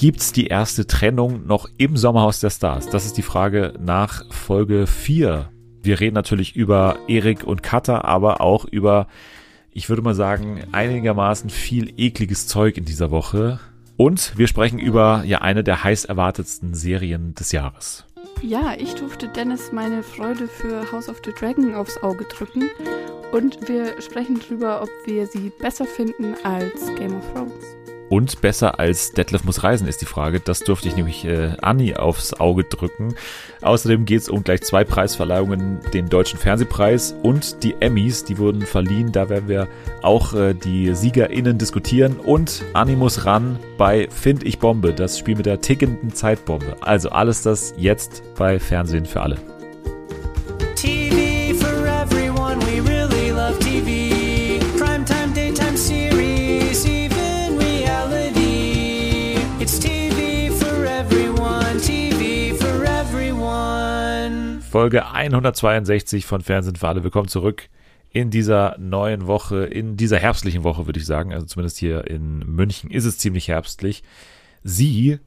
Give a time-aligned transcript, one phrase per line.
[0.00, 2.88] gibt's die erste Trennung noch im Sommerhaus der Stars?
[2.88, 5.50] Das ist die Frage nach Folge 4.
[5.82, 9.08] Wir reden natürlich über Erik und Katha, aber auch über,
[9.72, 13.60] ich würde mal sagen, einigermaßen viel ekliges Zeug in dieser Woche.
[13.98, 18.06] Und wir sprechen über ja eine der heiß erwartetsten Serien des Jahres.
[18.40, 22.70] Ja, ich durfte Dennis meine Freude für House of the Dragon aufs Auge drücken.
[23.32, 27.79] Und wir sprechen darüber, ob wir sie besser finden als Game of Thrones.
[28.10, 30.40] Und besser als Detlef muss reisen, ist die Frage.
[30.40, 33.14] Das durfte ich nämlich äh, Anni aufs Auge drücken.
[33.62, 38.62] Außerdem geht es um gleich zwei Preisverleihungen, den Deutschen Fernsehpreis und die Emmys, die wurden
[38.62, 39.12] verliehen.
[39.12, 39.68] Da werden wir
[40.02, 42.16] auch äh, die SiegerInnen diskutieren.
[42.18, 46.78] Und Anni muss ran bei Find ich Bombe, das Spiel mit der tickenden Zeitbombe.
[46.80, 49.36] Also alles das jetzt bei Fernsehen für alle.
[50.74, 53.09] TV for everyone, we really
[64.70, 67.02] Folge 162 von Fernsehen für alle.
[67.02, 67.68] Willkommen zurück
[68.12, 71.32] in dieser neuen Woche, in dieser herbstlichen Woche, würde ich sagen.
[71.32, 74.04] Also zumindest hier in München ist es ziemlich herbstlich.
[74.62, 75.18] Sie,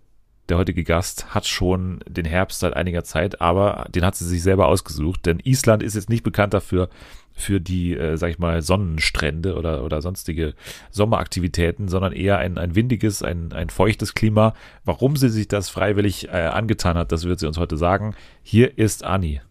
[0.50, 4.44] der heutige Gast, hat schon den Herbst seit einiger Zeit, aber den hat sie sich
[4.44, 6.90] selber ausgesucht, denn Island ist jetzt nicht bekannt dafür,
[7.36, 10.54] für die, äh, sag ich mal, Sonnenstrände oder, oder sonstige
[10.92, 14.54] Sommeraktivitäten, sondern eher ein, ein windiges, ein, ein feuchtes Klima.
[14.86, 18.16] Warum sie sich das freiwillig äh, angetan hat, das wird sie uns heute sagen.
[18.44, 19.42] Hier ist Anni.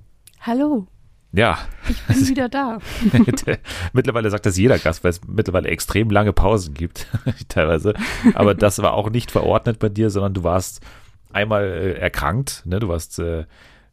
[0.40, 0.86] Hallo,
[1.32, 2.78] Ja, ich bin wieder da.
[3.92, 7.06] mittlerweile sagt das jeder Gast, weil es mittlerweile extrem lange Pausen gibt,
[7.48, 7.94] teilweise.
[8.34, 10.80] Aber das war auch nicht verordnet bei dir, sondern du warst
[11.32, 12.80] einmal äh, erkrankt, ne?
[12.80, 13.46] Du warst, äh,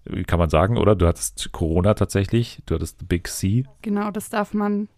[0.05, 0.95] wie kann man sagen, oder?
[0.95, 3.63] Du hattest Corona tatsächlich, du hattest Big C.
[3.81, 4.89] Genau, das darf man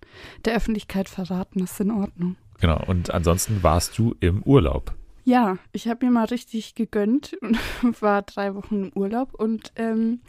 [0.45, 2.35] der Öffentlichkeit verraten, das ist in Ordnung.
[2.59, 2.81] Genau.
[2.87, 4.93] Und ansonsten warst du im Urlaub.
[5.23, 7.57] Ja, ich habe mir mal richtig gegönnt und
[8.01, 9.33] war drei Wochen im Urlaub.
[9.33, 10.21] Und ähm,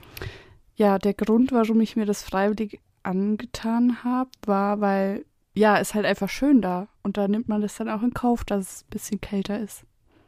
[0.76, 5.24] ja, der Grund, warum ich mir das freiwillig angetan habe, war, weil
[5.54, 6.88] ja, es halt einfach schön da.
[7.02, 9.84] Und da nimmt man das dann auch in Kauf, dass es ein bisschen kälter ist.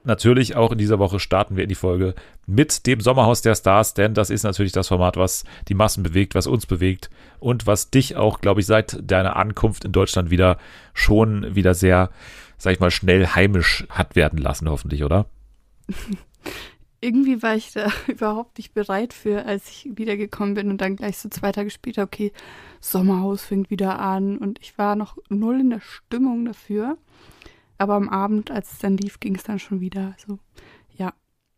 [0.06, 2.14] Natürlich auch in dieser Woche starten wir in die Folge
[2.46, 6.34] mit dem Sommerhaus der Stars, denn das ist natürlich das Format, was die Massen bewegt,
[6.34, 7.08] was uns bewegt
[7.40, 10.58] und was dich auch, glaube ich, seit deiner Ankunft in Deutschland wieder
[10.92, 12.10] schon wieder sehr,
[12.58, 15.24] sag ich mal, schnell heimisch hat werden lassen, hoffentlich, oder?
[17.04, 21.18] Irgendwie war ich da überhaupt nicht bereit für, als ich wiedergekommen bin und dann gleich
[21.18, 22.32] so zwei Tage später, okay,
[22.80, 26.96] Sommerhaus fängt wieder an und ich war noch null in der Stimmung dafür.
[27.76, 30.14] Aber am Abend, als es dann lief, ging es dann schon wieder.
[30.18, 30.38] Also.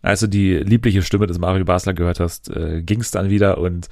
[0.06, 3.58] Als du die liebliche Stimme des Mario Basler gehört hast, äh, ging es dann wieder
[3.58, 3.88] und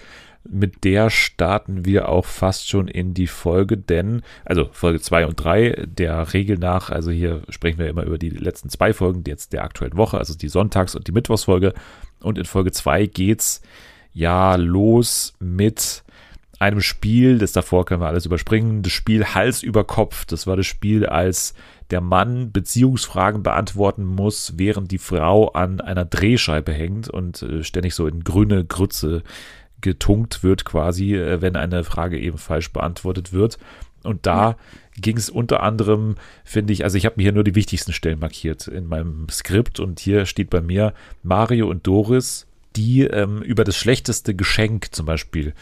[0.49, 5.35] mit der starten wir auch fast schon in die Folge, denn, also Folge 2 und
[5.43, 9.53] 3, der Regel nach, also hier sprechen wir immer über die letzten zwei Folgen, jetzt
[9.53, 11.75] der aktuellen Woche, also die Sonntags- und die Mittwochsfolge.
[12.21, 13.61] Und in Folge 2 geht's
[14.13, 16.05] ja los mit
[16.59, 20.25] einem Spiel, das davor können wir alles überspringen, das Spiel Hals über Kopf.
[20.25, 21.55] Das war das Spiel, als
[21.91, 27.95] der Mann Beziehungsfragen beantworten muss, während die Frau an einer Drehscheibe hängt und äh, ständig
[27.95, 29.23] so in grüne Grütze
[29.81, 33.59] getunkt wird quasi, äh, wenn eine Frage eben falsch beantwortet wird.
[34.03, 34.57] Und da
[35.01, 38.19] ging es unter anderem, finde ich, also ich habe mir hier nur die wichtigsten Stellen
[38.19, 43.65] markiert in meinem Skript und hier steht bei mir Mario und Doris, die ähm, über
[43.65, 45.55] das schlechteste Geschenk zum Beispiel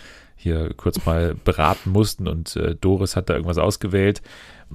[0.42, 4.22] hier kurz mal beraten mussten und äh, Doris hat da irgendwas ausgewählt.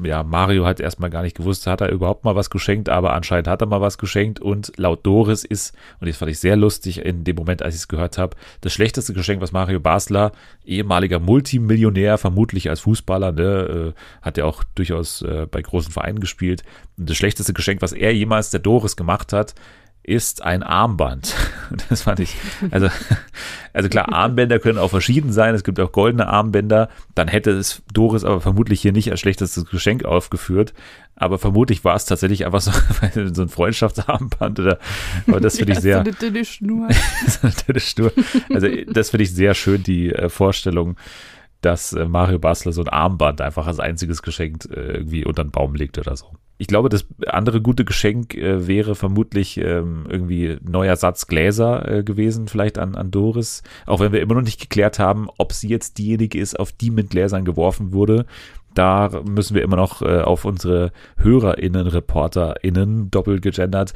[0.03, 3.47] Ja, Mario hat erstmal gar nicht gewusst, hat er überhaupt mal was geschenkt, aber anscheinend
[3.47, 7.03] hat er mal was geschenkt und laut Doris ist, und das fand ich sehr lustig
[7.03, 10.33] in dem Moment, als ich es gehört habe, das schlechteste Geschenk, was Mario Basler,
[10.65, 16.19] ehemaliger Multimillionär, vermutlich als Fußballer, ne, äh, hat ja auch durchaus äh, bei großen Vereinen
[16.19, 16.61] gespielt,
[16.97, 19.55] und das schlechteste Geschenk, was er jemals der Doris gemacht hat,
[20.07, 21.35] ist ein Armband.
[21.89, 22.37] Das fand ich,
[22.71, 22.87] also,
[23.73, 25.53] also klar, Armbänder können auch verschieden sein.
[25.53, 26.87] Es gibt auch goldene Armbänder.
[27.13, 30.73] Dann hätte es Doris aber vermutlich hier nicht als schlechtestes Geschenk aufgeführt.
[31.17, 32.71] Aber vermutlich war es tatsächlich einfach so,
[33.33, 34.79] so ein Freundschaftsarmband oder,
[35.27, 36.87] aber das finde ich sehr, So eine dünne Schnur.
[37.27, 38.13] so eine dünne Schnur.
[38.53, 40.95] Also das finde ich sehr schön, die äh, Vorstellung,
[41.61, 45.51] dass äh, Mario Basler so ein Armband einfach als einziges Geschenk äh, irgendwie unter den
[45.51, 46.27] Baum legt oder so.
[46.59, 52.47] Ich glaube, das andere gute Geschenk äh, wäre vermutlich ähm, irgendwie neuer Satz Gläser gewesen,
[52.47, 53.61] vielleicht an, an Doris.
[53.85, 56.89] Auch wenn wir immer noch nicht geklärt haben, ob sie jetzt diejenige ist, auf die
[56.89, 58.25] mit Gläsern geworfen wurde.
[58.73, 63.93] Da müssen wir immer noch auf unsere HörerInnen, ReporterInnen, doppelt gegendert,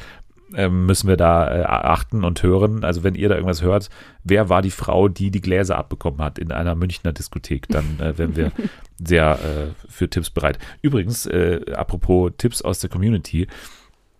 [0.55, 2.83] ähm, müssen wir da äh, achten und hören.
[2.83, 3.89] Also wenn ihr da irgendwas hört,
[4.23, 8.17] wer war die Frau, die die Gläser abbekommen hat in einer Münchner Diskothek, dann äh,
[8.17, 8.51] wären wir
[9.03, 10.59] sehr äh, für Tipps bereit.
[10.81, 13.47] Übrigens, äh, apropos Tipps aus der Community,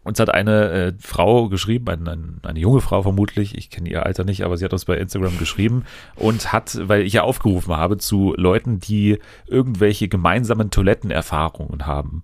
[0.03, 4.03] Uns hat eine äh, Frau geschrieben, ein, ein, eine junge Frau vermutlich, ich kenne ihr
[4.03, 5.83] Alter nicht, aber sie hat uns bei Instagram geschrieben
[6.15, 12.23] und hat, weil ich ja aufgerufen habe zu Leuten, die irgendwelche gemeinsamen Toilettenerfahrungen haben.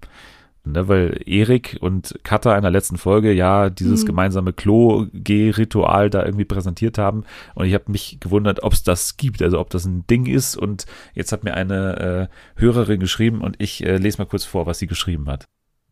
[0.71, 4.07] Ne, weil Erik und Katha in der letzten Folge ja dieses Mhm.
[4.07, 7.23] gemeinsame Klo-G-Ritual da irgendwie präsentiert haben.
[7.55, 10.55] Und ich habe mich gewundert, ob es das gibt, also ob das ein Ding ist.
[10.55, 14.65] Und jetzt hat mir eine äh, Hörerin geschrieben und ich äh, lese mal kurz vor,
[14.65, 15.45] was sie geschrieben hat.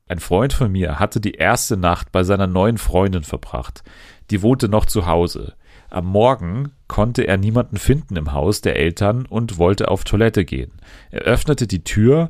[0.07, 3.83] Ein Freund von mir hatte die erste Nacht bei seiner neuen Freundin verbracht.
[4.30, 5.54] Die wohnte noch zu Hause.
[5.89, 10.72] Am Morgen konnte er niemanden finden im Haus der Eltern und wollte auf Toilette gehen.
[11.10, 12.30] Er öffnete die Tür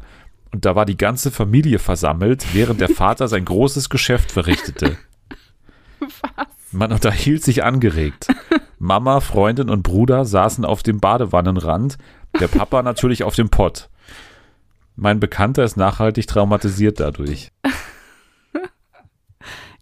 [0.55, 4.97] und da war die ganze Familie versammelt, während der Vater sein großes Geschäft verrichtete.
[5.99, 6.47] Was?
[6.71, 8.27] Man unterhielt sich angeregt.
[8.79, 11.97] Mama, Freundin und Bruder saßen auf dem Badewannenrand,
[12.39, 13.89] der Papa natürlich auf dem Pott.
[14.95, 17.51] Mein Bekannter ist nachhaltig traumatisiert dadurch.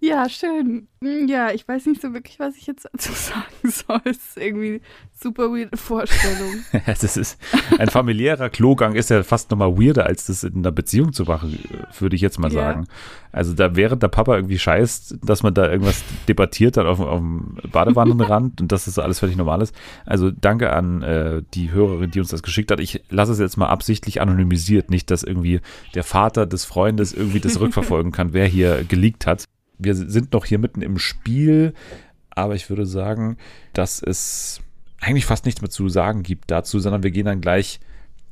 [0.05, 0.87] Ja, schön.
[1.01, 4.01] Hm, Ja, ich weiß nicht so wirklich, was ich jetzt dazu sagen soll.
[4.03, 4.79] Es ist irgendwie eine
[5.13, 6.55] super weirde Vorstellung.
[6.85, 7.37] Das ist
[7.79, 11.57] ein familiärer Klogang ist ja fast nochmal weirder, als das in einer Beziehung zu machen,
[11.99, 12.59] würde ich jetzt mal Ja.
[12.61, 12.87] sagen.
[13.31, 17.07] Also da während der Papa irgendwie scheißt, dass man da irgendwas debattiert dann auf, dem-
[17.07, 19.73] auf dem Badewannenrand und dass das alles völlig normal ist.
[20.05, 22.81] Also danke an äh, die Hörerin, die uns das geschickt hat.
[22.81, 25.61] Ich lasse es jetzt mal absichtlich anonymisiert, nicht, dass irgendwie
[25.95, 29.45] der Vater des Freundes irgendwie das rückverfolgen kann, wer hier geleakt hat.
[29.83, 31.73] Wir sind noch hier mitten im Spiel,
[32.29, 33.37] aber ich würde sagen,
[33.73, 34.61] dass es
[34.99, 37.79] eigentlich fast nichts mehr zu sagen gibt dazu, sondern wir gehen dann gleich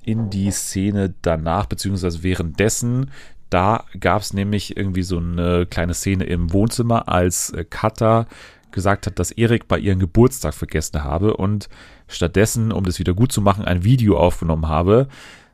[0.04, 3.12] in die Szene danach, beziehungsweise währenddessen.
[3.50, 8.28] Da gab es nämlich irgendwie so eine kleine Szene im Wohnzimmer, als äh, Katha
[8.72, 11.68] gesagt hat, dass Erik bei ihrem Geburtstag vergessen habe und
[12.08, 15.10] stattdessen, um das wieder gut zu machen, ein Video aufgenommen habe.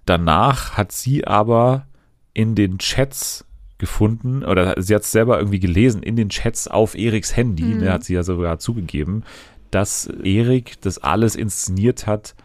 [0.06, 1.88] Danach hat sie aber
[2.34, 3.47] in den Chats
[3.78, 7.78] gefunden, oder sie hat es selber irgendwie gelesen, in den Chats auf Eriks Handy, Mhm.
[7.80, 9.24] ne, hat sie ja sogar zugegeben,
[9.72, 12.36] dass Erik das alles inszeniert hat,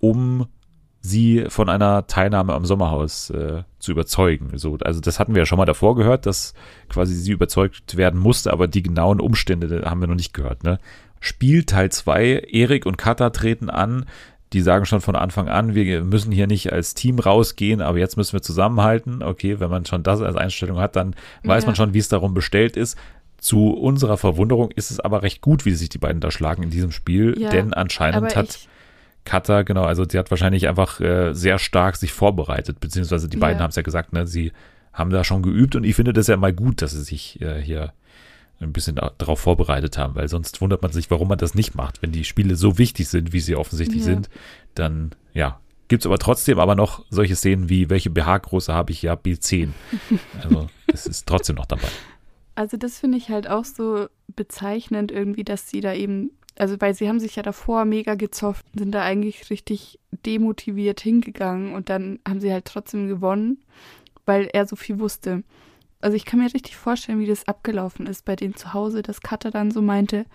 [0.00, 0.46] um
[1.00, 4.50] sie von einer Teilnahme am Sommerhaus äh, zu überzeugen.
[4.58, 6.54] So, also das hatten wir ja schon mal davor gehört, dass
[6.88, 10.64] quasi sie überzeugt werden musste, aber die genauen Umstände haben wir noch nicht gehört.
[10.64, 10.78] Ne?
[11.20, 14.06] Spiel Teil 2, Erik und Katha treten an.
[14.54, 18.16] Die sagen schon von Anfang an, wir müssen hier nicht als Team rausgehen, aber jetzt
[18.16, 19.22] müssen wir zusammenhalten.
[19.22, 21.14] Okay, wenn man schon das als Einstellung hat, dann
[21.44, 21.68] weiß Ja.
[21.68, 22.96] man schon, wie es darum bestellt ist.
[23.36, 26.70] Zu unserer Verwunderung ist es aber recht gut, wie sich die beiden da schlagen in
[26.70, 28.68] diesem Spiel, Ja, denn anscheinend hat ich,
[29.24, 33.58] Katha, genau, also sie hat wahrscheinlich einfach äh, sehr stark sich vorbereitet, beziehungsweise die beiden
[33.58, 33.64] Ja.
[33.64, 34.52] haben es ja gesagt, ne, sie
[34.94, 37.60] haben da schon geübt und ich finde das ja mal gut, dass sie sich äh,
[37.60, 37.92] hier
[38.60, 41.74] ein bisschen da, darauf vorbereitet haben, weil sonst wundert man sich, warum man das nicht
[41.74, 42.02] macht.
[42.02, 44.04] Wenn die Spiele so wichtig sind, wie sie offensichtlich Ja.
[44.06, 44.28] sind,
[44.74, 49.02] dann ja, gibt es aber trotzdem aber noch solche Szenen wie, welche BH-Größe habe ich?
[49.02, 49.70] Ja, B10.
[50.42, 51.88] Also das ist trotzdem noch dabei.
[52.54, 56.94] also das finde ich halt auch so bezeichnend irgendwie, dass sie da eben, also weil
[56.94, 62.18] sie haben sich ja davor mega gezofft, sind da eigentlich richtig demotiviert hingegangen und dann
[62.26, 63.58] haben sie halt trotzdem gewonnen,
[64.26, 65.42] weil er so viel wusste.
[66.00, 69.20] Also ich kann mir richtig vorstellen, wie das abgelaufen ist bei denen zu Hause, dass
[69.20, 70.26] Katha dann so meinte,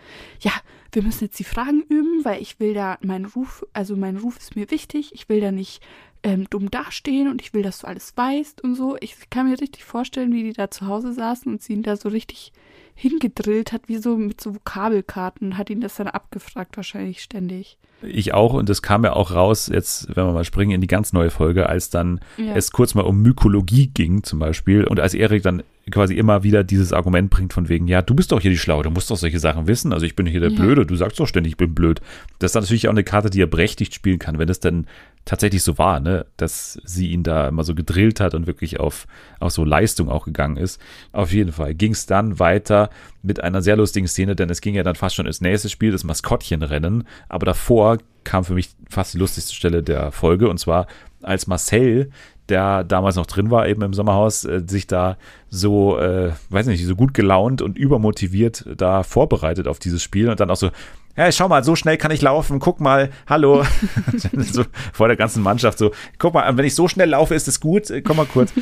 [0.41, 0.51] ja,
[0.91, 4.37] wir müssen jetzt die Fragen üben, weil ich will da meinen Ruf, also mein Ruf
[4.37, 5.81] ist mir wichtig, ich will da nicht
[6.23, 8.97] ähm, dumm dastehen und ich will, dass du alles weißt und so.
[8.99, 11.95] Ich kann mir richtig vorstellen, wie die da zu Hause saßen und sie ihn da
[11.95, 12.51] so richtig
[12.95, 17.77] hingedrillt hat, wie so mit so Vokabelkarten, hat ihn das dann abgefragt wahrscheinlich ständig.
[18.05, 20.87] Ich auch und das kam ja auch raus, jetzt, wenn wir mal springen in die
[20.87, 22.53] ganz neue Folge, als dann Ja.
[22.55, 26.63] es kurz mal um Mykologie ging zum Beispiel und als Erik dann quasi immer wieder
[26.63, 29.17] dieses Argument bringt von wegen, ja, du bist doch hier die Schlaue, du musst doch
[29.17, 30.55] solche Sachen wissen, also ich bin hier der Ja.
[30.61, 32.01] Blöde, du sagst doch ständig, ich bin blöd.
[32.39, 34.85] Das ist dann natürlich auch eine Karte, die er berechtigt spielen kann, wenn es dann
[35.25, 39.07] tatsächlich so war, ne, dass sie ihn da immer so gedrillt hat und wirklich auf,
[39.39, 40.81] auf so Leistung auch gegangen ist.
[41.11, 42.89] Auf jeden Fall ging es dann weiter
[43.21, 45.91] mit einer sehr lustigen Szene, denn es ging ja dann fast schon ins nächste Spiel,
[45.91, 50.87] das Maskottchenrennen, aber davor kam für mich fast die lustigste Stelle der Folge und zwar
[51.21, 52.09] als Marcel
[52.49, 55.17] der damals noch drin war, eben im Sommerhaus, äh, sich da
[55.49, 60.39] so, äh, weiß nicht, so gut gelaunt und übermotiviert da vorbereitet auf dieses Spiel und
[60.39, 60.69] dann auch so,
[61.15, 63.63] hey, schau mal, so schnell kann ich laufen, guck mal, hallo.
[64.37, 67.59] so vor der ganzen Mannschaft so, guck mal, wenn ich so schnell laufe, ist es
[67.59, 68.53] gut, Äh, komm mal kurz.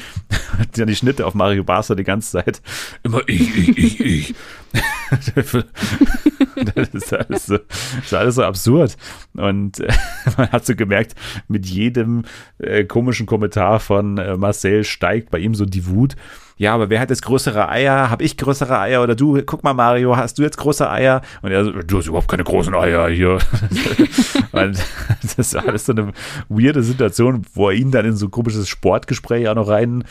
[0.75, 2.61] dann die Schnitte auf Mario Barca die ganze Zeit.
[3.03, 4.35] Immer ich, ich, ich, ich.
[6.75, 7.57] das ist alles so,
[8.01, 8.97] ist alles so absurd.
[9.35, 9.91] Und äh,
[10.37, 11.15] man hat so gemerkt,
[11.47, 12.23] mit jedem
[12.59, 16.15] äh, komischen Kommentar von äh, Marcel steigt bei ihm so die Wut.
[16.61, 18.11] Ja, aber wer hat jetzt größere Eier?
[18.11, 19.01] Hab ich größere Eier?
[19.01, 21.23] Oder du, guck mal, Mario, hast du jetzt große Eier?
[21.41, 23.39] Und er so, du hast überhaupt keine großen Eier hier.
[24.51, 26.11] Das ist alles so eine
[26.49, 30.03] weirde Situation, wo er ihn dann in so ein komisches Sportgespräch auch noch rein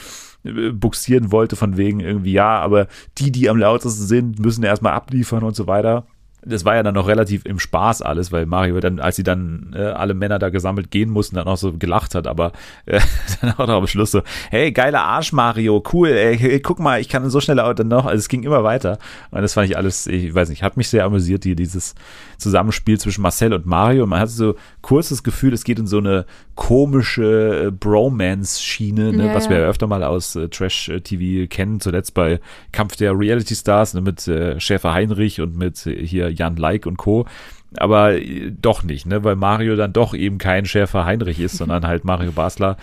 [0.43, 2.89] äh, buxieren wollte, von wegen irgendwie, ja, aber
[3.19, 6.07] die, die am lautesten sind, müssen erstmal abliefern und so weiter
[6.43, 9.75] das war ja dann noch relativ im Spaß alles, weil Mario dann, als sie dann
[9.77, 12.53] äh, alle Männer da gesammelt gehen mussten, dann auch so gelacht hat, aber
[12.87, 13.01] äh,
[13.41, 17.09] dann auch noch am Schluss so, hey, geiler Arsch Mario, cool, ey, guck mal, ich
[17.09, 18.99] kann so schnell dann noch, also es ging immer weiter.
[19.31, 21.95] Und das fand ich alles, ich weiß nicht, hat mich sehr amüsiert, die, dieses
[22.39, 24.07] Zusammenspiel zwischen Marcel und Mario.
[24.07, 26.25] Man hatte so kurz das Gefühl, es geht in so eine
[26.61, 29.67] komische äh, Bromance-Schiene, ne, Ja, was wir ja.
[29.67, 32.39] öfter mal aus äh, Trash-TV kennen, zuletzt bei
[32.71, 36.99] Kampf der Reality-Stars ne, mit äh, Schäfer Heinrich und mit äh, hier Jan Like und
[36.99, 37.25] Co.
[37.79, 41.87] Aber äh, doch nicht, ne, weil Mario dann doch eben kein Schäfer Heinrich ist, sondern
[41.87, 42.77] halt Mario Basler,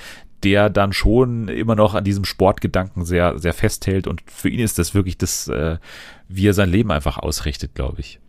[0.44, 4.80] der dann schon immer noch an diesem Sportgedanken sehr, sehr festhält und für ihn ist
[4.80, 5.78] das wirklich das, äh,
[6.28, 8.20] wie er sein Leben einfach ausrichtet, glaube ich.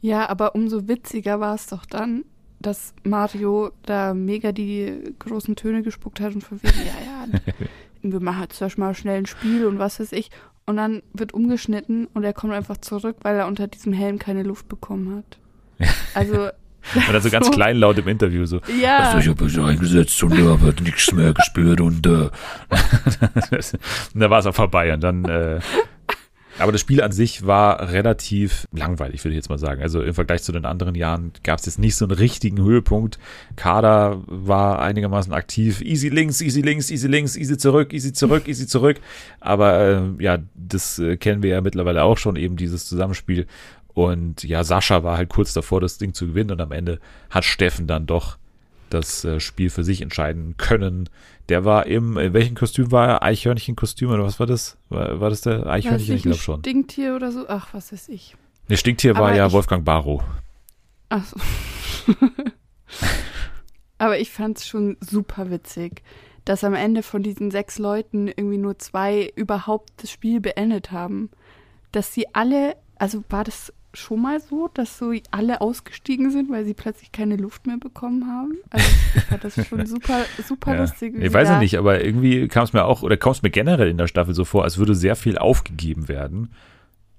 [0.00, 2.24] Ja, aber umso witziger war es doch dann,
[2.66, 7.40] dass Mario da mega die großen Töne gespuckt hat und von wegen, ja, ja,
[8.02, 10.30] wir machen jetzt zuerst mal schnell ein Spiel und was weiß ich.
[10.66, 14.42] Und dann wird umgeschnitten und er kommt einfach zurück, weil er unter diesem Helm keine
[14.42, 15.38] Luft bekommen hat.
[16.14, 16.48] Also,
[16.94, 20.44] dann so ganz kleinlaut im Interview so, ja, Also ich habe mich eingesetzt und ja,
[20.44, 22.30] habe nichts mehr gespürt und, äh, und
[24.14, 25.60] da war es auch vorbei und dann äh,
[26.58, 29.82] aber das Spiel an sich war relativ langweilig, würde ich jetzt mal sagen.
[29.82, 33.18] Also im Vergleich zu den anderen Jahren gab es jetzt nicht so einen richtigen Höhepunkt.
[33.56, 35.80] Kader war einigermaßen aktiv.
[35.80, 39.00] Easy links, easy links, easy links, easy zurück, easy zurück, easy zurück.
[39.40, 43.46] Aber äh, ja, das äh, kennen wir ja mittlerweile auch schon, eben dieses Zusammenspiel.
[43.94, 46.98] Und ja, Sascha war halt kurz davor, das Ding zu gewinnen und am Ende
[47.30, 48.38] hat Steffen dann doch
[48.90, 51.08] das äh, Spiel für sich entscheiden können.
[51.48, 53.22] Der war im, in welchem Kostüm war er?
[53.22, 54.76] Eichhörnchenkostüm oder was war das?
[54.88, 56.02] War, war das der Eichhörnchen?
[56.02, 56.60] Ich nicht, ein glaube schon.
[56.60, 57.46] Stinktier oder so.
[57.48, 58.36] Ach, was weiß ich.
[58.70, 60.22] Der Stinktier war Aber ja ich- Wolfgang Barrow.
[61.10, 61.36] Ach so.
[63.98, 66.02] Aber ich fand es schon super witzig,
[66.44, 71.30] dass am Ende von diesen sechs Leuten irgendwie nur zwei überhaupt das Spiel beendet haben.
[71.92, 76.64] Dass sie alle, also war das schon mal so, dass so alle ausgestiegen sind, weil
[76.64, 78.56] sie plötzlich keine Luft mehr bekommen haben?
[78.70, 80.80] Also ich fand das schon super, super Ja.
[80.82, 81.14] lustig.
[81.18, 83.88] Ich weiß ja nicht, aber irgendwie kam es mir auch, oder kommt es mir generell
[83.88, 86.50] in der Staffel so vor, als würde sehr viel aufgegeben werden.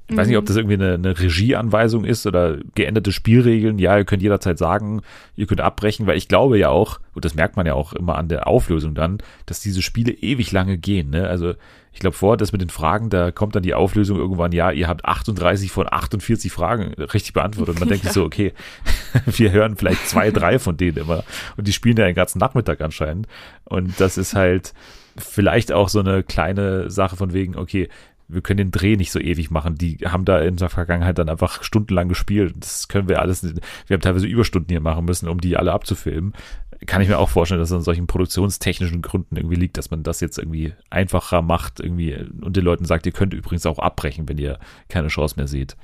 [0.07, 0.47] Ich weiß nicht, ob Mhm.
[0.47, 3.79] das irgendwie eine, eine Regieanweisung ist oder geänderte Spielregeln.
[3.79, 5.01] Ja, ihr könnt jederzeit sagen,
[5.35, 8.15] ihr könnt abbrechen, weil ich glaube ja auch, und das merkt man ja auch immer
[8.15, 9.17] an der Auflösung dann,
[9.47, 11.09] dass diese Spiele ewig lange gehen.
[11.09, 11.27] Ne?
[11.27, 11.55] Also
[11.95, 14.89] ich glaube vor, das mit den Fragen, da kommt dann die Auflösung irgendwann, ja, ihr
[14.89, 17.75] habt 38 von 48 Fragen richtig beantwortet.
[17.75, 18.53] Und man denkt sich so, okay,
[19.25, 21.23] wir hören vielleicht zwei, drei von denen immer.
[21.55, 23.27] Und die spielen ja den ganzen Nachmittag anscheinend.
[23.63, 24.73] Und das ist halt
[25.15, 27.87] vielleicht auch so eine kleine Sache von wegen, okay,
[28.27, 29.75] wir können den Dreh nicht so ewig machen.
[29.75, 32.55] Die haben da in der Vergangenheit dann einfach stundenlang gespielt.
[32.59, 33.61] Das können wir alles nicht.
[33.87, 36.33] Wir haben teilweise Überstunden hier machen müssen, um die alle abzufilmen.
[36.85, 40.03] Kann ich mir auch vorstellen, dass es an solchen produktionstechnischen Gründen irgendwie liegt, dass man
[40.03, 44.27] das jetzt irgendwie einfacher macht irgendwie und den Leuten sagt, ihr könnt übrigens auch abbrechen,
[44.27, 45.77] wenn ihr keine Chance mehr seht.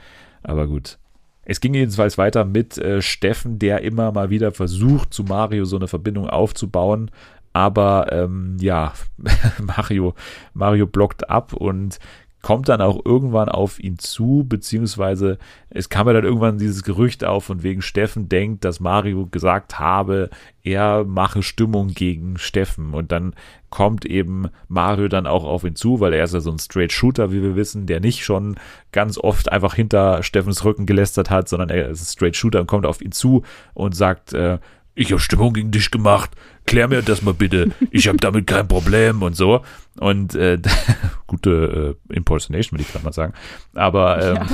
[0.43, 0.98] Aber gut.
[1.43, 5.75] Es ging jedenfalls weiter mit äh, Steffen, der immer mal wieder versucht, zu Mario so
[5.75, 7.10] eine Verbindung aufzubauen.
[7.53, 8.93] Aber ähm, ja,
[9.62, 10.13] Mario,
[10.53, 12.00] Mario blockt ab und
[12.41, 15.38] kommt dann auch irgendwann auf ihn zu, beziehungsweise
[15.69, 19.79] es kam ja dann irgendwann dieses Gerücht auf, von wegen Steffen denkt, dass Mario gesagt
[19.79, 20.29] habe,
[20.63, 22.93] er mache Stimmung gegen Steffen.
[22.93, 23.36] Und dann
[23.69, 26.91] kommt eben Mario dann auch auf ihn zu, weil er ist ja so ein Straight
[26.91, 28.55] Shooter, wie wir wissen, der nicht schon
[28.91, 32.67] ganz oft einfach hinter Steffens Rücken gelästert hat, sondern er ist ein Straight Shooter und
[32.67, 33.43] kommt auf ihn zu
[33.74, 34.57] und sagt, äh,
[34.93, 36.31] ich habe Stimmung gegen dich gemacht,
[36.65, 39.62] klär mir das mal bitte, ich habe damit kein Problem und so.
[40.00, 40.57] Und äh,
[41.27, 43.33] gute äh, Impersonation, würde ich gerade mal sagen.
[43.74, 44.48] Aber ähm,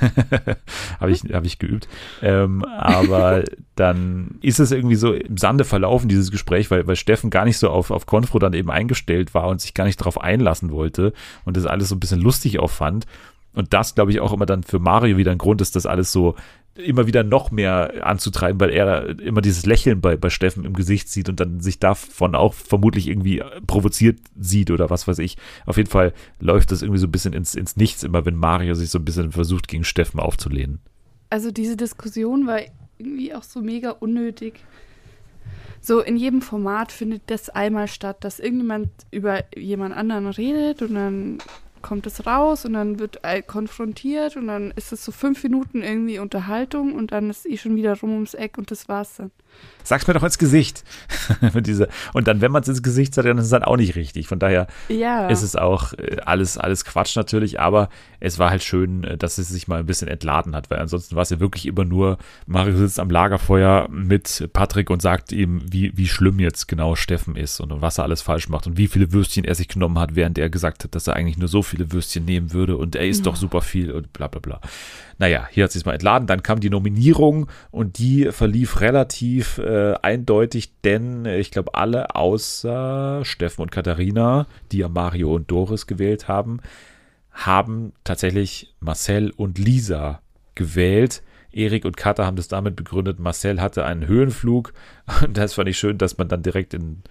[1.00, 1.88] habe ich, hab ich geübt.
[2.22, 3.42] Ähm, aber
[3.74, 7.58] dann ist es irgendwie so im Sande verlaufen, dieses Gespräch, weil, weil Steffen gar nicht
[7.58, 11.12] so auf, auf Konfro dann eben eingestellt war und sich gar nicht darauf einlassen wollte
[11.44, 13.06] und das alles so ein bisschen lustig auffand.
[13.58, 16.12] Und das, glaube ich, auch immer dann für Mario wieder ein Grund ist, das alles
[16.12, 16.36] so
[16.76, 21.08] immer wieder noch mehr anzutreiben, weil er immer dieses Lächeln bei, bei Steffen im Gesicht
[21.08, 25.38] sieht und dann sich davon auch vermutlich irgendwie provoziert sieht oder was weiß ich.
[25.66, 28.74] Auf jeden Fall läuft das irgendwie so ein bisschen ins, ins Nichts, immer wenn Mario
[28.74, 30.78] sich so ein bisschen versucht, gegen Steffen aufzulehnen.
[31.28, 32.60] Also diese Diskussion war
[32.96, 34.60] irgendwie auch so mega unnötig.
[35.80, 40.94] So in jedem Format findet das einmal statt, dass irgendjemand über jemand anderen redet und
[40.94, 41.38] dann
[41.88, 45.82] kommt es raus und dann wird äh, konfrontiert und dann ist es so fünf Minuten
[45.82, 49.30] irgendwie Unterhaltung und dann ist eh schon wieder rum ums Eck und das war's dann.
[49.82, 50.84] Sag's mir doch ins Gesicht.
[52.12, 54.28] Und dann, wenn man es ins Gesicht sagt, dann ist es dann auch nicht richtig.
[54.28, 55.28] Von daher Ja.
[55.28, 57.88] ist es auch äh, alles, alles Quatsch natürlich, aber
[58.20, 61.16] es war halt schön, äh, dass es sich mal ein bisschen entladen hat, weil ansonsten
[61.16, 65.62] war es ja wirklich immer nur, Mario sitzt am Lagerfeuer mit Patrick und sagt ihm,
[65.64, 68.88] wie, wie schlimm jetzt genau Steffen ist und was er alles falsch macht und wie
[68.88, 71.62] viele Würstchen er sich genommen hat, während er gesagt hat, dass er eigentlich nur so
[71.78, 74.60] viele Würstchen nehmen würde und er isst doch super viel und bla bla bla.
[75.18, 76.26] Naja, hier hat sich mal entladen.
[76.26, 82.14] Dann kam die Nominierung und die verlief relativ äh, eindeutig, denn äh, ich glaube, alle
[82.14, 86.60] außer Steffen und Katharina, die ja Mario und Doris gewählt haben,
[87.32, 90.20] haben tatsächlich Marcel und Lisa
[90.54, 91.22] gewählt.
[91.50, 94.72] Erik und Katha haben das damit begründet, Marcel hatte einen Höhenflug
[95.22, 97.02] und das fand ich schön, dass man dann direkt in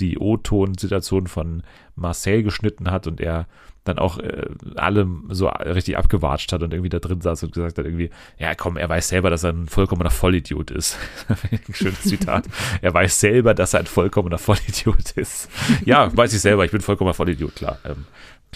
[0.00, 1.62] die O-Ton-Situation von
[1.94, 3.46] Marcel geschnitten hat und er
[3.86, 7.78] dann auch äh, alle so richtig abgewatscht hat und irgendwie da drin saß und gesagt
[7.78, 10.98] hat irgendwie, ja komm, er weiß selber, dass er ein vollkommener Vollidiot ist.
[11.72, 12.46] schönes Zitat.
[12.82, 15.48] Er weiß selber, dass er ein vollkommener Vollidiot ist.
[15.84, 17.78] Ja, weiß ich selber, ich bin vollkommener Vollidiot, klar.
[17.84, 18.06] Ähm,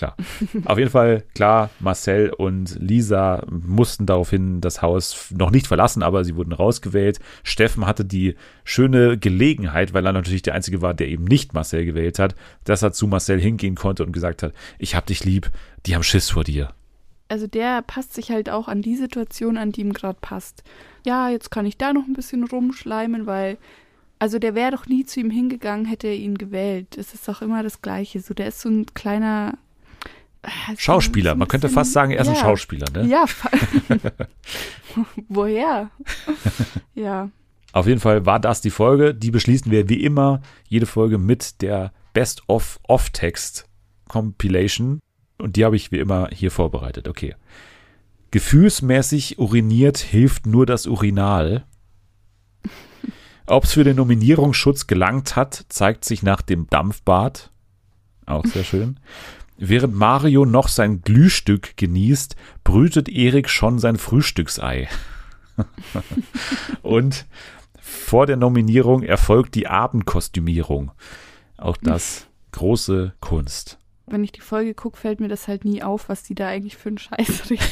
[0.01, 0.17] klar.
[0.65, 6.25] Auf jeden Fall, klar, Marcel und Lisa mussten daraufhin das Haus noch nicht verlassen, aber
[6.25, 7.21] sie wurden rausgewählt.
[7.43, 11.85] Steffen hatte die schöne Gelegenheit, weil er natürlich der Einzige war, der eben nicht Marcel
[11.85, 15.51] gewählt hat, dass er zu Marcel hingehen konnte und gesagt hat, ich hab dich lieb,
[15.85, 16.71] die haben Schiss vor dir.
[17.29, 20.65] Also der passt sich halt auch an die Situation an, die ihm gerade passt.
[21.07, 23.59] Ja, jetzt kann ich da noch ein bisschen rumschleimen, weil
[24.19, 26.99] also der wäre doch nie zu ihm hingegangen, hätte er ihn gewählt.
[26.99, 28.21] Es ist doch immer das Gleiche.
[28.21, 29.57] So, der ist so ein kleiner
[30.77, 32.41] Schauspieler, ein man könnte fast sagen, er ist ein ja.
[32.41, 33.07] Schauspieler, ne?
[33.07, 33.25] Ja,
[35.29, 35.91] woher?
[36.95, 37.31] ja,
[37.73, 39.15] Auf jeden Fall war das die Folge.
[39.15, 43.67] Die beschließen wir wie immer jede Folge mit der Best of Off-Text
[44.09, 45.01] Compilation.
[45.39, 47.09] Und die habe ich wie immer hier vorbereitet.
[47.09, 47.35] Okay.
[48.31, 51.65] Gefühlsmäßig uriniert hilft nur das Urinal.
[53.47, 57.51] Ob es für den Nominierungsschutz gelangt hat, zeigt sich nach dem Dampfbad.
[58.27, 59.01] Auch sehr schön.
[59.63, 64.89] Während Mario noch sein Glühstück genießt, brütet Erik schon sein Frühstücksei.
[66.83, 67.27] Und
[67.81, 70.93] vor der Nominierung erfolgt die Abendkostümierung.
[71.57, 73.77] Auch das große Kunst.
[74.07, 76.77] wenn ich die Folge gucke, fällt mir das halt nie auf, was die da eigentlich
[76.77, 77.63] für einen Scheiß reden.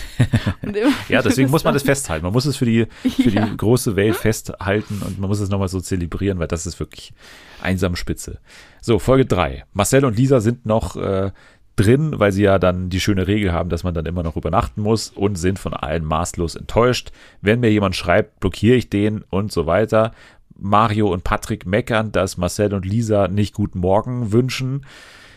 [1.08, 2.24] Ja, deswegen muss man das festhalten.
[2.24, 3.46] Man muss es für die, für Ja.
[3.46, 7.14] die große Welt festhalten und man muss es nochmal so zelebrieren, weil das ist wirklich
[7.62, 8.38] einsam spitze.
[8.82, 9.64] So, Folge 3.
[9.72, 11.32] Marcel und Lisa sind noch äh,
[11.78, 14.82] drin, weil sie ja dann die schöne Regel haben, dass man dann immer noch übernachten
[14.82, 17.12] muss und sind von allen maßlos enttäuscht.
[17.40, 20.12] Wenn mir jemand schreibt, blockiere ich den und so weiter.
[20.58, 24.84] Mario und Patrick meckern, dass Marcel und Lisa nicht guten Morgen wünschen.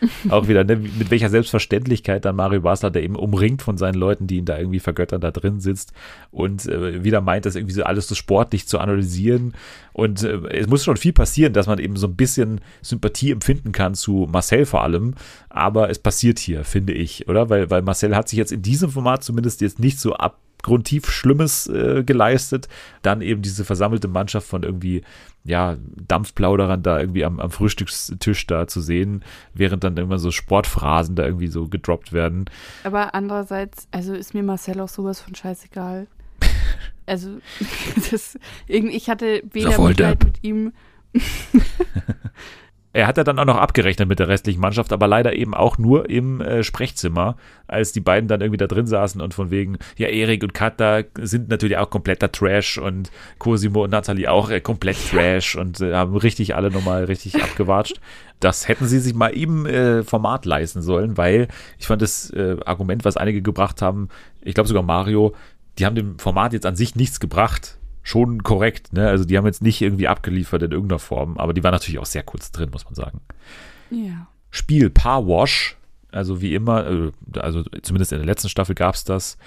[0.30, 4.28] Auch wieder, ne, mit welcher Selbstverständlichkeit dann Mario Basler, der eben umringt von seinen Leuten,
[4.28, 5.94] die ihn da irgendwie vergöttern, da drin sitzt
[6.32, 9.54] und äh, wieder meint, das irgendwie so alles so sportlich zu analysieren.
[9.94, 13.72] Und äh, es muss schon viel passieren, dass man eben so ein bisschen Sympathie empfinden
[13.72, 15.16] kann zu Marcel vor allem.
[15.50, 17.50] Aber es passiert hier, finde ich, oder?
[17.50, 20.16] Weil, weil Marcel hat sich jetzt in diesem Format zumindest jetzt nicht so
[20.62, 22.68] abgrundtief Schlimmes äh, geleistet.
[23.02, 25.04] Dann eben diese versammelte Mannschaft von irgendwie
[25.44, 25.76] ja,
[26.08, 29.24] Dampfplauderern da irgendwie am, am Frühstückstisch da zu sehen,
[29.56, 32.46] während dann immer so Sportphrasen da irgendwie so gedroppt werden.
[32.84, 36.08] Aber andererseits, also ist mir Marcel auch sowas von scheißegal.
[37.08, 37.40] Also,
[38.12, 40.72] das, irgendwie, ich hatte weder Mitleid mit ihm.
[42.94, 45.78] Er hat ja dann auch noch abgerechnet mit der restlichen Mannschaft, aber leider eben auch
[45.78, 49.78] nur im äh, Sprechzimmer, als die beiden dann irgendwie da drin saßen und von wegen,
[49.98, 54.60] ja, Erik und Katha sind natürlich auch kompletter Trash und Cosimo und Nathalie auch äh,
[54.60, 58.02] komplett Trash und äh, haben richtig alle nochmal richtig abgewatscht.
[58.42, 61.48] Das hätten sie sich mal im äh, Format leisten sollen, weil
[61.80, 64.10] ich fand das äh, Argument, was einige gebracht haben,
[64.42, 65.34] ich glaube sogar Mario,
[65.78, 67.78] die haben dem Format jetzt an sich nichts gebracht.
[68.04, 69.08] Schon korrekt, ne?
[69.08, 72.06] Also die haben jetzt nicht irgendwie abgeliefert in irgendeiner Form, aber die waren natürlich auch
[72.06, 73.22] sehr kurz drin, muss man sagen.
[73.92, 74.28] Ja.
[74.50, 75.78] Spiel Paar Wash,
[76.12, 79.38] also wie immer, äh, also zumindest in der letzten Staffel gab es das,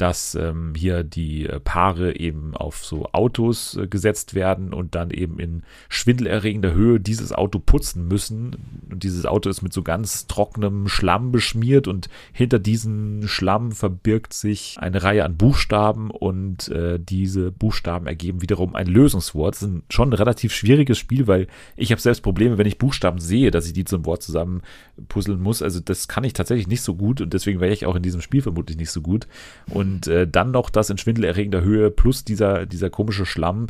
[0.00, 5.10] dass ähm, hier die äh, Paare eben auf so Autos äh, gesetzt werden und dann
[5.10, 8.56] eben in schwindelerregender Höhe dieses Auto putzen müssen.
[8.90, 14.32] Und dieses Auto ist mit so ganz trockenem Schlamm beschmiert und hinter diesem Schlamm verbirgt
[14.32, 19.54] sich eine Reihe an Buchstaben und äh, diese Buchstaben ergeben wiederum ein Lösungswort.
[19.54, 23.18] Das ist schon ein relativ schwieriges Spiel, weil ich habe selbst Probleme, wenn ich Buchstaben
[23.18, 24.62] sehe, dass ich die zum Wort zusammen
[25.08, 25.60] puzzeln muss.
[25.60, 28.22] Also das kann ich tatsächlich nicht so gut und deswegen wäre ich auch in diesem
[28.22, 29.28] Spiel vermutlich nicht so gut.
[29.68, 33.68] Und äh, dann noch das in schwindelerregender Höhe plus dieser, dieser komische Schlamm.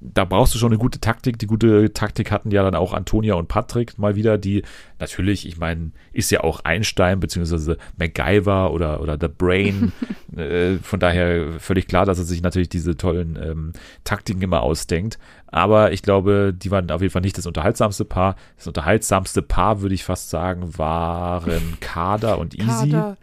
[0.00, 1.38] da brauchst du schon eine gute Taktik.
[1.38, 4.62] Die gute Taktik hatten ja dann auch Antonia und Patrick mal wieder, die
[4.98, 9.92] natürlich, ich meine, ist ja auch Einstein beziehungsweise MacGyver oder, oder The Brain.
[10.36, 13.72] äh, von daher völlig klar, dass er sich natürlich diese tollen ähm,
[14.04, 15.18] Taktiken immer ausdenkt.
[15.46, 18.36] Aber ich glaube, die waren auf jeden Fall nicht das unterhaltsamste Paar.
[18.56, 22.90] Das unterhaltsamste Paar, würde ich fast sagen, waren Kader und Easy.
[22.90, 23.16] Kader.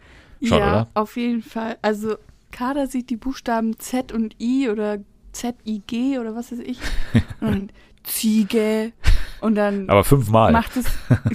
[0.46, 0.88] Schon, ja, oder?
[0.94, 1.76] auf jeden Fall.
[1.82, 2.16] Also
[2.50, 4.98] Kader sieht die Buchstaben Z und I oder
[5.32, 6.78] Z-I-G oder was weiß ich.
[7.40, 7.72] Und
[8.04, 8.92] Ziege.
[9.40, 10.52] Und dann Aber fünfmal.
[10.52, 10.86] macht es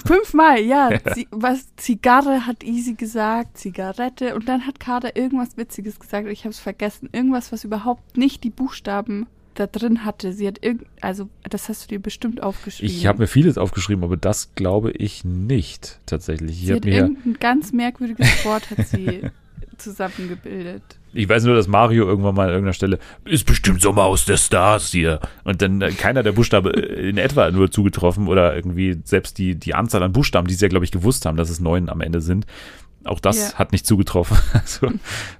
[0.06, 0.90] fünfmal, ja.
[1.14, 4.34] Zi was Zigarre hat Easy gesagt, Zigarette.
[4.34, 6.26] Und dann hat Kader irgendwas Witziges gesagt.
[6.28, 7.08] Ich habe es vergessen.
[7.12, 9.26] Irgendwas, was überhaupt nicht die Buchstaben
[9.60, 10.32] da drin hatte.
[10.32, 12.94] Sie hat irgend, also das hast du dir bestimmt aufgeschrieben.
[12.94, 16.52] Ich habe mir vieles aufgeschrieben, aber das glaube ich nicht tatsächlich.
[16.52, 19.22] Ich sie hat mir, irgendein ganz merkwürdiges Wort hat sie
[19.76, 20.82] zusammengebildet.
[21.12, 24.36] ich weiß nur, dass Mario irgendwann mal an irgendeiner Stelle ist bestimmt Sommer aus der
[24.36, 28.98] Stars hier und dann äh, keiner der Buchstabe äh, in etwa nur zugetroffen oder irgendwie
[29.04, 31.60] selbst die die Anzahl an Buchstaben, die sie ja glaube ich gewusst haben, dass es
[31.60, 32.46] neun am Ende sind.
[33.04, 33.58] Auch das Ja.
[33.58, 34.36] hat nicht zugetroffen.
[34.52, 34.88] Also,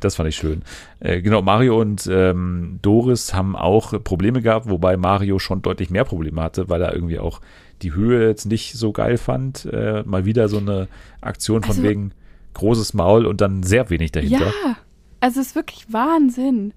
[0.00, 0.62] das fand ich schön.
[1.00, 6.04] Äh, genau, Mario und ähm, Doris haben auch Probleme gehabt, wobei Mario schon deutlich mehr
[6.04, 7.40] Probleme hatte, weil er irgendwie auch
[7.82, 9.66] die Höhe jetzt nicht so geil fand.
[9.66, 10.88] Äh, mal wieder so eine
[11.20, 12.12] Aktion von Also- wegen
[12.54, 14.46] großes Maul und dann sehr wenig dahinter.
[14.46, 14.76] Ja,
[15.20, 16.72] also es ist wirklich Wahnsinn.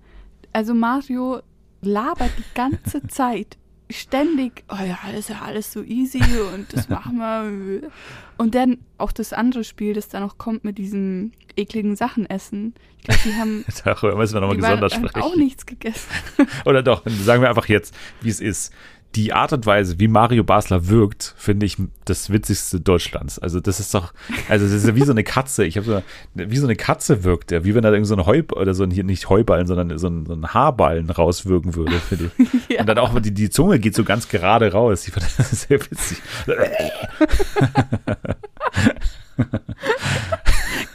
[0.51, 1.39] Also Mario
[1.81, 3.57] labert die ganze Zeit.
[3.93, 6.21] Ständig, oh ja, ist ja alles so easy
[6.53, 7.89] und das machen wir.
[8.37, 12.73] Und dann auch das andere Spiel, das da noch kommt mit diesem ekligen Sachen essen.
[12.99, 15.21] Ich glaube, die haben, Darüber müssen wir nochmal gesondert sprechen.
[15.21, 16.09] auch nichts gegessen.
[16.65, 18.73] Oder doch, sagen wir einfach jetzt, wie es ist.
[19.15, 23.37] Die Art und Weise, wie Mario Basler wirkt, finde ich das witzigste Deutschlands.
[23.37, 24.13] Also das ist doch,
[24.49, 25.65] also das ist ja wie so eine Katze.
[25.65, 26.01] Ich habe so,
[26.33, 28.83] wie so eine Katze wirkt er, wie wenn er irgend so ein Heu oder so
[28.83, 32.47] ein, hier nicht Heuballen, sondern so ein, so ein Haarballen rauswirken würde, finde ich.
[32.69, 32.79] Ja.
[32.81, 35.07] Und dann auch die, die Zunge geht so ganz gerade raus.
[35.07, 36.17] Ich fand das sehr witzig.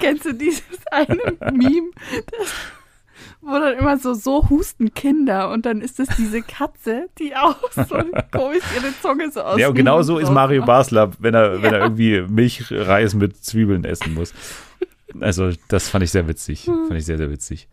[0.00, 1.16] Kennst du dieses eine
[1.52, 1.90] Meme,
[2.26, 2.54] das,
[3.40, 7.56] wo dann immer so, so husten Kinder und dann ist es diese Katze, die auch
[7.72, 7.96] so
[8.32, 10.64] komisch ihre Zunge so aus Ja, und genau so ist Mario.
[10.64, 11.84] Basler, wenn er, wenn er Ja.
[11.84, 14.34] irgendwie Milchreis mit Zwiebeln essen muss.
[15.20, 16.66] Also, das fand ich sehr witzig.
[16.66, 16.86] Hm.
[16.88, 17.68] Fand ich sehr, sehr witzig.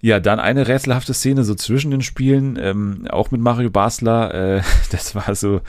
[0.00, 4.32] Ja, dann eine rätselhafte Szene so zwischen den Spielen, ähm, auch mit Mario Basler.
[4.58, 5.60] Äh, das war so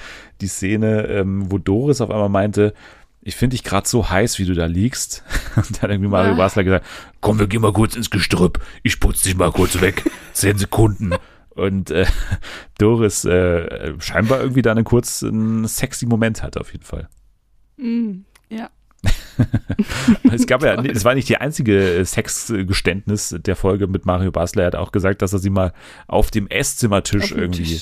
[0.42, 2.74] die Szene, ähm, wo Doris auf einmal meinte,
[3.30, 5.24] ich finde dich gerade so heiß, wie du da liegst.
[5.56, 6.38] Und dann hat irgendwie Mario Ja.
[6.38, 6.86] Basler gesagt,
[7.22, 8.60] komm, wir gehen mal kurz ins Gestrüpp.
[8.84, 10.04] Ich putze dich mal kurz weg.
[10.34, 11.14] Zehn Sekunden.
[11.50, 12.06] Und äh,
[12.80, 17.08] Doris äh, scheinbar irgendwie da einen kurzen sexy Moment hat auf jeden Fall.
[17.78, 18.70] Mm, ja.
[20.30, 24.64] Es gab ja, es war nicht die einzige äh, Sexgeständnis der Folge mit Mario Basler.
[24.64, 25.72] Er hat auch gesagt, dass er sie mal
[26.08, 27.82] auf dem Esszimmertisch Auf irgendwie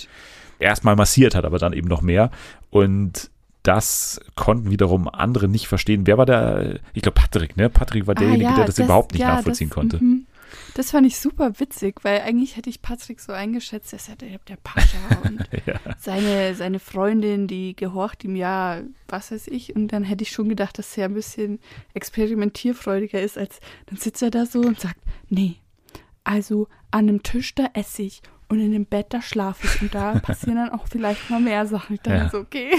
[0.59, 2.29] erstmal massiert hat, aber dann eben noch mehr.
[2.69, 3.31] Und
[3.67, 6.07] das konnten wiederum andere nicht verstehen.
[6.07, 6.79] Wer war der?
[6.93, 7.69] Ich glaube Patrick, ne?
[7.69, 9.97] Patrick war derjenige, Ah, ja, der das, überhaupt nicht ja, nachvollziehen das, konnte.
[10.03, 10.25] mhm.
[10.75, 14.15] Das fand ich super witzig, weil eigentlich hätte ich Patrick so eingeschätzt, er ist ja
[14.15, 15.73] der, der Pascha und Ja.
[15.97, 19.75] seine, seine Freundin, die gehorcht ihm ja, was weiß ich.
[19.75, 21.59] Und dann hätte ich schon gedacht, dass er ein bisschen
[21.93, 24.97] experimentierfreudiger ist, als dann sitzt er da so und sagt,
[25.29, 25.55] nee,
[26.23, 29.81] also an einem Tisch, da esse ich und in dem Bett, da schlafe ich.
[29.81, 31.95] Und da passieren dann auch vielleicht mal mehr Sachen.
[31.95, 32.29] Ich dachte Ja.
[32.29, 32.71] so, okay.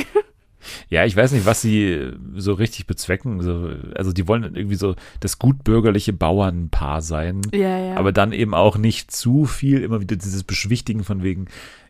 [0.89, 3.41] Ja, ich weiß nicht, was sie so richtig bezwecken.
[3.43, 7.41] So, also die wollen irgendwie so das gutbürgerliche Bauernpaar sein.
[7.53, 7.97] Ja, ja.
[7.97, 11.47] aber dann eben auch nicht zu viel, immer wieder dieses Beschwichtigen von wegen,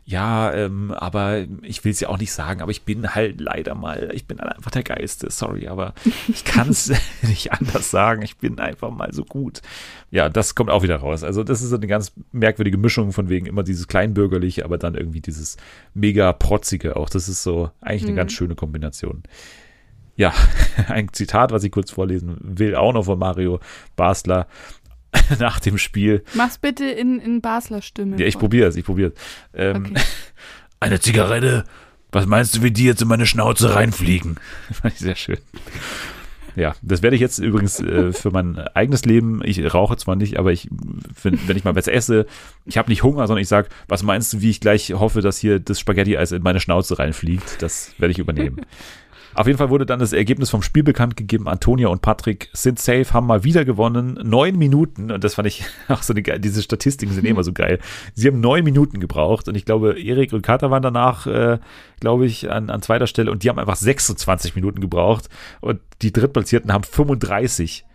[0.09, 3.75] ja, ähm, aber ich will es ja auch nicht sagen, aber ich bin halt leider
[3.75, 5.93] mal, ich bin einfach der Geiste, sorry, aber
[6.27, 6.91] ich kann es
[7.21, 9.61] nicht anders sagen, ich bin einfach mal so gut.
[10.09, 11.23] Ja, das kommt auch wieder raus.
[11.23, 14.95] Also das ist so eine ganz merkwürdige Mischung von wegen immer dieses Kleinbürgerliche, aber dann
[14.95, 15.57] irgendwie dieses
[15.93, 17.11] mega protzige auch.
[17.11, 18.15] Das ist so eigentlich eine Mhm.
[18.17, 19.21] ganz schöne Kombination.
[20.15, 20.33] Ja,
[20.87, 23.59] ein Zitat, was ich kurz vorlesen will, auch noch von Mario
[23.95, 24.47] Basler
[25.39, 26.23] nach dem Spiel.
[26.33, 28.17] Mach's bitte in, in Basler Stimme.
[28.17, 29.19] Ja, ich es, ich probiere es.
[29.53, 30.01] Ähm, Okay.
[30.81, 31.65] Eine Zigarette?
[32.11, 34.37] Was meinst du, wie die jetzt in meine Schnauze reinfliegen?
[34.71, 35.37] Fand ich sehr schön.
[36.55, 40.39] Ja, das werde ich jetzt übrigens äh, für mein eigenes Leben, ich rauche zwar nicht,
[40.39, 40.67] aber ich,
[41.21, 42.25] wenn, wenn ich mal was esse,
[42.65, 45.37] ich habe nicht Hunger, sondern ich sage, was meinst du, wie ich gleich hoffe, dass
[45.37, 47.61] hier das Spaghetti-Eis in meine Schnauze reinfliegt?
[47.61, 48.61] Das werde ich übernehmen.
[49.35, 51.47] Auf jeden Fall wurde dann das Ergebnis vom Spiel bekannt gegeben.
[51.47, 54.19] Antonia und Patrick sind safe, haben mal wieder gewonnen.
[54.23, 55.11] Neun Minuten.
[55.11, 57.79] Und das fand ich auch so eine geile, diese Statistiken sind immer so geil.
[58.15, 59.47] Sie haben neun Minuten gebraucht.
[59.47, 61.59] Und ich glaube, Erik und Kata waren danach, äh,
[61.99, 63.31] glaube ich, an, an zweiter Stelle.
[63.31, 65.29] Und die haben einfach 26 Minuten gebraucht.
[65.61, 67.85] Und die Drittplatzierten haben 35.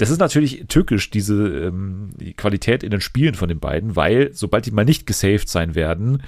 [0.00, 4.30] Das ist natürlich tückisch, diese ähm, die Qualität in den Spielen von den beiden, weil
[4.32, 6.22] sobald die mal nicht gesaved sein werden,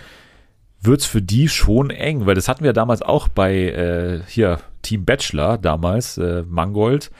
[0.82, 5.04] wird's für die schon eng, weil das hatten wir damals auch bei äh, hier Team
[5.04, 7.10] Bachelor damals, äh, Mangold,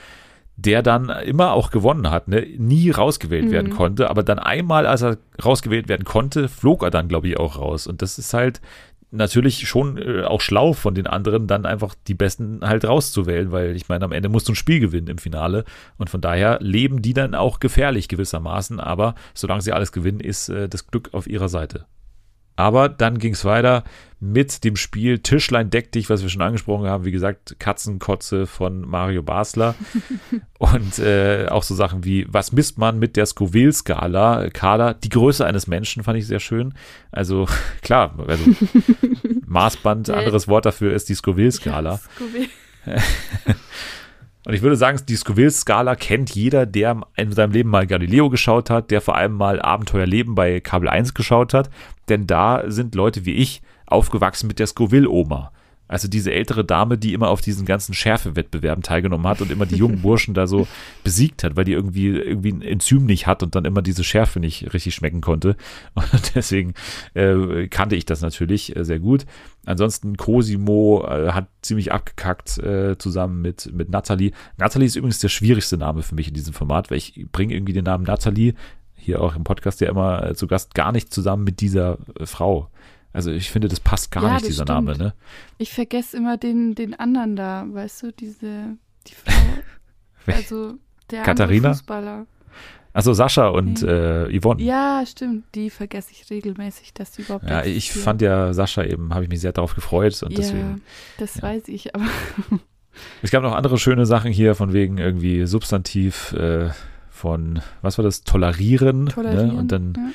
[0.55, 2.45] der dann immer auch gewonnen hat, ne?
[2.57, 3.51] nie rausgewählt Mhm.
[3.51, 7.39] werden konnte, aber dann einmal, als er rausgewählt werden konnte, flog er dann, glaube ich,
[7.39, 7.87] auch raus.
[7.87, 8.61] Und das ist halt
[9.09, 13.75] natürlich schon äh, auch schlau von den anderen, dann einfach die Besten halt rauszuwählen, weil
[13.75, 15.65] ich meine, am Ende musst du ein Spiel gewinnen im Finale.
[15.97, 20.49] Und von daher leben die dann auch gefährlich gewissermaßen, aber solange sie alles gewinnen, ist
[20.49, 21.85] äh, das Glück auf ihrer Seite.
[22.55, 23.83] Aber dann ging es weiter
[24.19, 27.03] mit dem Spiel Tischlein deck dich, was wir schon angesprochen haben.
[27.03, 29.75] Wie gesagt, Katzenkotze von Mario Basler.
[30.59, 34.49] Und äh, auch so Sachen wie, was misst man mit der Scoville-Skala?
[34.51, 36.73] Kala, die Größe eines Menschen fand ich sehr schön.
[37.11, 37.47] Also
[37.81, 38.43] klar, also
[39.45, 40.15] Maßband, Ja.
[40.15, 41.97] anderes Wort dafür ist die Scoville-Skala.
[41.97, 42.49] Scooby.
[44.45, 48.69] Und ich würde sagen, die Scoville-Skala kennt jeder, der in seinem Leben mal Galileo geschaut
[48.69, 51.69] hat, der vor allem mal Abenteuerleben bei Kabel 1 geschaut hat.
[52.09, 55.51] Denn da sind Leute wie ich aufgewachsen mit der Scoville-Oma.
[55.93, 59.75] Also diese ältere Dame, die immer auf diesen ganzen Schärfewettbewerben teilgenommen hat und immer die
[59.75, 60.67] jungen Burschen da so
[61.03, 64.39] besiegt hat, weil die irgendwie, irgendwie ein Enzym nicht hat und dann immer diese Schärfe
[64.39, 65.55] nicht richtig schmecken konnte.
[65.93, 66.73] Und deswegen
[67.13, 69.27] äh, kannte ich das natürlich äh, sehr gut.
[69.65, 74.31] Ansonsten Cosimo äh, hat ziemlich abgekackt äh, zusammen mit, mit Natalie.
[74.57, 77.73] Natalie ist übrigens der schwierigste Name für mich in diesem Format, weil ich bringe irgendwie
[77.73, 78.55] den Namen Natalie
[78.95, 82.25] hier auch im Podcast ja immer äh, zu Gast gar nicht zusammen mit dieser äh,
[82.25, 82.69] Frau.
[83.13, 84.69] Also ich finde, das passt gar Ja, nicht, dieser stimmt.
[84.69, 85.13] Name, ne?
[85.59, 88.75] Ich vergesse immer den, den anderen da, weißt du, diese,
[89.07, 89.31] die Frau,
[90.25, 90.35] Wer?
[90.35, 90.75] also
[91.11, 91.69] der Katharina?
[91.73, 92.25] Fußballer.
[92.95, 93.87] Also Sascha und Nee.
[93.89, 94.61] äh, Yvonne.
[94.61, 99.13] Ja, stimmt, die vergesse ich regelmäßig, dass die überhaupt Ja, ich fand ja Sascha eben,
[99.13, 100.81] habe ich mich sehr darauf gefreut und ja, deswegen.
[101.17, 101.41] das ja.
[101.43, 102.05] weiß ich, aber
[103.23, 106.69] Es gab noch andere schöne Sachen hier, von wegen irgendwie Substantiv äh,
[107.09, 109.07] von, was war das, tolerieren.
[109.07, 109.47] tolerieren.
[109.47, 109.53] Ne?
[109.55, 110.13] Und dann,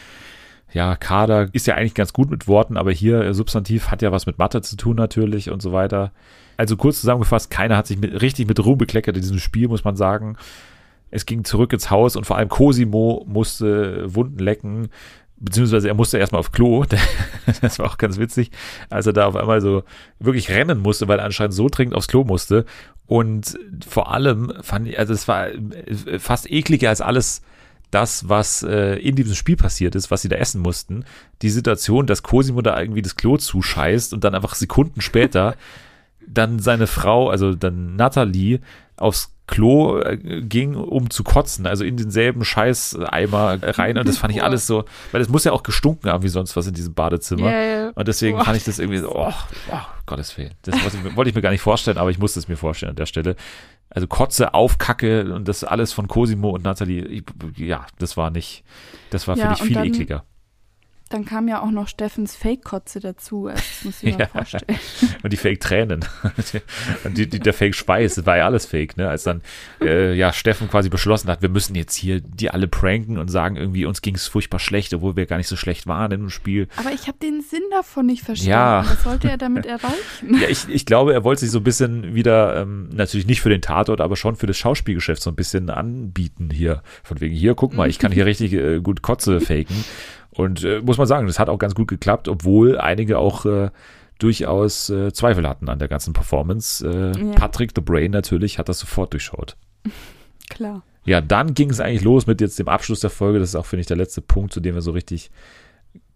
[0.73, 0.97] ja.
[0.97, 4.27] Kader ist ja eigentlich ganz gut mit Worten, aber hier äh, Substantiv hat ja was
[4.27, 6.13] mit Mathe zu tun natürlich und so weiter.
[6.57, 9.85] Also kurz zusammengefasst, keiner hat sich mit, richtig mit Ruhm bekleckert in diesem Spiel, muss
[9.85, 10.37] man sagen.
[11.11, 14.89] Es ging zurück ins Haus und vor allem Cosimo musste Wunden lecken,
[15.37, 16.85] beziehungsweise er musste erstmal auf Klo.
[17.63, 18.51] Das war auch ganz witzig,
[18.91, 19.83] als er da auf einmal so
[20.19, 22.67] wirklich rennen musste, weil er anscheinend so dringend aufs Klo musste.
[23.07, 27.41] Und vor allem fand ich, also es war äh, fast ekliger als alles
[27.91, 31.05] das, was äh, in diesem Spiel passiert ist, was sie da essen mussten.
[31.43, 35.55] Die Situation, dass Cosimo da irgendwie das Klo zuscheißt und dann einfach Sekunden später
[36.27, 38.61] dann seine Frau, also dann Natalie,
[38.97, 43.97] aufs Klo äh, ging, um zu kotzen, also in denselben Scheißeimer rein.
[43.97, 46.55] Und das fand ich alles so, weil es muss ja auch gestunken haben wie sonst
[46.57, 47.51] was in diesem Badezimmer.
[47.51, 47.89] Ja.
[47.95, 48.45] Und deswegen Boah.
[48.45, 49.33] fand ich das irgendwie so, oh,
[49.73, 50.53] oh Gottes Willen.
[50.63, 52.57] Das wollte ich, mir- wollte ich mir gar nicht vorstellen, aber ich musste es mir
[52.57, 53.37] vorstellen an der Stelle.
[53.91, 57.23] Also Kotze auf Kacke und das alles von Cosimo und Nathalie,
[57.57, 58.65] ja, das war nicht,
[59.11, 60.25] das war, Ja, finde ich, viel dann- ekliger.
[61.09, 63.47] Dann kam ja auch noch Steffens Fake-Kotze dazu.
[63.47, 64.27] Also das muss ich mir Ja.
[64.27, 64.79] vorstellen.
[65.23, 66.05] Und die Fake-Tränen.
[67.05, 69.09] und die, die, der Fake-Schweiß, das war ja alles Fake, ne?
[69.09, 69.43] Als dann
[69.81, 73.57] äh, ja Steffen quasi beschlossen hat, wir müssen jetzt hier die alle pranken und sagen
[73.57, 76.69] irgendwie, uns ging es furchtbar schlecht, obwohl wir gar nicht so schlecht waren im Spiel.
[76.77, 78.51] Aber ich habe den Sinn davon nicht verstanden.
[78.51, 78.85] Ja.
[78.87, 80.39] Was sollte er damit erreichen?
[80.41, 83.51] Ja, ich, ich glaube, er wollte sich so ein bisschen wieder, ähm, natürlich nicht für
[83.51, 86.83] den Tatort, aber schon für das Schauspielgeschäft so ein bisschen anbieten hier.
[87.03, 89.85] Von wegen, hier, guck mal, ich kann hier richtig äh, gut Kotze faken.
[90.39, 93.71] Und äh, muss man sagen, das hat auch ganz gut geklappt, obwohl einige auch äh,
[94.21, 96.87] durchaus äh, Zweifel hatten an der ganzen Performance.
[96.87, 97.33] Äh, Ja.
[97.35, 99.57] Patrick the Brain natürlich hat das sofort durchschaut.
[100.49, 100.83] Klar.
[101.05, 103.41] Ja, dann ging es eigentlich los mit jetzt dem Abschluss der Folge.
[103.41, 105.31] Das ist auch, finde ich, der letzte Punkt, zu dem wir so richtig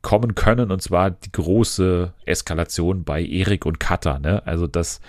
[0.03, 0.71] kommen können.
[0.71, 4.19] Und zwar die große Eskalation bei Erik und Katha.
[4.19, 4.43] Ne?
[4.47, 5.01] Also, dass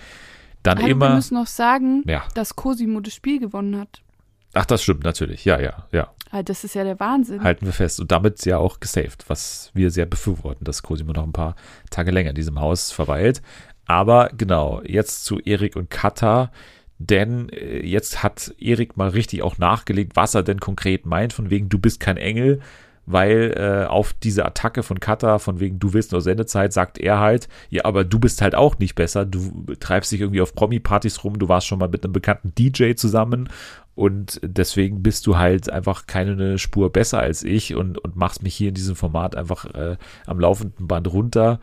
[0.62, 1.14] dann wir immer.
[1.14, 4.02] müssen noch sagen, Ja, dass Cosimo das Spiel gewonnen hat.
[4.54, 5.44] ach, das stimmt natürlich.
[5.44, 6.08] Ja, ja, ja.
[6.42, 7.42] Das ist ja der Wahnsinn.
[7.42, 8.00] Halten wir fest.
[8.00, 11.54] Und damit ja auch gesaved, was wir sehr befürworten, dass Cosimo noch ein paar
[11.90, 13.42] Tage länger in diesem Haus verweilt.
[13.86, 16.50] Aber genau, jetzt zu Erik und Katha.
[16.98, 21.50] Denn äh, jetzt hat Erik mal richtig auch nachgelegt, was er denn konkret meint, von
[21.50, 22.60] wegen, du bist kein Engel,
[23.06, 27.18] weil äh, auf diese Attacke von Katha, von wegen, du willst nur Sendezeit, sagt er
[27.18, 31.24] halt, ja, aber du bist halt auch nicht besser, du treibst dich irgendwie auf Promi-Partys
[31.24, 33.48] rum, du warst schon mal mit einem bekannten DJ zusammen
[33.94, 38.54] und deswegen bist du halt einfach keine Spur besser als ich und, und machst mich
[38.54, 41.60] hier in diesem Format einfach äh, am laufenden Band runter.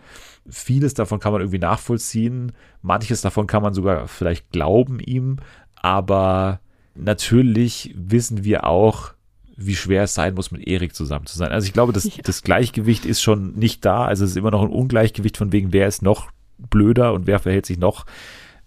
[0.47, 5.37] Vieles davon kann man irgendwie nachvollziehen, manches davon kann man sogar vielleicht glauben ihm,
[5.75, 6.59] aber
[6.95, 9.13] natürlich wissen wir auch,
[9.57, 11.51] wie schwer es sein muss, mit Erik zusammen zu sein.
[11.51, 12.23] Also ich glaube, das, Ja.
[12.23, 14.05] das Gleichgewicht ist schon nicht da.
[14.05, 17.39] Also es ist immer noch ein Ungleichgewicht von wegen, wer ist noch blöder und wer
[17.39, 18.05] verhält sich noch,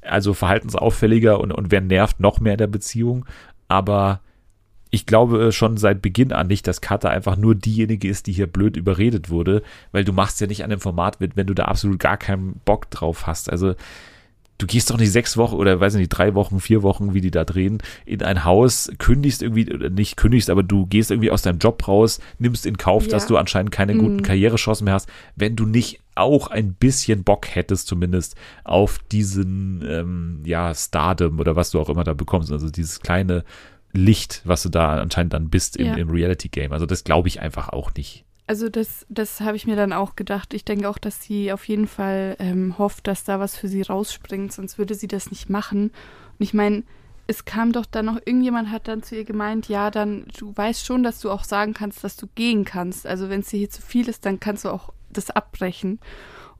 [0.02, 3.24] also verhaltensauffälliger und, und wer nervt noch mehr in der Beziehung.
[3.68, 4.20] Aber
[4.90, 8.46] ich glaube schon seit Beginn an nicht, dass Kata einfach nur diejenige ist, die hier
[8.46, 11.64] blöd überredet wurde, weil du machst ja nicht an dem Format mit, wenn du da
[11.64, 13.50] absolut gar keinen Bock drauf hast.
[13.50, 13.74] Also
[14.58, 17.30] du gehst doch nicht sechs Wochen oder weiß nicht, drei Wochen, vier Wochen, wie die
[17.30, 21.42] da drehen, in ein Haus, kündigst irgendwie, oder nicht kündigst, aber du gehst irgendwie aus
[21.42, 23.10] deinem Job raus, nimmst in Kauf, Ja.
[23.10, 24.22] dass du anscheinend keine guten Mhm.
[24.22, 30.42] Karrierechancen mehr hast, wenn du nicht auch ein bisschen Bock hättest, zumindest auf diesen, ähm,
[30.44, 33.42] ja, Stardom oder was du auch immer da bekommst, also dieses kleine
[33.92, 35.94] Licht, was du da anscheinend dann bist im, Ja.
[35.94, 36.72] im Reality-Game.
[36.72, 38.24] Also das glaube ich einfach auch nicht.
[38.46, 40.52] Also das, das habe ich mir dann auch gedacht.
[40.52, 43.82] Ich denke auch, dass sie auf jeden Fall ähm, hofft, dass da was für sie
[43.82, 45.84] rausspringt, sonst würde sie das nicht machen.
[46.38, 46.82] Und ich meine,
[47.26, 50.84] es kam doch dann noch, irgendjemand hat dann zu ihr gemeint, ja, dann, du weißt
[50.84, 53.06] schon, dass du auch sagen kannst, dass du gehen kannst.
[53.06, 56.00] Also wenn es dir hier zu viel ist, dann kannst du auch das abbrechen.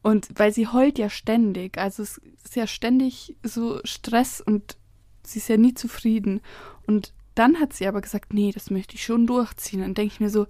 [0.01, 4.77] Und weil sie heult ja ständig, also es ist ja ständig so Stress und
[5.23, 6.41] sie ist ja nie zufrieden.
[6.87, 9.81] Und dann hat sie aber gesagt, nee, das möchte ich schon durchziehen.
[9.81, 10.47] Dann denke ich mir so,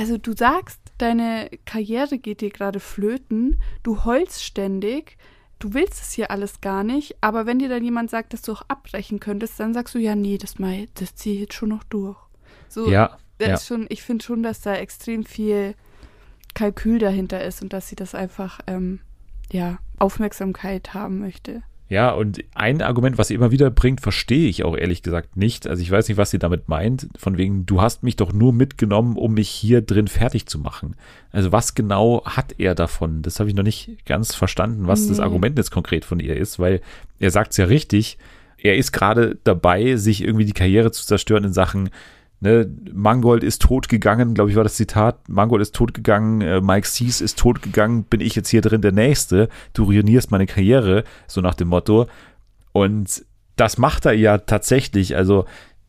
[0.00, 5.18] also du sagst, deine Karriere geht dir gerade flöten, du heulst ständig,
[5.58, 8.52] du willst es hier alles gar nicht, aber wenn dir dann jemand sagt, dass du
[8.52, 11.68] auch abbrechen könntest, dann sagst du, ja, nee, das, mal, das ziehe ich jetzt schon
[11.68, 12.16] noch durch.
[12.70, 13.54] So, Ja, da ja.
[13.56, 15.74] ist schon, ich finde schon, dass da extrem viel
[16.54, 19.00] Kalkül dahinter ist und dass sie das einfach, ähm,
[19.52, 21.62] ja, Aufmerksamkeit haben möchte.
[21.90, 25.66] Ja, und ein Argument, was sie immer wieder bringt, verstehe ich auch ehrlich gesagt nicht.
[25.66, 27.08] Also ich weiß nicht, was sie damit meint.
[27.18, 30.94] Von wegen, du hast mich doch nur mitgenommen, um mich hier drin fertig zu machen.
[31.32, 33.22] Also was genau hat er davon?
[33.22, 35.24] Das habe ich noch nicht ganz verstanden, was das Nee.
[35.24, 36.80] Argument jetzt konkret von ihr ist, weil
[37.18, 38.18] er sagt es ja richtig.
[38.56, 41.90] Er ist gerade dabei, sich irgendwie die Karriere zu zerstören in Sachen,
[42.40, 45.28] ne, Mangold ist tot gegangen, glaube ich, war das Zitat.
[45.28, 48.82] Mangold ist tot gegangen, äh, Mike Cease ist tot gegangen, bin ich jetzt hier drin
[48.82, 49.48] der Nächste.
[49.72, 52.06] Du ruinierst meine Karriere, so nach dem Motto.
[52.72, 53.24] Und
[53.56, 55.44] das macht er ja tatsächlich, also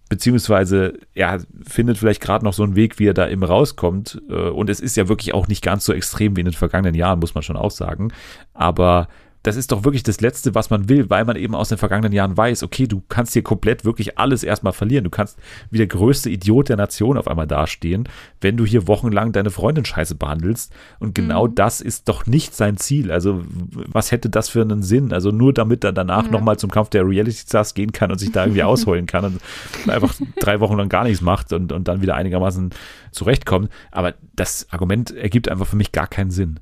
[0.10, 4.22] beziehungsweise er findet vielleicht gerade noch so einen Weg, wie er da eben rauskommt.
[4.30, 6.96] Äh, Und es ist ja wirklich auch nicht ganz so extrem wie in den vergangenen
[6.96, 8.12] Jahren, muss man schon auch sagen.
[8.54, 9.08] Aber
[9.44, 12.14] das ist doch wirklich das Letzte, was man will, weil man eben aus den vergangenen
[12.14, 15.04] Jahren weiß, okay, du kannst hier komplett wirklich alles erstmal verlieren.
[15.04, 15.40] Du kannst
[15.72, 18.08] wie der größte Idiot der Nation auf einmal dastehen,
[18.40, 20.72] wenn du hier wochenlang deine Freundin scheiße behandelst.
[21.00, 21.56] Und genau Mhm.
[21.56, 23.12] das ist doch nicht sein Ziel.
[23.12, 23.44] Also,
[23.92, 25.12] was hätte das für einen Sinn?
[25.12, 26.32] Also, nur damit er danach Ja.
[26.32, 29.42] nochmal zum Kampf der Reality Stars gehen kann und sich da irgendwie ausholen kann und
[29.90, 32.70] einfach drei Wochen lang gar nichts macht und, und dann wieder einigermaßen
[33.12, 33.70] zurechtkommt.
[33.92, 36.60] Aber das Argument ergibt einfach für mich gar keinen Sinn.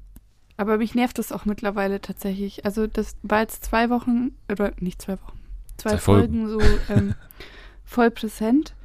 [0.60, 2.66] Aber mich nervt das auch mittlerweile tatsächlich.
[2.66, 5.40] Also das war jetzt zwei Wochen, oder nicht zwei Wochen,
[5.78, 7.16] zwei, Zwei Folgen, so ähm,
[7.86, 8.76] voll präsent.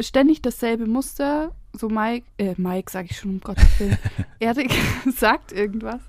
[0.00, 1.52] Ständig dasselbe Muster.
[1.74, 3.98] So Mike, äh, Mike sage ich schon, um Gottes Willen.
[4.40, 4.72] Erik
[5.16, 6.00] sagt irgendwas,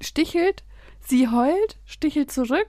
[0.00, 0.62] stichelt,
[1.00, 2.68] sie heult, stichelt zurück,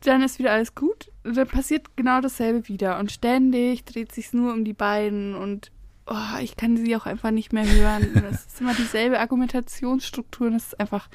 [0.00, 1.10] dann ist wieder alles gut.
[1.24, 2.98] Und dann passiert genau dasselbe wieder.
[2.98, 5.72] Und ständig dreht sich nur um die beiden und
[6.10, 8.10] oh, ich kann sie auch einfach nicht mehr hören.
[8.14, 11.08] Das ist immer dieselbe Argumentationsstruktur das ist einfach,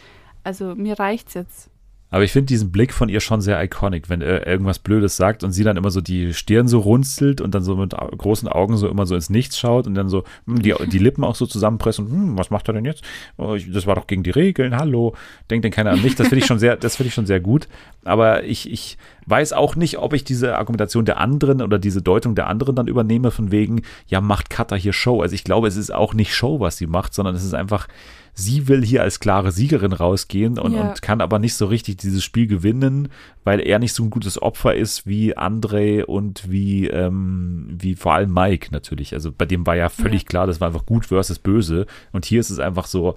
[0.43, 1.69] also mir reicht's jetzt.
[2.15, 5.43] Aber ich finde diesen Blick von ihr schon sehr iconic, wenn er irgendwas Blödes sagt
[5.43, 8.77] und sie dann immer so die Stirn so runzelt und dann so mit großen Augen
[8.77, 11.45] so immer so ins Nichts schaut und dann so hm, die, die Lippen auch so
[11.45, 13.03] zusammenpressen und hm, was macht er denn jetzt?
[13.35, 15.13] Oh, das war doch gegen die Regeln, hallo.
[15.49, 16.15] Denkt denn keiner an mich?
[16.15, 17.67] Das finde ich schon sehr, das finde ich schon sehr gut.
[18.05, 22.33] Aber ich, ich weiß auch nicht, ob ich diese Argumentation der anderen oder diese Deutung
[22.33, 25.21] der anderen dann übernehme, von wegen, ja, macht Cutter hier Show.
[25.21, 27.89] Also ich glaube, es ist auch nicht Show, was sie macht, sondern es ist einfach,
[28.37, 30.89] sie will hier als klare Siegerin rausgehen und, Ja.
[30.89, 33.07] und kann aber nicht so richtig dieses Spiel gewinnen,
[33.45, 38.13] weil er nicht so ein gutes Opfer ist wie André und wie, ähm, wie vor
[38.13, 39.13] allem Mike natürlich.
[39.13, 40.27] Also bei dem war ja völlig Ja.
[40.27, 41.85] klar, das war einfach gut versus böse.
[42.11, 43.15] Und hier ist es einfach so,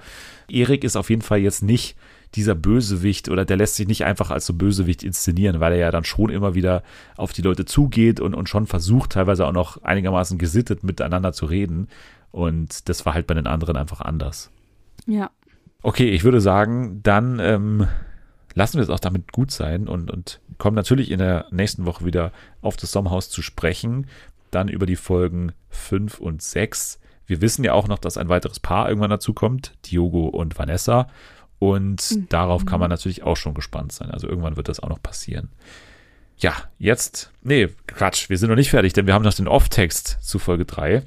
[0.48, 1.96] Erik ist auf jeden Fall jetzt nicht
[2.34, 5.90] dieser Bösewicht oder der lässt sich nicht einfach als so Bösewicht inszenieren, weil er ja
[5.90, 6.82] dann schon immer wieder
[7.16, 11.46] auf die Leute zugeht und, und schon versucht, teilweise auch noch einigermaßen gesittet miteinander zu
[11.46, 11.88] reden.
[12.30, 14.50] Und das war halt bei den anderen einfach anders.
[15.08, 15.30] Ja.
[15.82, 17.88] Okay, ich würde sagen, dann ähm,
[18.54, 22.04] lassen wir es auch damit gut sein und, und kommen natürlich in der nächsten Woche
[22.04, 24.06] wieder auf das Sommerhaus zu sprechen.
[24.50, 27.00] Dann über die Folgen 5 und 6.
[27.26, 31.08] Wir wissen ja auch noch, dass ein weiteres Paar irgendwann dazu kommt, Diogo und Vanessa.
[31.58, 32.28] Und Mhm.
[32.28, 34.10] darauf kann man natürlich auch schon gespannt sein.
[34.10, 35.50] Also irgendwann wird das auch noch passieren.
[36.38, 40.18] Ja, jetzt, nee, Quatsch, wir sind noch nicht fertig, denn wir haben noch den Off-Text
[40.20, 41.02] zu Folge 3.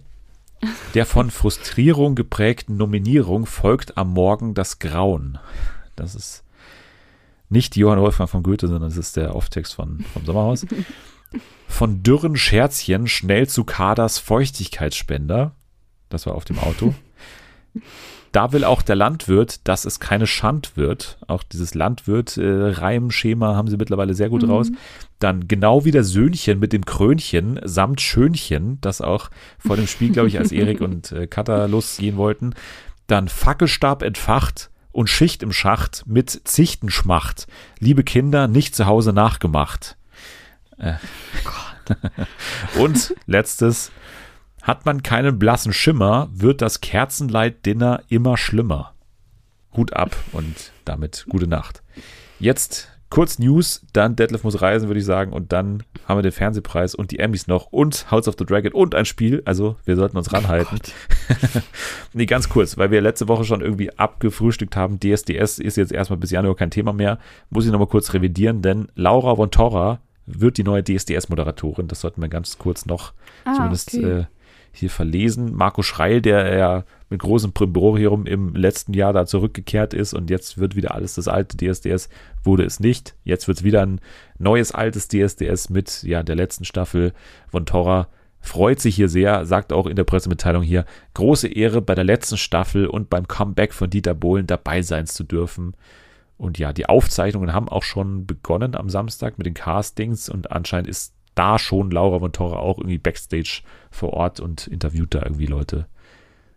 [0.94, 5.40] Der von Frustrierung geprägten Nominierung folgt am Morgen das Grauen.
[5.96, 6.44] Das ist
[7.50, 10.66] nicht Johann Wolfgang von Goethe, sondern das ist der Off-Text von, vom Sommerhaus.
[11.68, 15.56] Von dürren Scherzchen schnell zu Kaders Feuchtigkeitsspender.
[16.10, 16.94] Das war auf dem Auto.
[18.32, 21.18] Da will auch der Landwirt, dass es keine Schand wird.
[21.28, 24.50] Auch dieses Landwirt-Reimschema haben sie mittlerweile sehr gut Mhm.
[24.52, 24.72] raus.
[25.20, 29.30] Dann genau wie der Söhnchen mit dem Krönchen samt Schönchen, das auch
[29.60, 32.54] vor dem Spiel, glaube ich, als Erik und äh, Katha losgehen wollten.
[33.08, 37.48] Dann Fackelstab entfacht und Schicht im Schacht mit Zichtenschmacht.
[37.80, 39.98] Liebe Kinder, nicht zu Hause nachgemacht.
[40.78, 40.94] Äh.
[42.80, 43.92] und letztes,
[44.62, 48.94] hat man keinen blassen Schimmer, wird das Kerzenlight-Dinner immer schlimmer.
[49.76, 51.82] Hut ab und damit gute Nacht.
[52.40, 56.32] Jetzt kurz News, dann Detlef muss reisen, würde ich sagen, und dann haben wir den
[56.32, 59.44] Fernsehpreis und die Emmys noch und House of the Dragon und ein Spiel.
[59.46, 60.80] Also wir sollten uns ranhalten.
[62.14, 65.00] nee, ganz kurz, weil wir letzte Woche schon irgendwie abgefrühstückt haben.
[65.00, 67.20] DSDS ist jetzt erstmal bis Januar kein Thema mehr.
[67.50, 71.88] Muss ich nochmal kurz revidieren, denn Laura von Torra wird die neue DSDS-Moderatorin.
[71.88, 74.06] Das sollten wir ganz kurz noch Ah, zumindest okay.
[74.06, 74.26] äh,
[74.72, 75.54] hier verlesen.
[75.56, 80.58] Marco Schreil, der ja mit großem Primborium im letzten Jahr da zurückgekehrt ist und jetzt
[80.58, 82.10] wird wieder alles das alte DSDS,
[82.44, 83.16] wurde es nicht.
[83.24, 84.00] Jetzt wird es wieder ein
[84.40, 87.14] neues altes DSDS mit ja der letzten Staffel
[87.50, 88.08] von Torra.
[88.40, 92.38] Freut sich hier sehr, sagt auch in der Pressemitteilung hier, große Ehre bei der letzten
[92.38, 95.76] Staffel und beim Comeback von Dieter Bohlen dabei sein zu dürfen.
[96.38, 100.90] Und ja, die Aufzeichnungen haben auch schon begonnen am Samstag mit den Castings und anscheinend
[100.90, 105.48] ist da schon Laura von Torra auch irgendwie Backstage vor Ort und interviewt da irgendwie
[105.48, 105.88] Leute.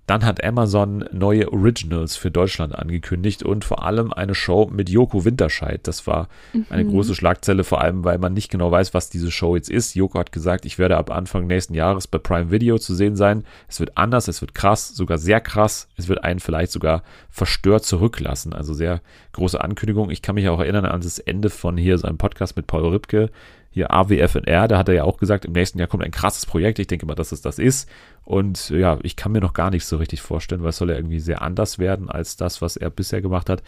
[0.07, 5.24] Dann hat Amazon neue Originals für Deutschland angekündigt und vor allem eine Show mit Joko
[5.24, 5.80] Winterscheid.
[5.85, 6.28] Das war
[6.68, 9.95] eine große Schlagzeile, vor allem weil man nicht genau weiß, was diese Show jetzt ist.
[9.95, 13.45] Joko hat gesagt, ich werde ab Anfang nächsten Jahres bei Prime Video zu sehen sein.
[13.66, 15.89] Es wird anders, es wird krass, sogar sehr krass.
[15.97, 18.53] Es wird einen vielleicht sogar verstört zurücklassen.
[18.53, 19.01] Also sehr
[19.32, 20.11] große Ankündigung.
[20.11, 23.30] Ich kann mich auch erinnern an das Ende von hier seinem Podcast mit Paul Ripke
[23.75, 26.79] hier AWFNR, da hat er ja auch gesagt, im nächsten Jahr kommt ein krasses Projekt.
[26.79, 27.89] Ich denke mal, dass es das ist.
[28.25, 30.97] Und ja, ich kann mir noch gar nicht so richtig vorstellen, weil es soll ja
[30.97, 33.64] irgendwie sehr anders werden als das, was er bisher gemacht hat.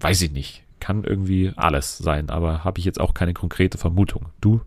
[0.00, 0.64] Weiß ich nicht.
[0.80, 4.30] Kann irgendwie alles sein, aber habe ich jetzt auch keine konkrete Vermutung.
[4.40, 4.62] Du?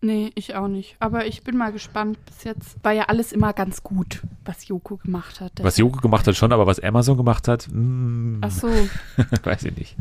[0.00, 0.94] Nee, ich auch nicht.
[1.00, 2.18] Aber ich bin mal gespannt.
[2.24, 5.52] Bis jetzt war ja alles immer ganz gut, was Joko gemacht hat.
[5.60, 8.68] Was Joko gemacht hat schon, aber was Amazon gemacht hat, mm, Ach so.
[9.42, 9.96] weiß ich nicht.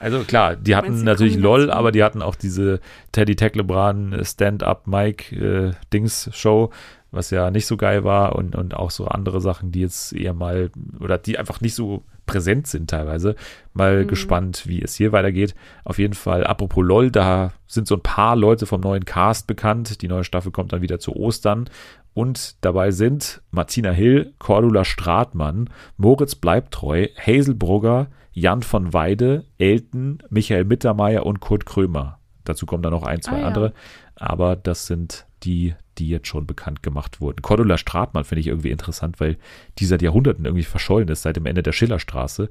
[0.00, 2.80] Also klar, die hatten meinst natürlich LOL, aber die hatten auch diese
[3.12, 6.70] Teddy Teklebran Stand-Up Mike äh, Dings Show,
[7.14, 10.34] was ja nicht so geil war und, und auch so andere Sachen, die jetzt eher
[10.34, 13.34] mal oder die einfach nicht so präsent sind teilweise.
[13.74, 14.08] Mal Mhm.
[14.08, 15.54] gespannt, wie es hier weitergeht.
[15.84, 20.00] Auf jeden Fall, apropos LOL, da sind so ein paar Leute vom neuen Cast bekannt.
[20.02, 21.68] Die neue Staffel kommt dann wieder zu Ostern.
[22.14, 30.22] Und dabei sind Martina Hill, Cordula Stratmann, Moritz Bleibtreu, Hazel Brugger, Jan von Weide, Elton,
[30.30, 32.18] Michael Mittermeier und Kurt Krömer.
[32.44, 33.46] Dazu kommen dann noch ein, zwei Ah, ja.
[33.48, 33.72] andere.
[34.16, 37.42] Aber das sind die, die jetzt schon bekannt gemacht wurden.
[37.42, 39.36] Cordula Stratmann finde ich irgendwie interessant, weil
[39.78, 42.50] die seit Jahrhunderten irgendwie verschollen ist, seit dem Ende der Schillerstraße.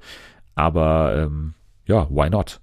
[0.56, 1.54] Aber ähm,
[1.86, 2.60] ja, why not?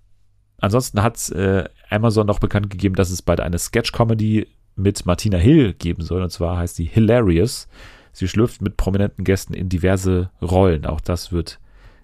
[0.58, 5.74] Ansonsten hat äh, Amazon noch bekannt gegeben, dass es bald eine Sketch-Comedy mit Martina Hill
[5.74, 6.22] geben soll.
[6.22, 7.68] Und zwar heißt sie Hilarious.
[8.12, 10.84] Sie schlüpft mit prominenten Gästen in diverse Rollen.
[10.84, 11.60] Auch das wird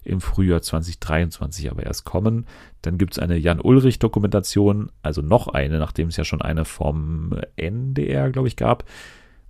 [0.07, 2.46] im Frühjahr 2023 aber erst kommen.
[2.82, 8.30] Dann gibt es eine Jan-Ulrich-Dokumentation, also noch eine, nachdem es ja schon eine vom NDR,
[8.30, 8.84] glaube ich, gab.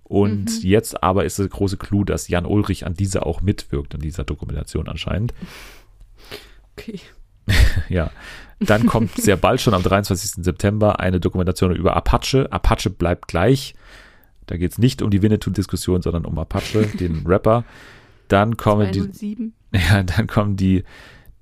[0.03, 0.61] Und Mhm.
[0.69, 4.23] jetzt aber ist der große Clou, dass Jan Ulrich an dieser auch mitwirkt, an dieser
[4.23, 5.33] Dokumentation anscheinend.
[6.73, 6.99] Okay.
[7.89, 8.11] Ja.
[8.59, 10.43] Dann kommt sehr bald schon am 23.
[10.43, 12.51] September eine Dokumentation über Apache.
[12.51, 13.75] Apache bleibt gleich.
[14.47, 17.63] Da geht es nicht um die Winnetou-Diskussion, sondern um Apache, den Rapper.
[18.27, 19.53] Dann kommen die, 207.
[19.73, 20.83] ja, dann kommen die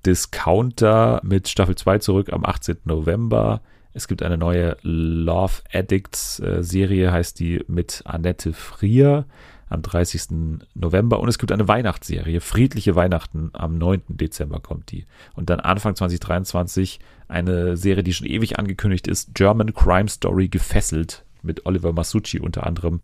[0.04, 2.78] Discounter mit Staffel 2 zurück am 18.
[2.84, 3.60] November.
[3.92, 9.26] Es gibt eine neue Love Addicts äh, Serie, heißt die mit Annette Frier
[9.68, 10.58] am 30.
[10.74, 11.18] November.
[11.20, 14.02] Und es gibt eine Weihnachtsserie, Friedliche Weihnachten, am 9.
[14.08, 15.06] Dezember kommt die.
[15.34, 21.24] Und dann Anfang 2023 eine Serie, die schon ewig angekündigt ist, German Crime Story gefesselt
[21.42, 23.00] mit Oliver Masucci unter anderem.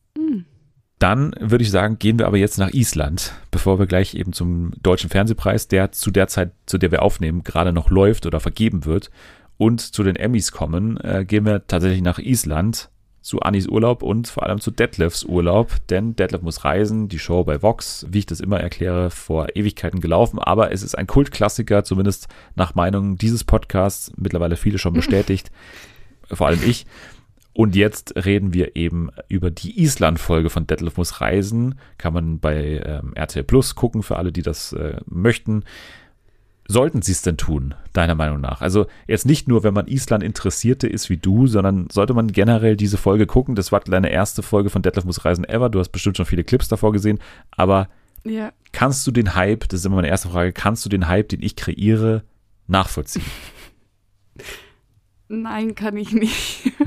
[1.02, 4.70] Dann würde ich sagen, gehen wir aber jetzt nach Island, bevor wir gleich eben zum
[4.84, 8.84] deutschen Fernsehpreis, der zu der Zeit, zu der wir aufnehmen, gerade noch läuft oder vergeben
[8.84, 9.10] wird,
[9.58, 12.88] und zu den Emmys kommen, äh, gehen wir tatsächlich nach Island
[13.20, 17.42] zu Annis Urlaub und vor allem zu Detlefs Urlaub, denn Detlef muss reisen, die Show
[17.42, 21.82] bei Vox, wie ich das immer erkläre, vor Ewigkeiten gelaufen, aber es ist ein Kultklassiker,
[21.82, 25.50] zumindest nach Meinung dieses Podcasts, mittlerweile viele schon bestätigt,
[26.30, 26.86] vor allem ich.
[27.54, 31.78] Und jetzt reden wir eben über die Island-Folge von Detlef muss reisen.
[31.98, 35.64] Kann man bei ähm, RTL Plus gucken, für alle, die das äh, möchten.
[36.66, 38.62] Sollten sie es denn tun, deiner Meinung nach?
[38.62, 42.76] Also jetzt nicht nur, wenn man Island Interessierte ist wie du, sondern sollte man generell
[42.76, 43.54] diese Folge gucken.
[43.54, 45.68] Das war deine erste Folge von Detlef muss reisen ever.
[45.68, 47.18] Du hast bestimmt schon viele Clips davor gesehen.
[47.50, 47.88] Aber
[48.24, 48.52] Ja.
[48.72, 51.42] kannst du den Hype, das ist immer meine erste Frage, kannst du den Hype, den
[51.42, 52.22] ich kreiere,
[52.66, 53.24] nachvollziehen?
[55.28, 56.72] Nein, kann ich nicht.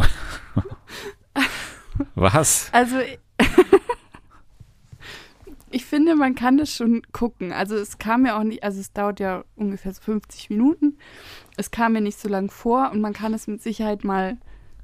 [2.16, 2.70] Was?
[2.72, 2.98] Also,
[5.72, 7.52] ich finde, man kann das schon gucken.
[7.52, 10.98] Also, es kam mir auch nicht, also, es dauert ja ungefähr so 50 Minuten.
[11.58, 14.38] Es kam mir nicht so lang vor und man kann es mit Sicherheit mal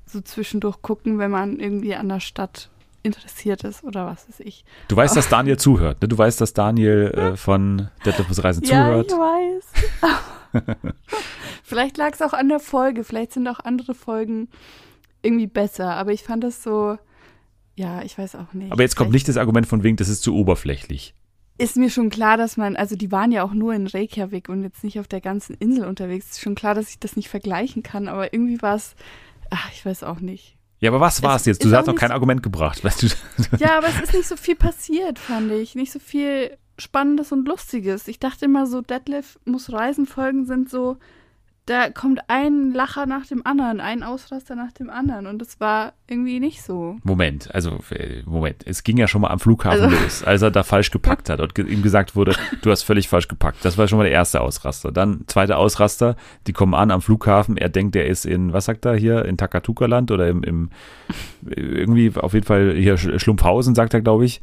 [0.05, 2.69] so zwischendurch gucken, wenn man irgendwie an der Stadt
[3.03, 4.63] interessiert ist oder was weiß ich.
[4.87, 6.07] Du weißt, dass Daniel zuhört, ne?
[6.07, 9.11] Du weißt, dass Daniel äh, von Deadlift Reisen Ja, zuhört.
[9.11, 10.63] ich weiß.
[11.63, 14.49] vielleicht lag es auch an der Folge, vielleicht sind auch andere Folgen
[15.21, 16.97] irgendwie besser, aber ich fand das so,
[17.75, 18.71] ja, ich weiß auch nicht.
[18.71, 21.13] Aber jetzt kommt nicht das Argument von wegen, das ist zu oberflächlich.
[21.57, 24.63] Ist mir schon klar, dass man, also die waren ja auch nur in Reykjavik und
[24.63, 26.31] jetzt nicht auf der ganzen Insel unterwegs.
[26.31, 28.95] Ist schon klar, dass ich das nicht vergleichen kann, aber irgendwie war es,
[29.51, 30.57] ach, ich weiß auch nicht.
[30.79, 31.63] Ja, aber was war es jetzt?
[31.63, 32.83] Du hast nicht kein so- Argument gebracht.
[32.83, 33.07] Weißt du?
[33.59, 35.75] Ja, aber es ist nicht so viel passiert, fand ich.
[35.75, 38.07] Nicht so viel Spannendes und Lustiges.
[38.07, 40.97] Ich dachte immer so, Deadlift muss Reisenfolgen sind so,
[41.67, 45.93] da kommt ein Lacher nach dem anderen, ein Ausraster nach dem anderen und das war
[46.07, 46.97] irgendwie nicht so.
[47.03, 48.63] Moment, also äh, Moment.
[48.65, 51.39] Es ging ja schon mal am Flughafen Also- los, als er da falsch gepackt hat
[51.39, 53.63] und ihm gesagt wurde, du hast völlig falsch gepackt.
[53.63, 54.91] Das war schon mal der erste Ausraster.
[54.91, 56.15] Dann zweiter Ausraster,
[56.47, 57.57] die kommen an am Flughafen.
[57.57, 60.69] Er denkt, er ist in, was sagt er hier, in Takatuka-Land oder im, im
[61.45, 64.41] irgendwie auf jeden Fall hier Sch- Schlumpfhausen, sagt er, glaube ich.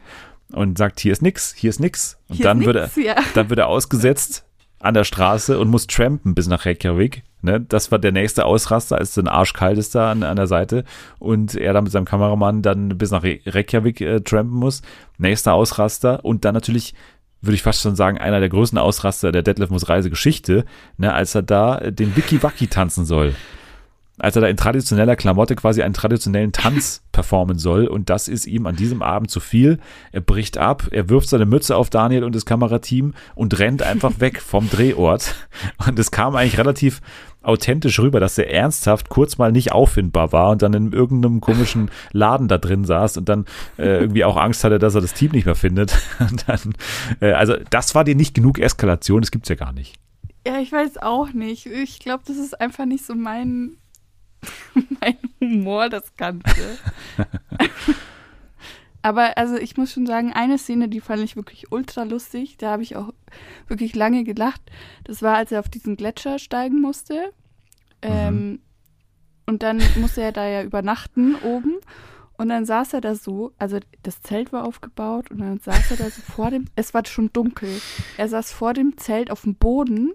[0.53, 2.19] Und sagt, hier ist nix, hier ist nix.
[2.29, 3.17] Und Hier dann ist wird er, nix, ja.
[3.35, 4.47] dann wird er ausgesetzt
[4.81, 7.23] an der Straße und muss trampen bis nach Reykjavik.
[7.43, 7.61] Ne?
[7.61, 10.85] Das war der nächste Ausraster, als dann arschkalt ist da an, an der Seite
[11.19, 14.83] und er dann mit seinem Kameramann dann bis nach Re Reykjavik äh, trampen muss.
[15.19, 16.95] Nächster Ausraster und dann natürlich
[17.41, 20.65] würde ich fast schon sagen, einer der größten Ausraster der Detlef muss Reisegeschichte,
[20.97, 23.35] ne, als er da äh, den Wiki Waki tanzen soll.
[24.19, 28.47] Als er da in traditioneller Klamotte quasi einen traditionellen Tanz performen soll und das ist
[28.47, 29.79] ihm an diesem Abend zu viel.
[30.13, 34.13] Er bricht ab, er wirft seine Mütze auf Daniel und das Kamerateam und rennt einfach
[34.21, 35.35] weg vom Drehort.
[35.87, 37.01] Und es kam eigentlich relativ
[37.43, 41.91] authentisch rüber, dass er ernsthaft kurz mal nicht auffindbar war und dann in irgendeinem komischen
[42.13, 43.47] Laden da drin saß und dann
[43.79, 45.97] äh, irgendwie auch Angst hatte, dass er das Team nicht mehr findet.
[46.47, 46.75] Dann,
[47.21, 49.97] äh, also das war dir nicht genug Eskalation, das gibt's ja gar nicht.
[50.47, 51.67] Ja, ich weiß auch nicht.
[51.67, 53.77] Ich glaube, das ist einfach nicht so mein,
[55.01, 56.79] mein Humor, das Ganze.
[59.03, 62.57] Aber also ich muss schon sagen, eine Szene, die fand ich wirklich ultra lustig.
[62.59, 63.13] Da habe ich auch
[63.69, 64.61] wirklich lange gelacht.
[65.05, 67.33] Das war, als er auf diesen Gletscher steigen musste.
[68.03, 68.61] Ähm,
[69.47, 71.77] und dann musste er da ja übernachten oben.
[72.37, 75.97] Und dann saß er da so, also das Zelt war aufgebaut und dann saß er
[75.97, 77.69] da so vor dem, es war schon dunkel.
[78.17, 80.13] Er saß vor dem Zelt auf dem Boden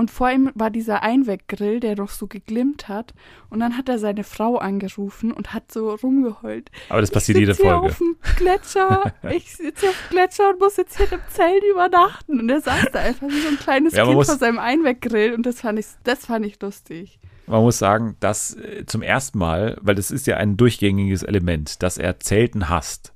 [0.00, 3.14] und vor ihm war dieser Einweggrill, der doch so geglimmt hat.
[3.50, 6.70] Und dann hat er seine Frau angerufen und hat so rumgeheult.
[6.88, 7.86] Aber das passiert jede Folge.
[7.86, 12.40] auf dem Gletscher, ich sitze auf dem Gletscher und muss jetzt hier im Zelt übernachten.
[12.40, 15.34] Und er saß da einfach wie so ein kleines Ja, Kind muss- vor seinem Einweggrill
[15.34, 17.18] und das fand ich, das fand ich lustig.
[17.46, 21.82] Man muss sagen, dass äh, zum ersten Mal, weil das ist ja ein durchgängiges Element,
[21.82, 23.12] dass er Zelten hasst.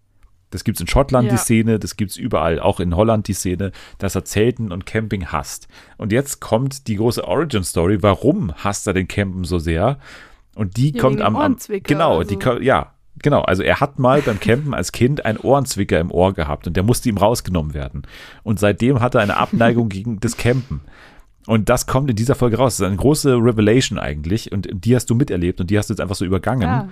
[0.54, 1.40] Das gibt's in Schottland, die Ja.
[1.40, 5.66] Szene, das gibt's überall, auch in Holland die Szene, dass er Zelten und Camping hasst.
[5.96, 9.98] Und jetzt kommt die große Origin-Story, warum hasst er den Campen so sehr?
[10.54, 13.98] Und die Ja, kommt am, am Ohrenzwicker genau, oder die ja, genau, also er hat
[13.98, 17.74] mal beim Campen als Kind einen Ohrenzwicker im Ohr gehabt und der musste ihm rausgenommen
[17.74, 18.02] werden.
[18.44, 20.82] Und seitdem hat er eine Abneigung gegen das Campen.
[21.46, 22.76] Und das kommt in dieser Folge raus.
[22.76, 24.50] Das ist eine große Revelation eigentlich.
[24.52, 26.62] Und die hast du miterlebt und die hast du jetzt einfach so übergangen.
[26.62, 26.88] Ja.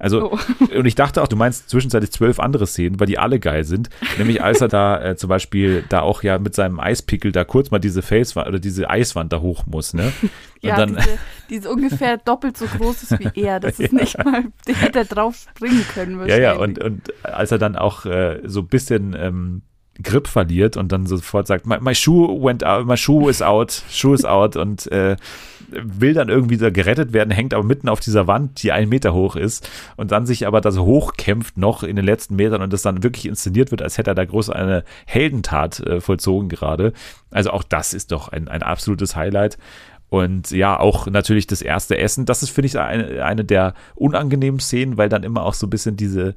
[0.00, 0.38] Also, Oh.
[0.74, 3.90] und ich dachte auch, du meinst zwischenzeitlich zwölf andere Szenen, weil die alle geil sind.
[4.18, 7.70] Nämlich als er da äh, zum Beispiel da auch ja mit seinem Eispickel da kurz
[7.70, 10.12] mal diese Felswand oder diese Eiswand da hoch muss, ne?
[10.62, 13.60] Und Ja, dann, diese, diese ungefähr doppelt so groß ist wie er.
[13.60, 17.56] Das ist nicht mal, der hätte drauf springen können ja, ja, und, und als er
[17.58, 19.62] dann auch äh, so ein bisschen ähm,
[20.02, 23.82] Grip verliert und dann sofort sagt, my, my shoe went out, my shoe is out,
[23.90, 25.16] shoe is out und äh,
[25.72, 29.14] will dann irgendwie da gerettet werden, hängt aber mitten auf dieser Wand, die einen Meter
[29.14, 32.72] hoch ist und dann sich aber da so hochkämpft noch in den letzten Metern und
[32.72, 36.92] das dann wirklich inszeniert wird, als hätte er da groß eine Heldentat äh, vollzogen gerade.
[37.30, 39.58] Also auch das ist doch ein, ein absolutes Highlight.
[40.08, 42.26] Und ja, auch natürlich das erste Essen.
[42.26, 45.70] Das ist, finde ich, eine, eine der unangenehmen Szenen, weil dann immer auch so ein
[45.70, 46.34] bisschen diese,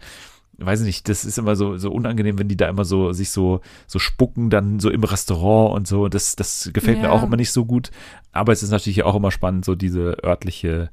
[0.66, 3.30] weiß ich nicht, das ist immer so, so unangenehm, wenn die da immer so sich
[3.30, 6.08] so, so spucken, dann so im Restaurant und so.
[6.08, 7.12] Das, das gefällt mir Ja.
[7.12, 7.92] auch immer nicht so gut.
[8.32, 10.90] Aber es ist natürlich auch immer spannend, so diese örtliche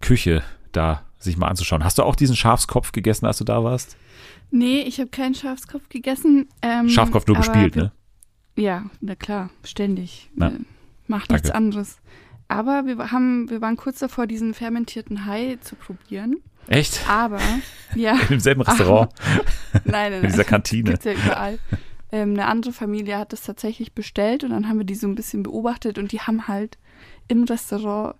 [0.00, 1.84] Küche da sich mal anzuschauen.
[1.84, 3.96] Hast du auch diesen Schafskopf gegessen, als du da warst?
[4.50, 6.48] Nee, ich habe keinen Schafskopf gegessen.
[6.62, 7.92] Ähm, Schafkopf nur gespielt, ne?
[8.56, 10.30] Ja, na klar, ständig.
[10.34, 10.58] Na, Äh,
[11.06, 11.98] Macht nichts anderes.
[12.48, 16.36] Aber wir haben, wir waren kurz davor, diesen fermentierten Hai zu probieren.
[16.68, 17.08] Echt?
[17.08, 17.40] Aber,
[17.94, 19.12] ja, Im selben Restaurant,
[19.84, 20.46] nein, nein, in dieser nein.
[20.46, 20.90] Kantine.
[20.90, 21.58] Gibt's ja überall.
[22.12, 25.14] ähm, eine andere Familie hat das tatsächlich bestellt und dann haben wir die so ein
[25.14, 26.78] bisschen beobachtet und die haben halt
[27.28, 28.14] im Restaurant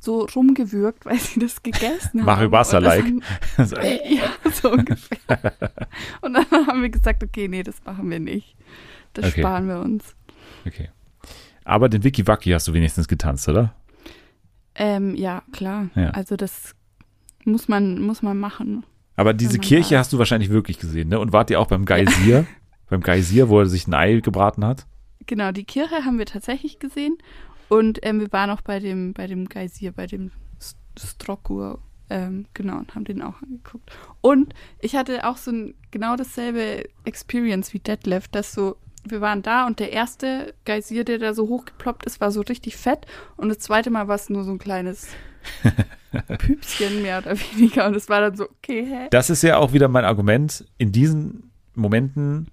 [0.00, 2.24] so rumgewürgt, weil sie das gegessen haben.
[2.26, 3.22] Mario haben-
[4.08, 5.52] Ja, so ungefähr.
[6.22, 8.56] Und dann haben wir gesagt, okay, nee, das machen wir nicht.
[9.12, 9.40] Das Okay.
[9.42, 10.16] sparen wir uns.
[10.66, 10.88] okay.
[11.64, 13.74] Aber den Wiki Waki hast du wenigstens getanzt, oder?
[14.74, 15.88] Ähm, ja, klar.
[15.94, 16.10] Ja.
[16.10, 16.74] Also das
[17.44, 18.84] muss man, muss man machen.
[19.16, 21.20] Aber diese Kirche hast du wahrscheinlich wirklich gesehen, ne?
[21.20, 22.46] Und wart ihr auch beim Geysir?
[22.88, 24.86] beim Geysir, wo er sich ein Ei gebraten hat?
[25.26, 27.18] Genau, die Kirche haben wir tatsächlich gesehen.
[27.68, 30.30] Und ähm, wir waren auch bei dem, bei dem Geysir, bei dem
[30.98, 31.78] Strokur,
[32.10, 33.90] ähm, genau, und haben den auch angeguckt.
[34.20, 39.42] Und ich hatte auch so ein genau dasselbe Experience wie Detlef, dass so, wir waren
[39.42, 43.06] da und der erste Geysir, der da so hochgeploppt ist, war so richtig fett.
[43.36, 45.08] Und das zweite Mal war es nur so ein kleines
[46.38, 47.86] Püpschen mehr oder weniger.
[47.86, 49.08] Und es war dann so, okay, hä?
[49.10, 50.64] Das ist ja auch wieder mein Argument.
[50.78, 52.48] In diesen Momenten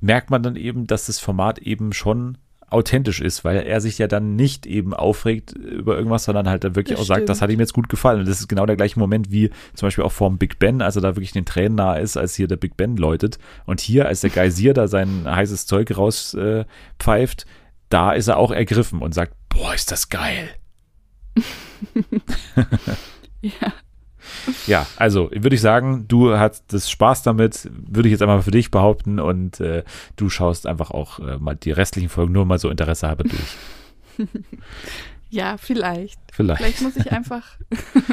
[0.00, 2.38] merkt man dann eben, dass das Format eben schon
[2.72, 6.74] authentisch ist, weil er sich ja dann nicht eben aufregt über irgendwas, sondern halt dann
[6.74, 7.50] wirklich Das auch sagt, das stimmt.
[7.50, 8.20] hat ihm jetzt gut gefallen.
[8.20, 10.96] Und das ist genau der gleiche Moment wie zum Beispiel auch vorm Big Ben, als
[10.96, 13.38] er da wirklich den Tränen nahe ist, als hier der Big Ben läutet.
[13.66, 17.46] Und hier, als der Geysir da sein heißes Zeug rauspfeift, äh, pfeift,
[17.88, 20.48] da ist er auch ergriffen und sagt, boah, ist das geil.
[23.44, 23.72] Ja.
[24.66, 28.50] Ja, also würde ich sagen, du hast das Spaß damit, würde ich jetzt einmal für
[28.50, 29.84] dich behaupten und äh,
[30.16, 34.28] du schaust einfach auch äh, mal die restlichen Folgen nur mal so Interesse halber durch.
[35.32, 36.20] Ja, vielleicht.
[36.30, 36.58] Vielleicht.
[36.60, 37.56] Vielleicht muss ich einfach.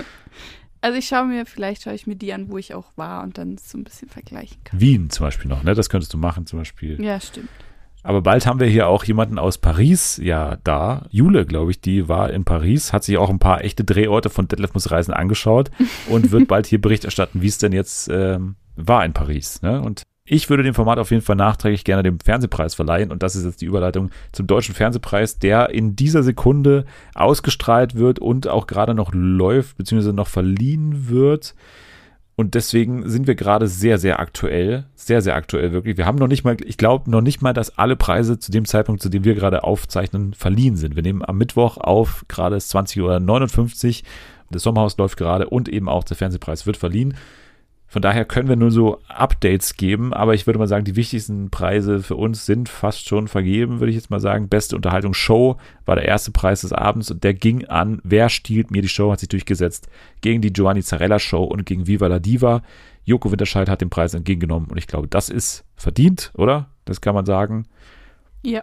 [0.82, 3.38] also ich schaue mir, vielleicht schaue ich mir die an, wo ich auch war und
[3.38, 4.80] dann so ein bisschen vergleichen kann.
[4.80, 5.76] Wien zum Beispiel noch, ne?
[5.76, 7.00] Das könntest du machen zum Beispiel.
[7.04, 7.50] Ja, stimmt.
[8.02, 11.06] Aber bald haben wir hier auch jemanden aus Paris, ja, da.
[11.10, 14.48] Jule, glaube ich, die war in Paris, hat sich auch ein paar echte Drehorte von
[14.48, 15.70] Detlef muss Reisen angeschaut
[16.10, 19.62] und wird bald hier Bericht erstatten, wie es denn jetzt ähm, war in Paris.
[19.62, 19.82] Ne?
[19.82, 23.12] Und ich würde dem Format auf jeden Fall nachträglich gerne den Fernsehpreis verleihen.
[23.12, 26.86] Und das ist jetzt die Überleitung zum Deutschen Fernsehpreis, der in dieser Sekunde
[27.16, 31.56] ausgestrahlt wird und auch gerade noch läuft, beziehungsweise noch verliehen wird.
[32.40, 35.98] Und deswegen sind wir gerade sehr, sehr aktuell, sehr, sehr aktuell wirklich.
[35.98, 38.64] Wir haben noch nicht mal, ich glaube noch nicht mal, dass alle Preise zu dem
[38.64, 40.96] Zeitpunkt, zu dem wir gerade aufzeichnen, verliehen sind.
[40.96, 44.08] Wir nehmen am Mittwoch auf, gerade ist 20.59 Uhr,
[44.52, 47.14] das Sommerhaus läuft gerade und eben auch der Fernsehpreis wird verliehen.
[47.92, 51.50] Von daher können wir nur so Updates geben, aber ich würde mal sagen, die wichtigsten
[51.50, 54.48] Preise für uns sind fast schon vergeben, würde ich jetzt mal sagen.
[54.48, 58.84] Beste Unterhaltungsshow war der erste Preis des Abends und der ging an Wer stiehlt mir
[58.84, 59.90] die Show, hat sich durchgesetzt
[60.22, 62.62] gegen die Giovanni Zarella Show und gegen Viva la Diva.
[63.06, 66.70] Joko Winterscheid hat den Preis entgegengenommen und ich glaube, das ist verdient, oder?
[66.86, 67.66] Das kann man sagen.
[68.44, 68.62] Ja.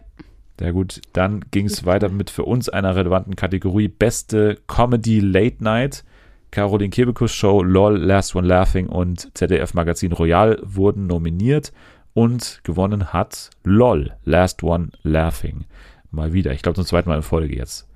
[0.60, 1.00] Sehr gut.
[1.14, 6.04] Dann ging es weiter mit für uns einer relevanten Kategorie Beste Comedy Late Night.
[6.50, 11.72] Caroline Kebekus Show, LOL, Last One Laughing und ZDF Magazin Royal wurden nominiert
[12.14, 15.64] und gewonnen hat LOL, Last One Laughing.
[16.10, 16.52] Mal wieder.
[16.52, 17.86] Ich glaube zum zweiten Mal in Folge jetzt.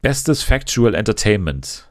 [0.00, 1.90] Bestes Factual Entertainment.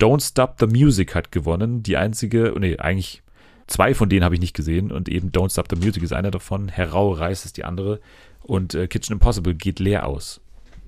[0.00, 1.82] Don't Stop the Music hat gewonnen.
[1.82, 3.22] Die einzige, nee, eigentlich
[3.66, 6.30] zwei von denen habe ich nicht gesehen und eben Don't Stop the Music ist einer
[6.30, 6.68] davon.
[6.68, 8.00] Herau Reis ist die andere
[8.42, 10.40] und äh, Kitchen Impossible geht leer aus.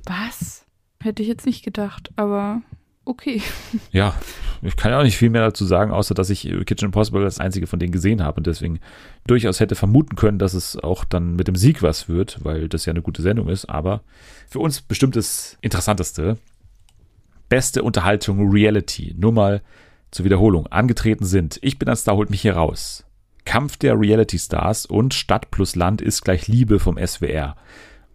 [0.05, 0.65] Was?
[1.03, 2.63] Hätte ich jetzt nicht gedacht, aber
[3.05, 3.42] okay.
[3.90, 4.14] Ja,
[4.62, 7.24] ich kann ja auch nicht viel mehr dazu sagen, außer dass ich äh, Kitchen Impossible
[7.24, 8.78] als einzige von denen gesehen habe und deswegen
[9.26, 12.86] durchaus hätte vermuten können, dass es auch dann mit dem Sieg was wird, weil das
[12.86, 14.03] ja eine gute Sendung ist, aber
[14.48, 16.38] für uns bestimmt das Interessanteste.
[17.48, 19.14] Beste Unterhaltung Reality.
[19.18, 19.62] Nur mal
[20.11, 20.68] zur Wiederholung.
[20.68, 23.05] Angetreten sind Ich bin ein Star, holt mich hier raus.
[23.44, 27.57] Kampf der Reality Stars und Stadt plus Land ist gleich Liebe vom SWR.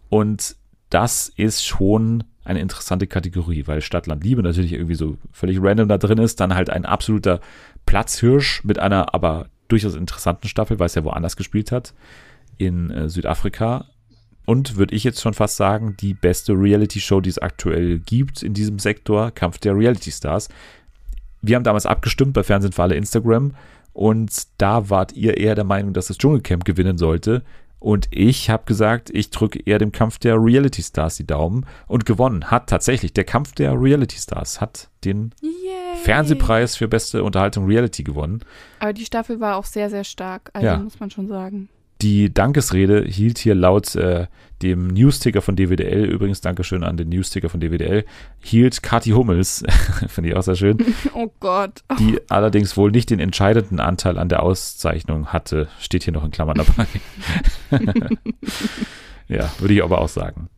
[0.08, 0.56] Und
[0.90, 5.88] das ist schon eine interessante Kategorie, weil Stadt, Land, Liebe natürlich irgendwie so völlig random
[5.88, 6.40] da drin ist.
[6.40, 7.40] Dann halt ein absoluter
[7.86, 11.94] Platzhirsch mit einer aber durchaus interessanten Staffel, weil es ja woanders gespielt hat,
[12.56, 13.86] in äh, Südafrika.
[14.46, 18.54] Und würde ich jetzt schon fast sagen, die beste Reality-Show, die es aktuell gibt in
[18.54, 20.48] diesem Sektor, Kampf der Reality Stars.
[21.42, 23.54] Wir haben damals abgestimmt bei Fernsehen für alle Instagram
[23.92, 27.42] und da wart ihr eher der Meinung, dass das Dschungelcamp gewinnen sollte.
[27.80, 32.06] Und ich habe gesagt, ich drücke eher dem Kampf der Reality Stars die Daumen und
[32.06, 35.96] gewonnen hat tatsächlich der Kampf der Reality Stars, hat den Yay.
[36.02, 38.40] Fernsehpreis für beste Unterhaltung Reality gewonnen.
[38.80, 40.50] Aber die Staffel war auch sehr, sehr stark.
[40.52, 40.76] Also Ja.
[40.78, 41.68] muss man schon sagen.
[42.00, 44.28] Die Dankesrede hielt hier laut äh,
[44.62, 48.04] dem Newsticker von DWDL, übrigens Dankeschön an den Newsticker von DWDL,
[48.40, 49.64] hielt Kathi Hummels,
[50.08, 50.78] finde ich auch sehr schön,
[51.14, 51.82] Oh Gott.
[51.98, 55.68] die allerdings wohl nicht den entscheidenden Anteil an der Auszeichnung hatte.
[55.80, 56.86] Steht hier noch in Klammern dabei.
[59.28, 60.48] ja, würde ich aber auch sagen.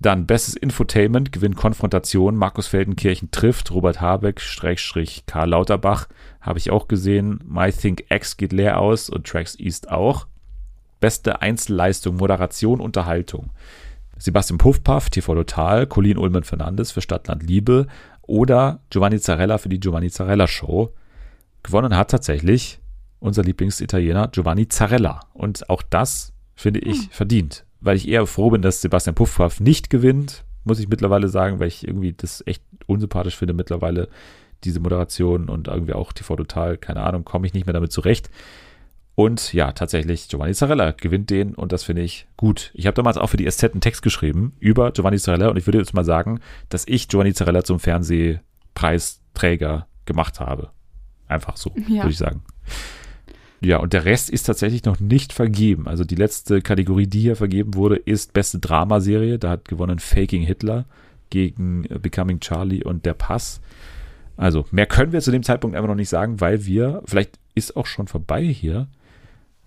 [0.00, 6.08] Dann bestes Infotainment, gewinnt Konfrontation, Markus Feldenkirchen trifft, Robert Habeck, Schrägstrich Karl Lauterbach,
[6.40, 7.38] habe ich auch gesehen.
[7.46, 10.26] My Think X geht leer aus und Tracks East auch.
[11.00, 13.50] Beste Einzelleistung, Moderation, Unterhaltung.
[14.18, 17.86] Sebastian Puffpaff, TV Total, Colin Ullmann Fernandes für Stadtland Liebe
[18.22, 20.92] oder Giovanni Zarella für die Giovanni Zarella Show.
[21.62, 22.80] Gewonnen hat tatsächlich
[23.18, 25.20] unser Lieblingsitaliener Giovanni Zarella.
[25.32, 27.08] Und auch das finde ich Hm.
[27.10, 31.58] verdient, weil ich eher froh bin, dass Sebastian Puffpaff nicht gewinnt, muss ich mittlerweile sagen,
[31.58, 34.08] weil ich irgendwie das echt unsympathisch finde mittlerweile,
[34.64, 38.28] diese Moderation und irgendwie auch TV Total, keine Ahnung, komme ich nicht mehr damit zurecht.
[39.20, 42.70] Und ja, tatsächlich, Giovanni Zarella gewinnt den und das finde ich gut.
[42.72, 45.66] Ich habe damals auch für die SZ einen Text geschrieben über Giovanni Zarella und ich
[45.66, 46.40] würde jetzt mal sagen,
[46.70, 50.70] dass ich Giovanni Zarella zum Fernsehpreisträger gemacht habe.
[51.28, 52.04] Einfach so, Ja.
[52.04, 52.40] würde ich sagen.
[53.60, 55.86] Ja, und der Rest ist tatsächlich noch nicht vergeben.
[55.86, 59.38] Also die letzte Kategorie, die hier vergeben wurde, ist beste Dramaserie.
[59.38, 60.86] Da hat gewonnen Faking Hitler
[61.28, 63.60] gegen Becoming Charlie und Der Pass.
[64.38, 67.76] Also mehr können wir zu dem Zeitpunkt einfach noch nicht sagen, weil wir, vielleicht ist
[67.76, 68.88] auch schon vorbei hier.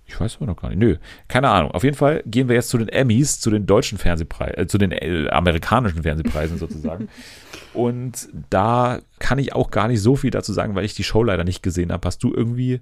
[0.06, 0.80] Ich weiß aber noch gar nicht.
[0.80, 0.98] Nö,
[1.28, 1.72] keine Ahnung.
[1.72, 4.78] Auf jeden Fall gehen wir jetzt zu den Emmys, zu den deutschen Fernsehpreisen, äh, zu
[4.78, 7.08] den äh, amerikanischen Fernsehpreisen sozusagen.
[7.74, 11.24] Und da kann ich auch gar nicht so viel dazu sagen, weil ich die Show
[11.24, 12.06] leider nicht gesehen habe.
[12.06, 12.82] Hast du irgendwie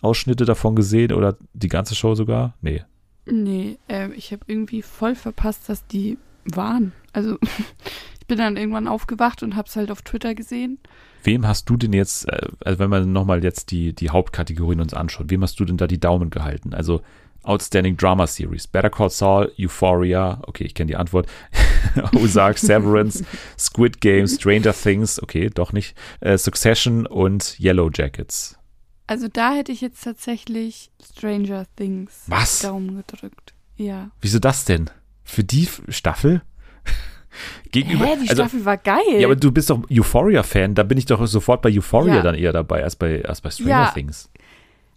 [0.00, 2.54] Ausschnitte davon gesehen oder die ganze Show sogar?
[2.62, 2.82] Nee.
[3.26, 6.92] Nee, äh, ich habe irgendwie voll verpasst, dass die waren.
[7.12, 7.36] Also
[8.20, 10.78] ich bin dann irgendwann aufgewacht und habe es halt auf Twitter gesehen.
[11.22, 14.94] Wem hast du denn jetzt, äh, also wenn man nochmal jetzt die, die Hauptkategorien uns
[14.94, 16.74] anschaut, wem hast du denn da die Daumen gehalten?
[16.74, 17.02] Also
[17.42, 21.26] Outstanding Drama Series, Better Call Saul, Euphoria, okay, ich kenne die Antwort,
[22.14, 23.24] Ozark, Severance,
[23.58, 28.58] Squid Game, Stranger Things, okay, doch nicht, äh, Succession und Yellow Jackets.
[29.06, 32.60] Also da hätte ich jetzt tatsächlich Stranger Things Was?
[32.60, 33.54] Daumen gedrückt.
[33.76, 34.10] Ja.
[34.20, 34.90] Wieso das denn?
[35.24, 36.42] Für die Staffel?
[37.72, 38.98] Gegenüber, Hä, die also, Staffel war geil.
[39.18, 42.22] ja, aber du bist doch Euphoria-Fan, da bin ich doch sofort bei Euphoria Ja.
[42.22, 43.90] dann eher dabei als bei, als bei Stranger Ja.
[43.92, 44.28] Things.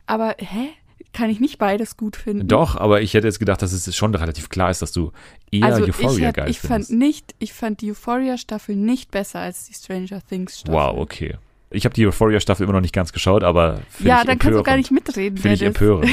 [0.08, 0.70] aber hä?
[1.16, 2.48] Kann ich nicht beides gut finden?
[2.48, 5.12] Doch, aber ich hätte jetzt gedacht, dass es schon relativ klar ist, dass du
[5.52, 6.92] eher also Euphoria ich, hätt, geil ich fand findest.
[6.92, 10.74] nicht, ich fand die Euphoria-Staffel nicht besser als die Stranger Things-Staffel.
[10.74, 11.36] Wow, okay.
[11.70, 14.64] Ich habe die Euphoria-Staffel immer noch nicht ganz geschaut, aber Ja, ich dann kannst du
[14.64, 14.78] gar empörend.
[14.78, 15.38] nicht mitreden.
[15.38, 16.10] Finde ich empörend.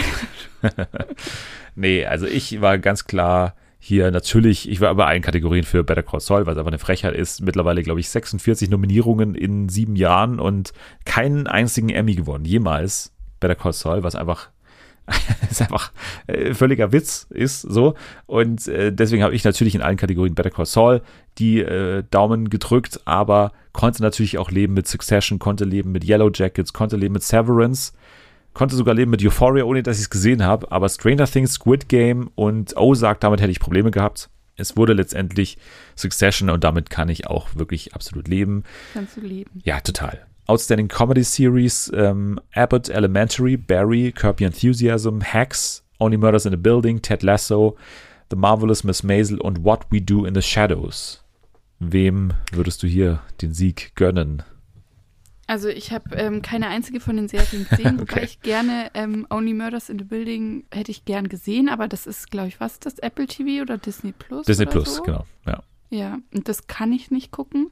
[1.74, 6.03] nee, also ich war ganz klar hier natürlich, ich war bei allen Kategorien für Better
[6.03, 7.41] Call Saul, weil es einfach eine Frechheit ist.
[7.41, 10.74] Mittlerweile, glaube ich, 46 Nominierungen in sieben Jahren und
[11.07, 12.45] keinen einzigen Emmy gewonnen.
[12.45, 14.51] Jemals Better Call Saul, was einfach
[15.51, 15.93] ist einfach
[16.26, 17.95] äh, völliger Witz ist so
[18.26, 21.03] und äh, deswegen habe ich natürlich in allen Kategorien Better Call Saul
[21.39, 26.31] die äh, Daumen gedrückt, aber konnte natürlich auch leben mit Succession, konnte leben mit Yellow
[26.33, 27.93] Jackets, konnte leben mit Severance,
[28.55, 31.88] konnte sogar leben mit Euphoria, ohne dass ich es gesehen habe, aber Stranger Things, Squid
[31.88, 34.28] Game und Ozark, damit hätte ich Probleme gehabt.
[34.57, 35.57] Es wurde letztendlich
[35.96, 38.64] Succession und damit kann ich auch wirklich absolut leben.
[38.92, 39.61] Kannst du leben.
[39.64, 40.26] Ja, total.
[40.46, 47.01] Outstanding Comedy Series, ähm, Abbott Elementary, Barry, Your Enthusiasm, Hacks, Only Murders in a Building,
[47.01, 47.76] Ted Lasso,
[48.30, 51.24] The Marvelous Miss Maisel und What We Do in the Shadows.
[51.78, 54.42] Wem würdest du hier den Sieg gönnen?
[55.51, 58.24] Also ich habe ähm, keine einzige von den Serien gesehen, wobei Okay.
[58.24, 62.30] ich gerne ähm, Only Murders in the Building hätte ich gern gesehen, aber das ist,
[62.30, 63.01] glaube ich, was das?
[63.01, 64.46] Apple TV oder Disney Plus?
[64.46, 65.03] Disney Plus, so?
[65.03, 65.24] genau.
[65.46, 65.64] Ja.
[65.90, 67.68] Ja, und das kann ich nicht gucken.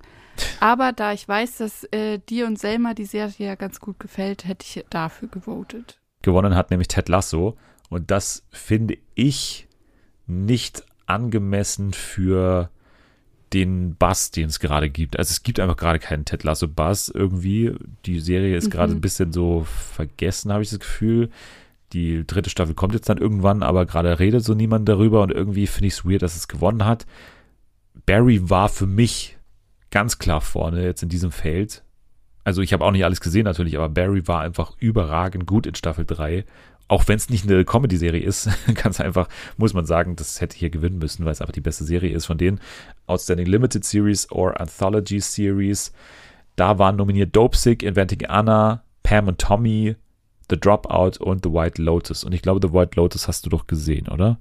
[0.58, 4.44] Aber da ich weiß, dass äh, dir und Selma die Serie ja ganz gut gefällt,
[4.44, 6.00] hätte ich dafür gewotet.
[6.22, 7.56] Gewonnen hat nämlich Ted Lasso
[7.90, 9.68] und das finde ich
[10.26, 12.70] nicht angemessen für
[13.52, 15.18] den Buzz, den es gerade gibt.
[15.18, 17.74] Also es gibt einfach gerade keinen Ted Lasso Buzz irgendwie.
[18.06, 18.70] Die Serie ist Mhm.
[18.70, 21.30] gerade ein bisschen so vergessen, habe ich das Gefühl.
[21.94, 25.66] Die dritte Staffel kommt jetzt dann irgendwann, aber gerade redet so niemand darüber und irgendwie
[25.66, 27.06] finde ich es weird, dass es gewonnen hat.
[28.06, 29.36] Barry war für mich
[29.90, 31.82] ganz klar vorne jetzt in diesem Feld.
[32.44, 35.74] Also ich habe auch nicht alles gesehen natürlich, aber Barry war einfach überragend gut in
[35.74, 36.44] Staffel 3.
[36.88, 40.70] Auch wenn es nicht eine Comedy-Serie ist, ganz einfach, muss man sagen, das hätte hier
[40.70, 42.60] gewinnen müssen, weil es einfach die beste Serie ist von denen.
[43.06, 45.92] Outstanding Limited Series or Anthology Series.
[46.56, 49.96] Da waren nominiert Dopesick, Inventing Anna, Pam und Tommy,
[50.50, 52.24] The Dropout und The White Lotus.
[52.24, 54.38] Und ich glaube, The White Lotus hast du doch gesehen, oder?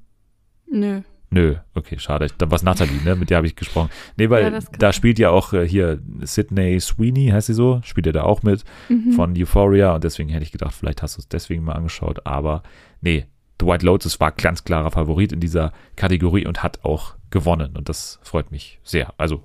[0.69, 1.01] Nö.
[1.29, 2.27] Nö, okay, schade.
[2.37, 3.15] Dann war es Nathalie, ne?
[3.15, 3.89] Mit der habe ich gesprochen.
[4.15, 8.07] Nee, weil Ja, da spielt ja auch äh, hier Sydney Sweeney, heißt sie so, spielt
[8.07, 9.11] er da auch mit Mhm.
[9.11, 12.63] von Euphoria und deswegen hätte ich gedacht, vielleicht hast du es deswegen mal angeschaut, aber
[13.01, 13.25] nee,
[13.59, 17.89] The White Lotus war ganz klarer Favorit in dieser Kategorie und hat auch gewonnen und
[17.89, 19.13] das freut mich sehr.
[19.17, 19.43] Also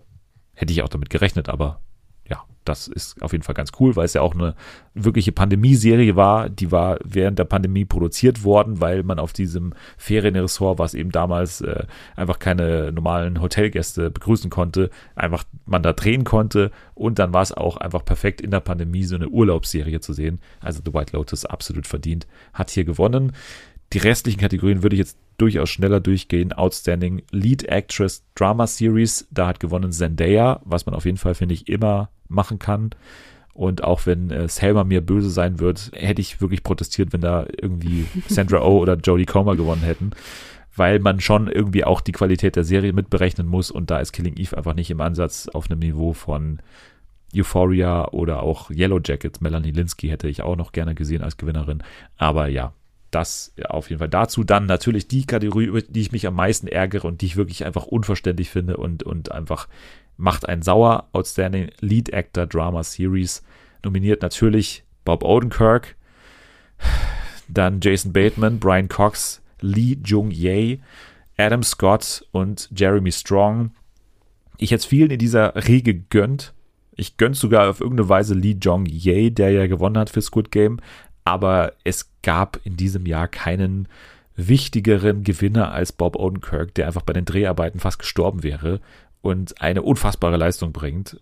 [0.54, 1.80] hätte ich auch damit gerechnet, aber ja,
[2.64, 4.54] das ist auf jeden Fall ganz cool, weil es ja auch eine
[4.94, 6.48] wirkliche Pandemieserie war.
[6.48, 11.60] Die war während der Pandemie produziert worden, weil man auf diesem Ferienressort, was eben damals
[11.60, 11.84] äh,
[12.16, 17.52] einfach keine normalen Hotelgäste begrüßen konnte, einfach man da drehen konnte und dann war es
[17.52, 20.40] auch einfach perfekt in der Pandemie so eine Urlaubsserie zu sehen.
[20.60, 23.32] Also The White Lotus absolut verdient, hat hier gewonnen.
[23.92, 26.52] Die restlichen Kategorien würde ich jetzt durchaus schneller durchgehen.
[26.52, 31.54] Outstanding Lead Actress Drama Series, da hat gewonnen Zendaya, was man auf jeden Fall, finde
[31.54, 32.90] ich, immer machen kann.
[33.54, 37.46] Und auch wenn äh, Selma mir böse sein wird, hätte ich wirklich protestiert, wenn da
[37.60, 40.12] irgendwie Sandra Oh oder Jodie Comer gewonnen hätten.
[40.74, 44.36] Weil man schon irgendwie auch die Qualität der Serie mitberechnen muss und da ist Killing
[44.38, 46.60] Eve einfach nicht im Ansatz auf einem Niveau von
[47.36, 49.42] Euphoria oder auch Yellow Jackets.
[49.42, 51.82] Melanie Linsky hätte ich auch noch gerne gesehen als Gewinnerin.
[52.16, 52.72] Aber ja,
[53.12, 54.42] das auf jeden Fall dazu.
[54.42, 57.64] Dann natürlich die Kategorie, über die ich mich am meisten ärgere und die ich wirklich
[57.64, 59.68] einfach unverständlich finde und, und einfach
[60.16, 61.08] macht einen sauer.
[61.12, 63.42] Outstanding Lead Actor Drama Series.
[63.84, 65.96] Nominiert natürlich Bob Odenkirk,
[67.48, 70.78] dann Jason Bateman, Brian Cox, Lee Jung-Jae,
[71.36, 73.72] Adam Scott und Jeremy Strong.
[74.58, 76.54] Ich hätte es vielen in dieser Riege gegönnt.
[76.94, 80.78] Ich gönne sogar auf irgendeine Weise Lee Jong-Jae, der ja gewonnen hat für Squid Game.
[81.24, 83.88] Aber es gab in diesem Jahr keinen
[84.36, 88.80] wichtigeren Gewinner als Bob Odenkirk, der einfach bei den Dreharbeiten fast gestorben wäre
[89.22, 91.20] und eine unfassbare Leistung bringt.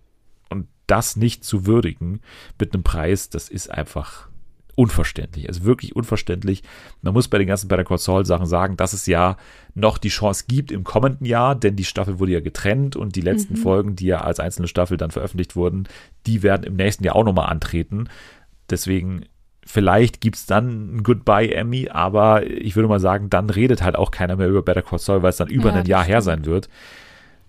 [0.49, 2.21] Und das nicht zu würdigen
[2.59, 4.29] mit einem Preis, das ist einfach
[4.75, 5.47] unverständlich.
[5.47, 6.63] Also wirklich unverständlich.
[7.03, 9.37] Man muss bei den ganzen Better Call Saul Sachen sagen, dass es ja
[9.75, 13.21] noch die Chance gibt im kommenden Jahr, denn die Staffel wurde ja getrennt und die
[13.21, 13.59] letzten mhm.
[13.59, 15.87] Folgen, die ja als einzelne Staffel dann veröffentlicht wurden,
[16.27, 18.09] die werden im nächsten Jahr auch nochmal antreten.
[18.71, 19.27] Deswegen
[19.63, 23.95] Vielleicht gibt es dann ein Goodbye Emmy, aber ich würde mal sagen, dann redet halt
[23.95, 26.13] auch keiner mehr über Better Call Saul, weil es dann über ja, ein Jahr stimmt.
[26.13, 26.69] her sein wird.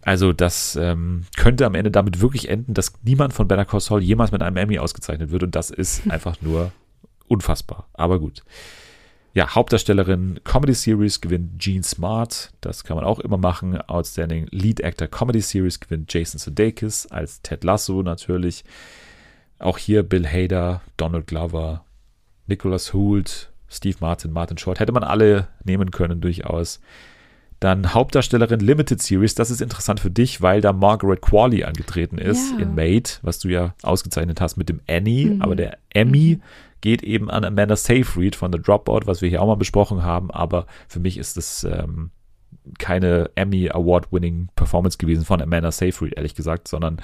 [0.03, 4.01] Also das ähm, könnte am Ende damit wirklich enden, dass niemand von Better Call Saul
[4.01, 6.71] jemals mit einem Emmy ausgezeichnet wird und das ist einfach nur
[7.27, 7.87] unfassbar.
[7.93, 8.43] Aber gut.
[9.33, 12.51] Ja, Hauptdarstellerin Comedy Series gewinnt Gene Smart.
[12.59, 13.79] Das kann man auch immer machen.
[13.79, 18.65] Outstanding Lead Actor Comedy Series gewinnt Jason Sudeikis als Ted Lasso natürlich.
[19.57, 21.85] Auch hier Bill Hader, Donald Glover,
[22.47, 26.81] Nicholas Hoult, Steve Martin, Martin Short, hätte man alle nehmen können durchaus.
[27.61, 32.53] Dann Hauptdarstellerin Limited Series, das ist interessant für dich, weil da Margaret Qualley angetreten ist
[32.53, 32.57] ja.
[32.57, 35.43] in Made, was du ja ausgezeichnet hast mit dem Annie, mhm.
[35.43, 36.43] aber der Emmy mhm.
[36.81, 40.31] geht eben an Amanda Seyfried von The Dropout, was wir hier auch mal besprochen haben,
[40.31, 42.09] aber für mich ist es ähm,
[42.79, 46.97] keine Emmy Award-winning Performance gewesen von Amanda Seyfried, ehrlich gesagt, sondern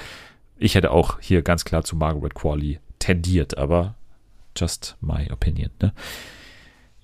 [0.58, 3.94] ich hätte auch hier ganz klar zu Margaret Qualley tendiert, aber
[4.56, 5.70] just my opinion.
[5.80, 5.94] Ne?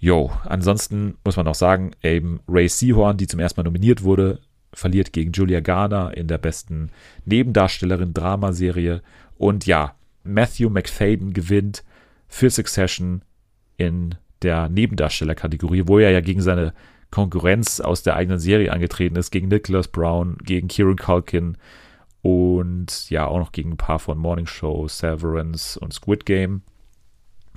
[0.04, 4.41] Jo, ansonsten muss man auch sagen, eben Ray Seahorn, die zum ersten Mal nominiert wurde,
[4.74, 6.89] verliert gegen Julia Garner in der besten
[7.24, 9.01] Nebendarstellerin Dramaserie.
[9.38, 9.95] Und ja,
[10.26, 11.86] Matthew McFadden gewinnt
[12.28, 13.22] für Succession
[13.78, 16.74] in der Nebendarstellerkategorie, wo er ja gegen seine
[17.10, 21.56] Konkurrenz aus der eigenen Serie angetreten ist, gegen Nicholas Brown, gegen Kieran Culkin
[22.22, 26.62] und ja auch noch gegen ein paar von Morning Show, Severance und Squid Game.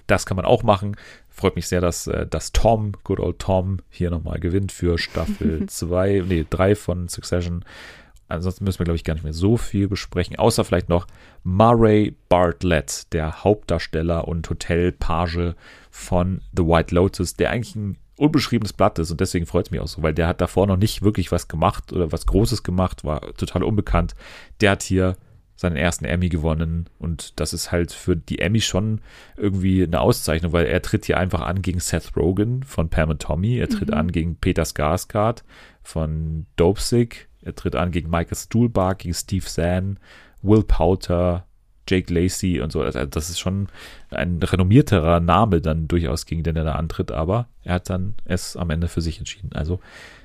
[0.06, 0.96] Das kann man auch machen.
[1.28, 5.66] Freut mich sehr, dass, äh, dass Tom, good old Tom, hier nochmal gewinnt für Staffel
[5.68, 7.64] 2, nee, 3 von Succession.
[8.28, 11.06] Ansonsten müssen wir, glaube ich, gar nicht mehr so viel besprechen, außer vielleicht noch
[11.44, 15.54] Murray Bartlett, der Hauptdarsteller und Hotelpage
[15.90, 19.80] von The White Lotus, der eigentlich ein unbeschriebenes Blatt ist und deswegen freut es mich
[19.80, 23.04] auch so, weil der hat davor noch nicht wirklich was gemacht oder was Großes gemacht,
[23.04, 24.14] war total unbekannt.
[24.60, 25.16] Der hat hier
[25.56, 29.00] seinen ersten Emmy gewonnen und das ist halt für die Emmy schon
[29.36, 33.22] irgendwie eine Auszeichnung, weil er tritt hier einfach an gegen Seth Rogen von Pam und
[33.22, 33.94] Tommy, er tritt mhm.
[33.94, 35.42] an gegen Peter Skarsgård
[35.82, 39.98] von Dopesick, er tritt an gegen Michael Stuhlbarg, gegen Steve Zahn,
[40.42, 41.46] Will Powter,
[41.88, 42.82] Jake Lacey und so.
[42.82, 43.68] Also das ist schon
[44.10, 48.56] ein renommierterer Name dann durchaus, gegen den er da antritt, aber er hat dann es
[48.56, 49.50] am Ende für sich entschieden.
[49.54, 49.80] Also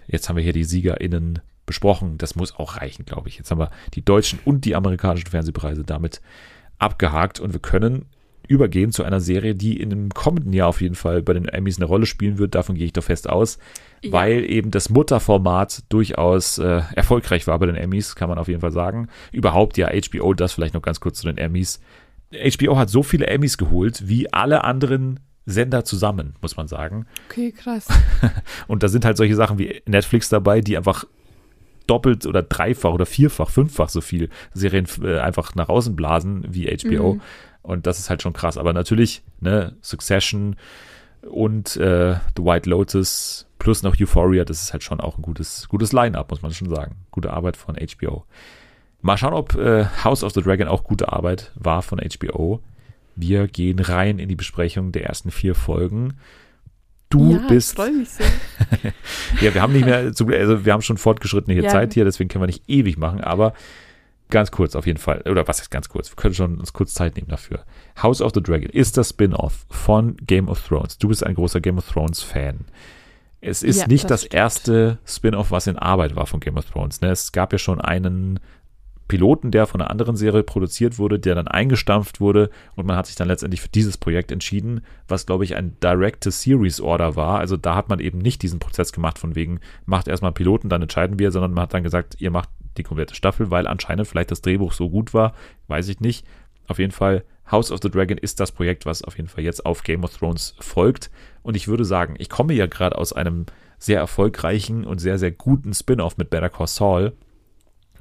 [0.08, 1.40] jetzt haben wir hier die SiegerInnen
[1.72, 2.18] besprochen.
[2.18, 3.38] Das muss auch reichen, glaube ich.
[3.38, 6.22] Jetzt haben wir die deutschen und die amerikanischen Fernsehpreise damit
[6.80, 8.08] abgehakt und wir können
[8.46, 11.78] übergehen zu einer Serie, die in dem kommenden Jahr auf jeden Fall bei den Emmys
[11.78, 12.56] eine Rolle spielen wird.
[12.56, 13.58] Davon gehe ich doch fest aus,
[14.04, 14.12] ja.
[14.12, 18.60] weil eben das Mutterformat durchaus äh, erfolgreich war bei den Emmys, kann man auf jeden
[18.60, 19.08] Fall sagen.
[19.32, 21.80] Überhaupt ja HBO, das vielleicht noch ganz kurz zu den Emmys.
[22.32, 27.06] HBO hat so viele Emmys geholt wie alle anderen Sender zusammen, muss man sagen.
[27.30, 27.88] Okay, krass.
[28.68, 31.06] Und da sind halt solche Sachen wie Netflix dabei, die einfach
[31.88, 36.68] doppelt oder dreifach oder vierfach, fünffach so viel Serien äh, einfach nach außen blasen wie
[36.76, 37.16] HBO.
[37.16, 37.22] Mhm.
[37.64, 38.58] Und das ist halt schon krass.
[38.58, 40.56] Aber natürlich, ne, Succession
[41.30, 45.70] und äh, The White Lotus plus noch Euphoria, das ist halt schon auch ein gutes,
[45.70, 46.96] gutes Line-up, muss man schon sagen.
[47.12, 48.26] Gute Arbeit von HBO.
[49.02, 52.62] Mal schauen, ob äh, House of the Dragon auch gute Arbeit war von HBO.
[53.16, 56.14] Wir gehen rein in die Besprechung der ersten vier Folgen.
[57.12, 57.72] Du ja, bist.
[57.72, 58.26] Ich freue mich sehr.
[59.42, 61.70] ja, wir haben nicht mehr, also wir haben schon fortgeschrittene ja.
[61.70, 63.54] Zeit hier, deswegen können wir nicht ewig machen, aber
[64.32, 65.22] Ganz kurz auf jeden Fall.
[65.30, 66.10] Oder was ist ganz kurz?
[66.10, 67.66] Wir können schon uns kurz Zeit nehmen dafür.
[68.02, 70.98] House of the Dragon ist das Spin-off von Game of Thrones.
[70.98, 72.62] Du bist ein großer Game of Thrones Fan.
[73.42, 76.66] Es ist Ja, nicht das das, erste Spin-off, was in Arbeit war von Game of
[76.66, 77.02] Thrones.
[77.02, 77.10] Ne?
[77.10, 78.40] Es gab ja schon einen
[79.12, 83.08] Piloten, der von einer anderen Serie produziert wurde, der dann eingestampft wurde und man hat
[83.08, 87.40] sich dann letztendlich für dieses Projekt entschieden, was glaube ich ein Direct-to-Series-Order war.
[87.40, 90.82] Also da hat man eben nicht diesen Prozess gemacht von wegen, macht erstmal Piloten, dann
[90.82, 92.48] entscheiden wir, sondern man hat dann gesagt, ihr macht
[92.78, 95.34] die komplette Staffel, weil anscheinend vielleicht das Drehbuch so gut war,
[95.68, 96.26] weiß ich nicht.
[96.70, 99.66] Auf jeden Fall, House of the Dragon ist das Projekt, was auf jeden Fall jetzt
[99.66, 101.12] auf Game of Thrones folgt.
[101.44, 103.46] Und ich würde sagen, ich komme ja gerade aus einem
[103.78, 107.12] sehr erfolgreichen und sehr, sehr guten Spin-off mit Better Call Saul.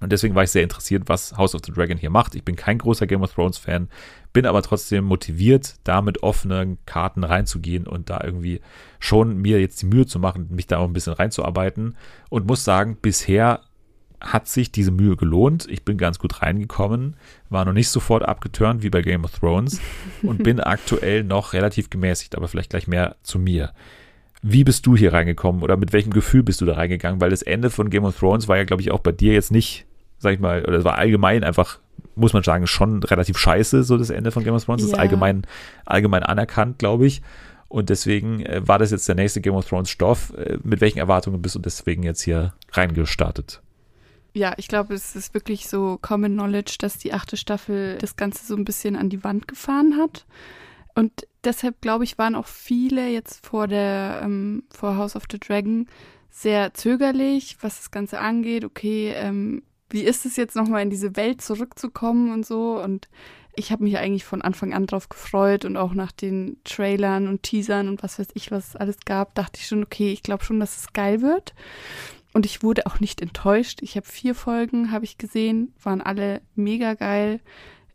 [0.00, 2.34] Und deswegen war ich sehr interessiert, was House of the Dragon hier macht.
[2.34, 3.88] Ich bin kein großer Game of Thrones Fan,
[4.32, 8.60] bin aber trotzdem motiviert, da mit offenen Karten reinzugehen und da irgendwie
[8.98, 11.96] schon mir jetzt die Mühe zu machen, mich da auch ein bisschen reinzuarbeiten.
[12.30, 13.60] Und muss sagen, bisher
[14.20, 15.66] hat sich diese Mühe gelohnt.
[15.70, 17.16] Ich bin ganz gut reingekommen,
[17.48, 19.80] war noch nicht sofort abgeturnt wie bei Game of Thrones
[20.22, 23.72] und bin aktuell noch relativ gemäßigt, aber vielleicht gleich mehr zu mir.
[24.42, 27.20] Wie bist du hier reingekommen oder mit welchem Gefühl bist du da reingegangen?
[27.20, 29.52] Weil das Ende von Game of Thrones war ja, glaube ich, auch bei dir jetzt
[29.52, 29.86] nicht,
[30.20, 31.80] sag ich mal, oder es war allgemein einfach,
[32.14, 34.82] muss man sagen, schon relativ scheiße, so das Ende von Game of Thrones.
[34.82, 35.02] Das ist Ja.
[35.02, 35.42] allgemein,
[35.84, 37.22] allgemein anerkannt, glaube ich.
[37.68, 40.32] Und deswegen äh, war das jetzt der nächste Game of Thrones Stoff.
[40.36, 43.62] Äh, mit welchen Erwartungen bist du deswegen jetzt hier reingestartet?
[44.32, 48.44] Ja, ich glaube, es ist wirklich so Common Knowledge, dass die achte Staffel das Ganze
[48.46, 50.24] so ein bisschen an die Wand gefahren hat.
[50.94, 55.38] Und deshalb, glaube ich, waren auch viele jetzt vor der, ähm, vor House of the
[55.38, 55.86] Dragon
[56.28, 58.64] sehr zögerlich, was das Ganze angeht.
[58.64, 62.80] Okay, ähm, wie ist es jetzt nochmal in diese Welt zurückzukommen und so?
[62.82, 63.08] Und
[63.56, 67.42] ich habe mich eigentlich von Anfang an drauf gefreut und auch nach den Trailern und
[67.42, 70.44] Teasern und was weiß ich, was es alles gab, dachte ich schon, okay, ich glaube
[70.44, 71.54] schon, dass es geil wird.
[72.32, 73.80] Und ich wurde auch nicht enttäuscht.
[73.82, 77.40] Ich habe vier Folgen, habe ich gesehen, waren alle mega geil.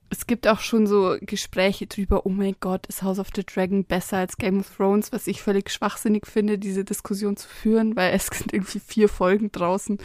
[0.10, 3.86] Es gibt auch schon so Gespräche drüber, oh mein Gott, ist House of the Dragon
[3.86, 8.14] besser als Game of Thrones, was ich völlig schwachsinnig finde, diese Diskussion zu führen, weil
[8.14, 9.98] es sind irgendwie vier Folgen draußen.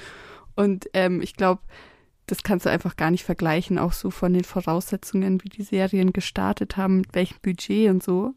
[0.56, 1.62] Und ähm, ich glaube,
[2.26, 6.12] das kannst du einfach gar nicht vergleichen, auch so von den Voraussetzungen, wie die Serien
[6.12, 8.34] gestartet haben, mit welchem Budget und so.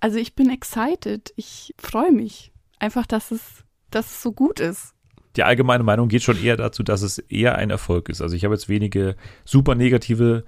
[0.00, 1.32] Also ich bin excited.
[1.36, 2.52] Ich freue mich.
[2.78, 4.94] Einfach, dass es, dass es so gut ist.
[5.36, 8.20] die allgemeine Meinung geht schon eher dazu, dass es eher ein Erfolg ist.
[8.20, 10.44] Also ich habe jetzt wenige super negative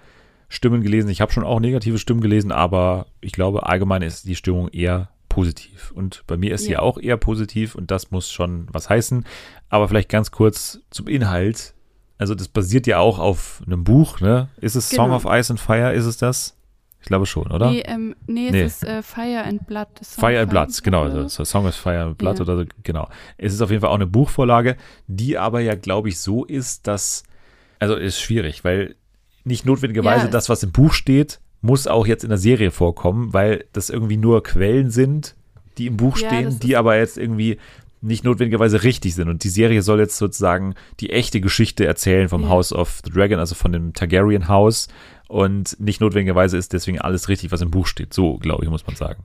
[0.49, 1.09] Stimmen gelesen.
[1.09, 5.09] Ich habe schon auch negative Stimmen gelesen, aber ich glaube, allgemein ist die Stimmung eher
[5.35, 5.91] positiv.
[5.93, 6.79] Und bei mir ist sie Ja.
[6.81, 9.25] auch eher positiv und das muss schon was heißen.
[9.69, 11.75] Aber vielleicht ganz kurz zum Inhalt.
[12.19, 14.49] Also das basiert ja auch auf einem Buch, ne?
[14.61, 15.17] Ist es Song Genau.
[15.17, 15.93] of Ice and Fire?
[15.93, 16.57] Ist es das?
[17.01, 17.71] Ich glaube schon, oder?
[17.71, 18.63] Nee, ähm, nee, Nee.
[18.63, 19.89] es ist äh, Fire and Blood.
[20.03, 21.05] Song Fire and Blood, genau.
[21.07, 21.25] oder?
[21.25, 22.43] Das ist Song of Fire and Blood Ja.
[22.43, 23.09] oder so, genau.
[23.37, 24.77] Es ist auf jeden Fall auch eine Buchvorlage,
[25.09, 27.25] die aber ja, glaube ich, so ist, dass,
[27.81, 28.95] also ist schwierig, weil
[29.43, 33.33] nicht notwendigerweise Ja, das, was im Buch steht, muss auch jetzt in der Serie vorkommen,
[33.33, 35.35] weil das irgendwie nur Quellen sind,
[35.79, 37.57] die im Buch Ja, stehen, die aber jetzt irgendwie
[38.03, 39.31] nicht notwendigerweise richtig sind.
[39.31, 42.49] Und die Serie soll jetzt sozusagen die echte Geschichte erzählen vom Ja.
[42.51, 44.89] House of the Dragon, also von dem Targaryen House.
[45.27, 48.13] Und nicht notwendigerweise ist deswegen alles richtig, was im Buch steht.
[48.13, 49.25] So, glaube ich, muss man sagen.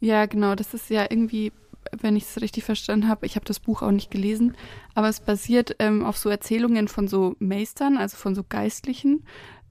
[0.00, 0.56] Ja, genau.
[0.56, 1.52] Das ist ja irgendwie,
[2.00, 4.56] wenn ich es richtig verstanden habe, ich habe das Buch auch nicht gelesen,
[4.96, 9.22] aber es basiert ähm, auf so Erzählungen von so Meistern, also von so Geistlichen.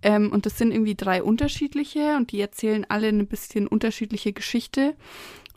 [0.05, 4.95] Ähm, und das sind irgendwie drei unterschiedliche und die erzählen alle eine bisschen unterschiedliche Geschichte.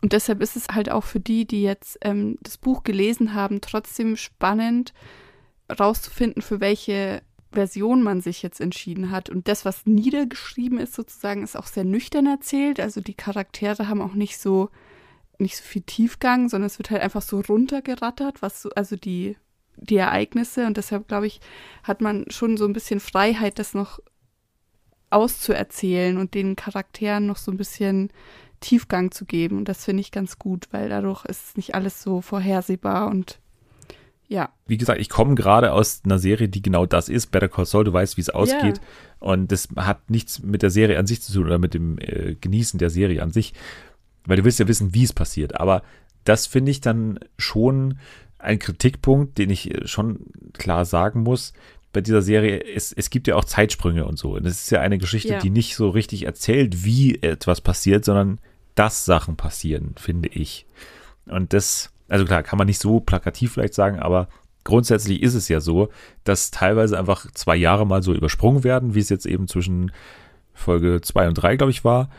[0.00, 3.60] Und deshalb ist es halt auch für die, die jetzt ähm, das Buch gelesen haben,
[3.60, 4.94] trotzdem spannend
[5.78, 7.20] rauszufinden, für welche
[7.52, 9.28] Version man sich jetzt entschieden hat.
[9.28, 12.80] Und das, was niedergeschrieben ist, sozusagen, ist auch sehr nüchtern erzählt.
[12.80, 14.70] Also die Charaktere haben auch nicht so,
[15.36, 19.36] nicht so viel Tiefgang, sondern es wird halt einfach so runtergerattert, was so, also die,
[19.76, 20.66] die Ereignisse.
[20.66, 21.40] Und deshalb, glaube ich,
[21.82, 23.98] hat man schon so ein bisschen Freiheit, das noch
[25.10, 28.10] auszuerzählen und den Charakteren noch so ein bisschen
[28.60, 29.58] Tiefgang zu geben.
[29.58, 33.38] Und das finde ich ganz gut, weil dadurch ist nicht alles so vorhersehbar und
[34.28, 34.50] ja.
[34.66, 37.28] wie gesagt, ich komme gerade aus einer Serie, die genau das ist.
[37.28, 38.78] Better Call Saul, du weißt, wie es ausgeht.
[39.20, 42.36] Und das hat nichts mit der Serie an sich zu tun oder mit dem äh,
[42.38, 43.54] Genießen der Serie an sich,
[44.26, 45.58] weil du willst ja wissen, wie es passiert.
[45.58, 45.82] Aber
[46.24, 47.98] das finde ich dann schon
[48.38, 51.54] ein Kritikpunkt, den ich äh, schon klar sagen muss.
[51.92, 54.34] Bei dieser Serie, es, es gibt ja auch Zeitsprünge und so.
[54.34, 55.38] Und es ist ja eine Geschichte, Ja.
[55.38, 58.38] die nicht so richtig erzählt, wie etwas passiert, sondern
[58.74, 60.66] dass Sachen passieren, finde ich.
[61.26, 64.28] Und das, also klar, kann man nicht so plakativ vielleicht sagen, aber
[64.64, 65.88] grundsätzlich ist es ja so,
[66.24, 69.90] dass teilweise einfach zwei Jahre mal so übersprungen werden, wie es jetzt eben zwischen
[70.52, 72.10] Folge 2 und 3, glaube ich, war.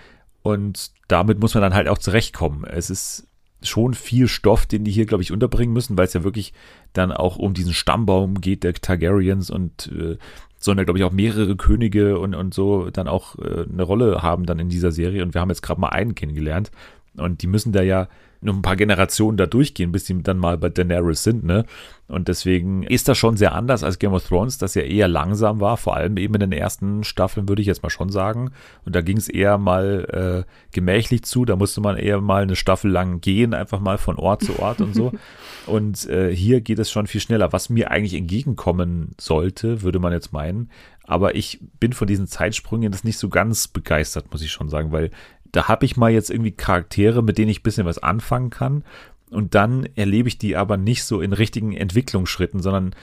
[0.41, 2.63] Und damit muss man dann halt auch zurechtkommen.
[2.63, 3.27] Es ist
[3.61, 6.53] schon viel Stoff, den die hier, glaube ich, unterbringen müssen, weil es ja wirklich
[6.93, 10.17] dann auch um diesen Stammbaum geht der Targaryens und äh,
[10.57, 14.21] sollen ja, glaube ich, auch mehrere Könige und, und so dann auch äh, eine Rolle
[14.21, 15.23] haben dann in dieser Serie.
[15.23, 16.71] Und wir haben jetzt gerade mal einen kennengelernt.
[17.15, 18.07] Und die müssen da ja
[18.41, 21.65] noch ein paar Generationen da durchgehen, bis sie dann mal bei Daenerys sind, ne?
[22.07, 25.59] Und deswegen ist das schon sehr anders als Game of Thrones, das ja eher langsam
[25.59, 28.49] war, vor allem eben in den ersten Staffeln, würde ich jetzt mal schon sagen.
[28.83, 32.55] Und da ging es eher mal äh, gemächlich zu, da musste man eher mal eine
[32.55, 35.11] Staffel lang gehen, einfach mal von Ort zu Ort und so.
[35.67, 40.11] Und äh, hier geht es schon viel schneller, was mir eigentlich entgegenkommen sollte, würde man
[40.11, 40.71] jetzt meinen.
[41.03, 44.91] Aber ich bin von diesen Zeitsprüngen das nicht so ganz begeistert, muss ich schon sagen,
[44.91, 45.11] weil
[45.51, 48.83] da habe ich mal jetzt irgendwie Charaktere, mit denen ich ein bisschen was anfangen kann.
[49.29, 52.95] Und dann erlebe ich die aber nicht so in richtigen Entwicklungsschritten, sondern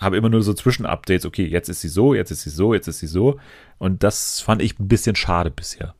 [0.00, 1.26] habe immer nur so Zwischenupdates.
[1.26, 3.38] Okay, jetzt ist sie so, jetzt ist sie so, jetzt ist sie so.
[3.78, 5.94] Und das fand ich ein bisschen schade bisher.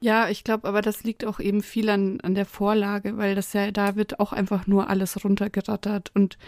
[0.00, 3.52] Ja, ich glaube, aber das liegt auch eben viel an, an der Vorlage, weil das
[3.52, 6.38] ja, da wird auch einfach nur alles runtergerattert und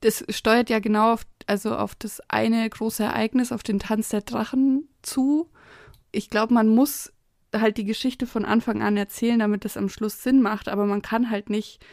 [0.00, 4.20] das steuert ja genau auf, also auf das eine große Ereignis, auf den Tanz der
[4.20, 5.48] Drachen zu.
[6.12, 7.12] Ich glaube, man muss
[7.54, 11.02] halt die Geschichte von Anfang an erzählen, damit das am Schluss Sinn macht, aber man
[11.02, 11.84] kann halt nicht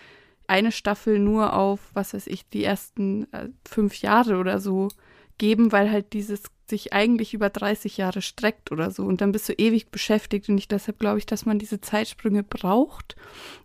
[0.48, 4.90] eine Staffel nur auf, was weiß ich, die ersten äh, fünf Jahre oder so
[5.38, 9.04] geben, weil halt dieses sich eigentlich über 30 Jahre streckt oder so.
[9.04, 10.50] Und dann bist du ewig beschäftigt.
[10.50, 13.16] Und ich deshalb glaube ich, dass man diese Zeitsprünge braucht.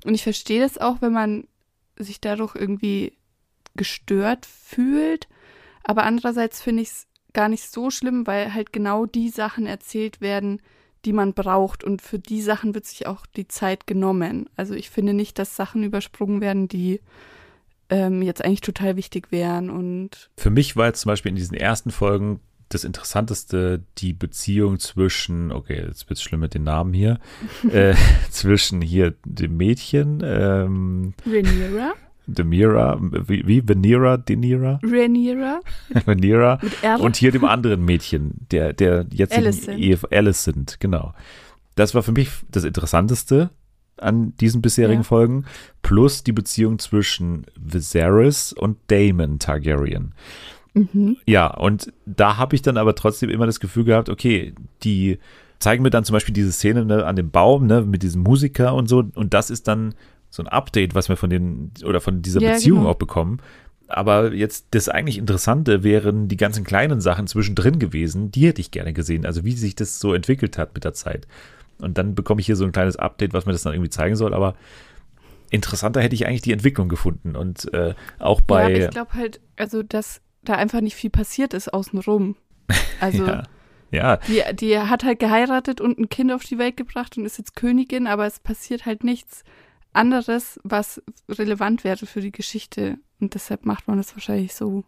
[0.04, 1.46] Und ich verstehe das auch, wenn man
[1.96, 3.16] sich dadurch irgendwie
[3.74, 5.28] gestört fühlt,
[5.82, 10.20] aber andererseits finde ich es gar nicht so schlimm, weil halt genau die Sachen erzählt
[10.20, 10.60] werden,
[11.04, 11.84] die man braucht.
[11.84, 14.48] Und für die Sachen wird sich auch die Zeit genommen.
[14.56, 17.00] Also ich finde nicht, dass Sachen übersprungen werden, die
[17.88, 19.70] ähm, jetzt eigentlich total wichtig wären.
[19.70, 24.78] Und Für mich war jetzt zum Beispiel in diesen ersten Folgen das Interessanteste die Beziehung
[24.78, 27.18] zwischen, okay, jetzt wird es schlimm mit den Namen hier,
[27.72, 27.94] äh,
[28.30, 31.94] zwischen hier dem Mädchen, ähm, Rhaenyra,
[32.34, 35.60] Demira, wie, wie Venera, Denira, Rhaenyra
[36.06, 36.58] Venera
[36.98, 39.78] und hier dem anderen Mädchen, der, der jetzigen Alicent.
[39.78, 41.14] Ehe, Alicent, genau.
[41.74, 43.50] Das war für mich das Interessanteste
[43.96, 45.04] an diesen bisherigen Ja.
[45.04, 45.44] Folgen,
[45.82, 50.14] plus die Beziehung zwischen Viserys und Daemon Targaryen.
[50.74, 51.16] mhm.
[51.26, 55.18] Ja, und da habe ich dann aber trotzdem immer das Gefühl gehabt, okay, die
[55.58, 58.74] zeigen mir dann zum Beispiel diese Szene ne, an dem Baum, ne, mit diesem Musiker
[58.74, 59.94] und so, und das ist dann
[60.30, 62.90] so ein Update, was wir von den oder von dieser Ja, Beziehung genau.
[62.90, 63.40] auch bekommen.
[63.88, 68.70] Aber jetzt das eigentlich Interessante wären die ganzen kleinen Sachen zwischendrin gewesen, die hätte ich
[68.70, 71.26] gerne gesehen, also wie sich das so entwickelt hat mit der Zeit.
[71.78, 74.14] Und dann bekomme ich hier so ein kleines Update, was mir das dann irgendwie zeigen
[74.14, 74.54] soll, aber
[75.50, 79.40] interessanter hätte ich eigentlich die Entwicklung gefunden und äh, auch bei ja, ich glaube halt,
[79.56, 82.36] also dass da einfach nicht viel passiert ist außenrum.
[83.00, 83.42] Also ja,
[83.90, 87.38] ja, die, die hat halt geheiratet und ein Kind auf die Welt gebracht und ist
[87.38, 89.42] jetzt Königin, aber es passiert halt nichts
[89.92, 92.98] anderes, was relevant wäre für die Geschichte.
[93.20, 94.84] Und deshalb macht man das wahrscheinlich so.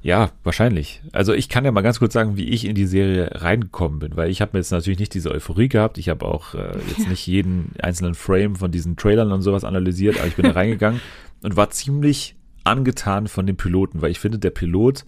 [0.00, 1.02] Ja, wahrscheinlich.
[1.12, 4.16] Also ich kann ja mal ganz kurz sagen, wie ich in die Serie reingekommen bin,
[4.16, 5.98] weil ich habe jetzt natürlich nicht diese Euphorie gehabt.
[5.98, 10.18] Ich habe auch äh, jetzt nicht jeden einzelnen Frame von diesen Trailern und sowas analysiert,
[10.18, 11.00] aber ich bin da reingegangen
[11.42, 15.04] und war ziemlich angetan von dem Piloten, weil ich finde, der Pilot,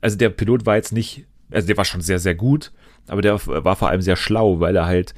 [0.00, 2.72] also der Pilot war jetzt nicht, also der war schon sehr, sehr gut,
[3.06, 5.14] aber der war vor allem sehr schlau, weil er halt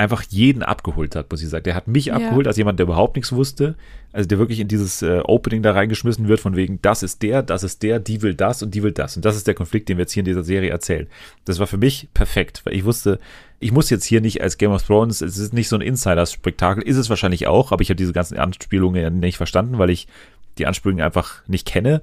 [0.00, 1.64] einfach jeden abgeholt hat, muss ich sagen.
[1.64, 2.14] Der hat mich Ja.
[2.14, 3.74] abgeholt als jemand, der überhaupt nichts wusste.
[4.12, 7.42] Also der wirklich in dieses äh, Opening da reingeschmissen wird, von wegen, das ist der,
[7.42, 9.14] das ist der, die will das und die will das.
[9.16, 11.06] Und das ist der Konflikt, den wir jetzt hier in dieser Serie erzählen.
[11.44, 13.20] Das war für mich perfekt, weil ich wusste,
[13.60, 16.82] ich muss jetzt hier nicht als Game of Thrones, es ist nicht so ein Insider-Spektakel,
[16.82, 20.08] ist es wahrscheinlich auch, aber ich habe diese ganzen Anspielungen ja nicht verstanden, weil ich
[20.56, 22.00] die Anspielungen einfach nicht kenne.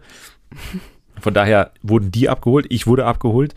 [1.20, 3.56] Von daher wurden die abgeholt, ich wurde abgeholt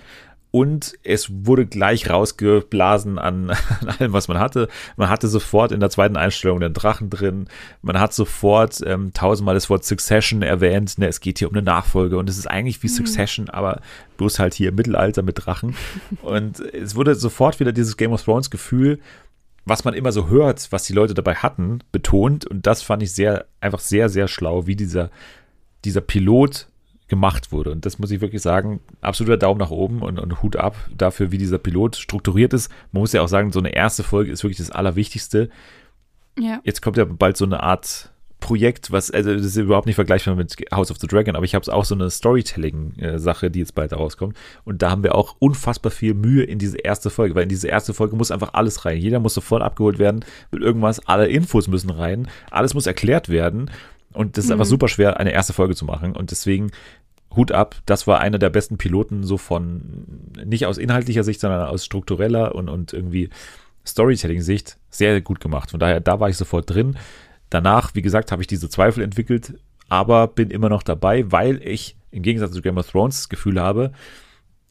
[0.50, 4.68] und es wurde gleich rausgeblasen an, an allem, was man hatte.
[4.96, 7.48] Man hatte sofort in der zweiten Einstellung den Drachen drin.
[7.82, 10.98] Man hat sofort ähm, tausendmal das Wort Succession erwähnt.
[10.98, 13.80] Ne, es geht hier um eine Nachfolge und es ist eigentlich wie Succession, aber
[14.16, 15.76] bloß halt hier im Mittelalter mit Drachen.
[16.22, 18.98] Und es wurde sofort wieder dieses Game of Thrones Gefühl,
[19.64, 22.46] was man immer so hört, was die Leute dabei hatten, betont.
[22.46, 25.10] Und das fand ich sehr, einfach sehr, sehr schlau, wie dieser,
[25.84, 26.69] dieser Pilot
[27.10, 27.70] gemacht wurde.
[27.70, 31.30] Und das muss ich wirklich sagen, absoluter Daumen nach oben und, und Hut ab dafür,
[31.30, 32.70] wie dieser Pilot strukturiert ist.
[32.92, 35.50] Man muss ja auch sagen, so eine erste Folge ist wirklich das Allerwichtigste.
[36.38, 36.60] Ja.
[36.64, 40.34] Jetzt kommt ja bald so eine Art Projekt, was, also das ist überhaupt nicht vergleichbar
[40.34, 43.92] mit House of the Dragon, aber ich habe auch so eine Storytelling-Sache, die jetzt bald
[43.92, 44.36] rauskommt.
[44.64, 47.68] Und da haben wir auch unfassbar viel Mühe in diese erste Folge, weil in diese
[47.68, 48.96] erste Folge muss einfach alles rein.
[48.96, 53.70] Jeder muss sofort abgeholt werden mit irgendwas, alle Infos müssen rein, alles muss erklärt werden.
[54.12, 56.16] Und das ist einfach super schwer, eine erste Folge zu machen.
[56.16, 56.72] Und deswegen
[57.34, 60.06] Hut ab, das war einer der besten Piloten, so von,
[60.44, 63.30] nicht aus inhaltlicher Sicht, sondern aus struktureller und, und irgendwie
[63.86, 65.70] Storytelling-Sicht sehr gut gemacht.
[65.70, 66.96] Von daher, da war ich sofort drin.
[67.48, 69.54] Danach, wie gesagt, habe ich diese Zweifel entwickelt,
[69.88, 73.60] aber bin immer noch dabei, weil ich im Gegensatz zu Game of Thrones das Gefühl
[73.60, 73.92] habe,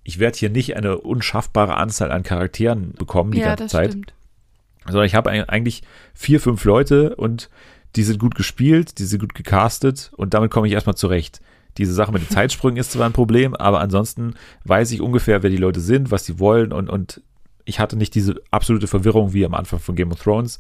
[0.04, 4.14] ich werde hier nicht eine unschaffbare Anzahl an Charakteren bekommen die ja, ganze Zeit, stimmt.
[4.86, 5.84] sondern ich habe eigentlich
[6.14, 7.50] vier, fünf Leute und
[7.96, 11.42] die sind gut gespielt, die sind gut gecastet und damit komme ich erstmal zurecht.
[11.78, 14.34] Diese Sache mit den Zeitsprüngen ist zwar ein Problem, aber ansonsten
[14.66, 17.22] weiß ich ungefähr, wer die Leute sind, was sie wollen und, und
[17.66, 20.60] ich hatte nicht diese absolute Verwirrung wie am Anfang von Game of Thrones,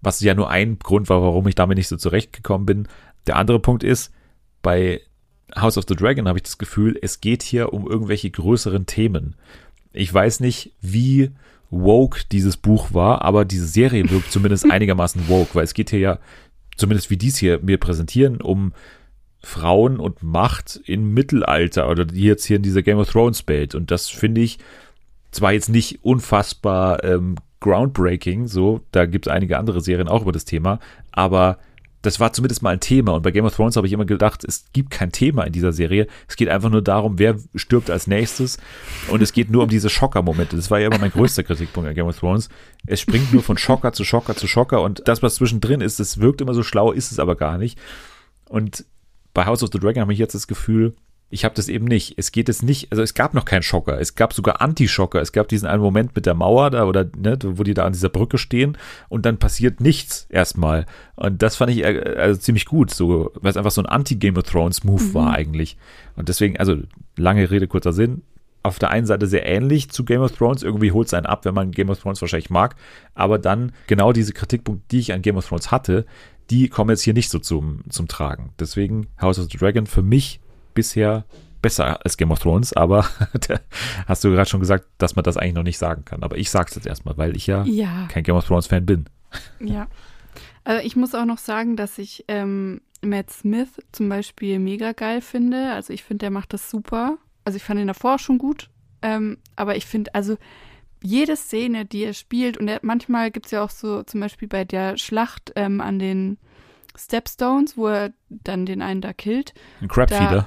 [0.00, 2.88] was ja nur ein Grund war, warum ich damit nicht so zurechtgekommen bin.
[3.26, 4.12] Der andere Punkt ist,
[4.62, 5.00] bei
[5.54, 9.36] House of the Dragon habe ich das Gefühl, es geht hier um irgendwelche größeren Themen.
[9.92, 11.30] Ich weiß nicht, wie
[11.70, 15.98] woke dieses Buch war, aber diese Serie wirkt zumindest einigermaßen woke, weil es geht hier
[15.98, 16.18] ja,
[16.76, 18.72] zumindest wie dies hier mir präsentieren, um
[19.42, 23.74] Frauen und Macht im Mittelalter oder die jetzt hier in dieser Game of Thrones Welt.
[23.74, 24.58] Und das finde ich
[25.30, 30.32] zwar jetzt nicht unfassbar ähm, groundbreaking, so, da gibt es einige andere Serien auch über
[30.32, 30.78] das Thema,
[31.12, 31.58] aber
[32.06, 33.14] das war zumindest mal ein Thema.
[33.14, 35.72] Und bei Game of Thrones habe ich immer gedacht, es gibt kein Thema in dieser
[35.72, 36.06] Serie.
[36.28, 38.58] Es geht einfach nur darum, wer stirbt als nächstes.
[39.08, 40.54] Und es geht nur um diese Schocker-Momente.
[40.54, 42.48] Das war ja immer mein größter Kritikpunkt an Game of Thrones.
[42.86, 44.82] Es springt nur von Schocker zu Schocker zu Schocker.
[44.82, 47.76] Und das, was zwischendrin ist, das wirkt immer so schlau, ist es aber gar nicht.
[48.48, 48.84] Und
[49.36, 50.94] bei House of the Dragon habe ich jetzt das Gefühl,
[51.28, 52.14] ich habe das eben nicht.
[52.16, 54.00] Es geht es nicht, also es gab noch keinen Schocker.
[54.00, 55.20] Es gab sogar Anti-Schocker.
[55.20, 57.92] Es gab diesen einen Moment mit der Mauer da oder ne, wo die da an
[57.92, 58.78] dieser Brücke stehen
[59.10, 60.86] und dann passiert nichts erstmal.
[61.16, 64.38] Und das fand ich äh, also ziemlich gut, so, weil es einfach so ein Anti-Game
[64.38, 65.14] of Thrones Move mhm.
[65.14, 65.76] war eigentlich.
[66.14, 66.78] Und deswegen, also
[67.16, 68.22] lange Rede, kurzer Sinn.
[68.62, 70.62] Auf der einen Seite sehr ähnlich zu Game of Thrones.
[70.62, 72.74] Irgendwie holt es einen ab, wenn man Game of Thrones wahrscheinlich mag.
[73.14, 76.06] Aber dann genau diese Kritikpunkte, die ich an Game of Thrones hatte,
[76.50, 78.50] die kommen jetzt hier nicht so zum, zum Tragen.
[78.58, 80.40] Deswegen House of the Dragon für mich
[80.74, 81.24] bisher
[81.62, 83.08] besser als Game of Thrones, aber
[84.06, 86.22] hast du gerade schon gesagt, dass man das eigentlich noch nicht sagen kann.
[86.22, 88.86] Aber ich sage es jetzt erstmal, weil ich ja, ja, kein Game of Thrones Fan
[88.86, 89.06] bin.
[89.58, 89.88] Ja.
[90.64, 95.20] Also ich muss auch noch sagen, dass ich ähm, Matt Smith zum Beispiel mega geil
[95.20, 95.72] finde.
[95.72, 97.18] Also ich finde, der macht das super.
[97.44, 98.70] Also ich fand ihn davor schon gut.
[99.02, 100.36] Ähm, aber ich finde, also
[101.02, 104.48] jede Szene, die er spielt, und er, manchmal gibt es ja auch so, zum Beispiel
[104.48, 106.38] bei der Schlacht ähm, an den
[106.96, 109.54] Stepstones, wo er dann den einen da killt.
[109.80, 110.46] Ein Crabfeeder.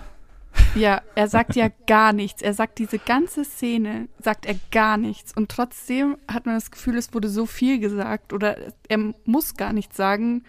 [0.76, 2.42] Ja, er sagt ja gar nichts.
[2.42, 5.36] Er sagt diese ganze Szene, sagt er gar nichts.
[5.36, 8.58] Und trotzdem hat man das Gefühl, es wurde so viel gesagt oder
[8.88, 10.44] er muss gar nichts sagen,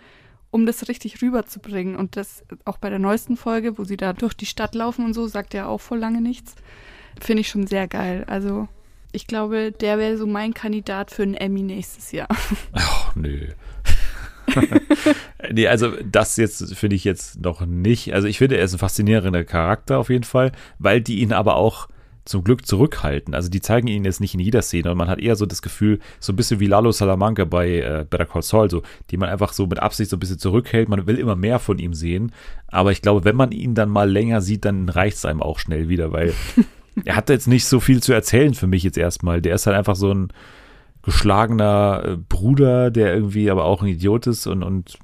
[0.50, 1.96] um das richtig rüberzubringen.
[1.96, 5.14] Und das auch bei der neuesten Folge, wo sie da durch die Stadt laufen und
[5.14, 6.54] so, sagt er auch vor lange nichts.
[7.20, 8.24] Finde ich schon sehr geil.
[8.26, 8.68] Also
[9.12, 12.28] ich glaube, der wäre so mein Kandidat für einen Emmy nächstes Jahr.
[12.72, 13.48] Ach, nö.
[15.52, 18.14] nee, also das jetzt finde ich jetzt noch nicht.
[18.14, 21.56] Also ich finde, er ist ein faszinierender Charakter auf jeden Fall, weil die ihn aber
[21.56, 21.88] auch
[22.24, 23.34] zum Glück zurückhalten.
[23.34, 25.62] Also die zeigen ihn jetzt nicht in jeder Szene und man hat eher so das
[25.62, 29.28] Gefühl, so ein bisschen wie Lalo Salamanca bei äh, Better Call Saul, so, die man
[29.28, 30.88] einfach so mit Absicht so ein bisschen zurückhält.
[30.88, 32.32] Man will immer mehr von ihm sehen.
[32.68, 35.58] Aber ich glaube, wenn man ihn dann mal länger sieht, dann reicht es einem auch
[35.58, 36.32] schnell wieder, weil
[37.04, 39.40] er hat jetzt nicht so viel zu erzählen für mich jetzt erstmal.
[39.40, 40.32] Der ist halt einfach so ein
[41.02, 44.98] geschlagener äh, Bruder, der irgendwie aber auch ein Idiot ist und, und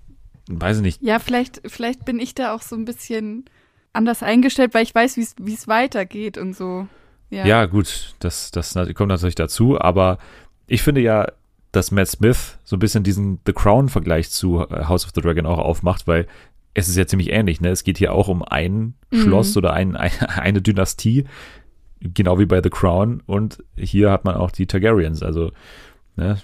[0.49, 1.03] weiß ich nicht.
[1.03, 3.45] Ja, vielleicht, vielleicht bin ich da auch so ein bisschen
[3.93, 6.87] anders eingestellt, weil ich weiß, wie es weitergeht und so.
[7.31, 10.19] Ja, ja gut, das, das kommt natürlich dazu, aber
[10.67, 11.27] ich finde ja,
[11.73, 15.47] dass Matt Smith so ein bisschen diesen The Crown-Vergleich zu äh, House of the Dragon
[15.47, 16.27] auch aufmacht, weil
[16.75, 17.71] es ist ja ziemlich ähnlich, ne?
[17.71, 19.23] Es geht hier auch um ein mhm.
[19.23, 21.25] Schloss oder ein, ein, eine Dynastie,
[22.13, 23.23] genau wie bei The Crown.
[23.27, 25.23] Und hier hat man auch die Targaryens.
[25.23, 25.53] Also,
[26.17, 26.39] ne,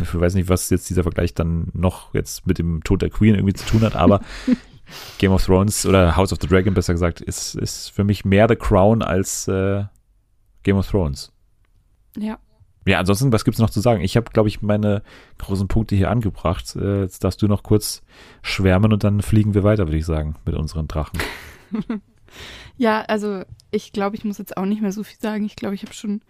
[0.00, 3.34] ich weiß nicht, was jetzt dieser Vergleich dann noch jetzt mit dem Tod der Queen
[3.34, 4.20] irgendwie zu tun hat, aber
[5.18, 8.48] Game of Thrones oder House of the Dragon besser gesagt, ist, ist für mich mehr
[8.48, 9.84] The Crown als äh,
[10.62, 11.32] Game of Thrones.
[12.16, 12.38] Ja.
[12.86, 14.00] Ja, ansonsten, was gibt es noch zu sagen?
[14.00, 15.02] Ich habe, glaube ich, meine
[15.38, 16.74] großen Punkte hier angebracht.
[16.76, 18.02] Äh, jetzt darfst du noch kurz
[18.42, 21.20] schwärmen und dann fliegen wir weiter, würde ich sagen, mit unseren Drachen.
[22.80, 25.44] Ja, also ich glaube, ich muss jetzt auch nicht mehr so viel sagen.
[25.44, 26.22] Ich glaube, ich habe schon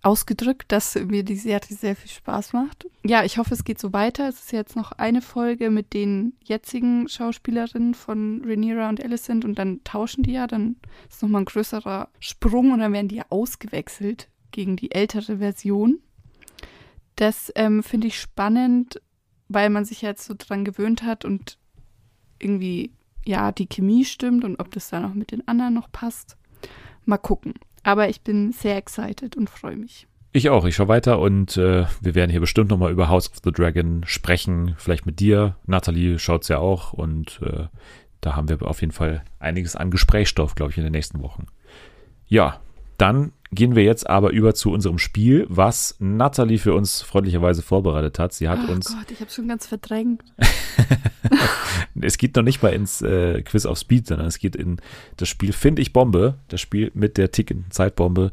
[0.00, 2.86] ausgedrückt, dass mir die Serie sehr viel Spaß macht.
[3.04, 4.26] Ja, ich hoffe, es geht so weiter.
[4.26, 9.58] Es ist jetzt noch eine Folge mit den jetzigen Schauspielerinnen von Rhaenyra und Alicent und
[9.58, 10.46] dann tauschen die ja.
[10.46, 10.76] Dann
[11.10, 15.98] ist nochmal ein größerer Sprung und dann werden die ja ausgewechselt gegen die ältere Version.
[17.16, 19.02] Das ähm, finde ich spannend,
[19.48, 21.58] weil man sich jetzt so dran gewöhnt hat und
[22.38, 22.90] irgendwie
[23.24, 26.36] ja, die Chemie stimmt und ob das dann auch mit den anderen noch passt.
[27.04, 27.54] Mal gucken.
[27.82, 30.06] Aber ich bin sehr excited und freue mich.
[30.32, 30.64] Ich auch.
[30.64, 34.02] Ich schaue weiter und äh, wir werden hier bestimmt nochmal über House of the Dragon
[34.06, 34.74] sprechen.
[34.78, 35.56] Vielleicht mit dir.
[35.66, 37.66] Nathalie schaut es ja auch und äh,
[38.20, 41.46] da haben wir auf jeden Fall einiges an Gesprächsstoff, glaube ich, in den nächsten Wochen.
[42.28, 42.60] Ja,
[42.96, 48.18] dann gehen wir jetzt aber über zu unserem Spiel, was Natalie für uns freundlicherweise vorbereitet
[48.18, 48.32] hat.
[48.32, 48.90] Sie hat oh uns.
[48.90, 50.22] Oh Gott, ich habe schon ganz verdrängt.
[52.00, 54.80] es geht noch nicht mal ins äh, Quiz auf Speed, sondern es geht in
[55.16, 58.32] das Spiel Find ich Bombe, das Spiel mit der tickenden Zeitbombe.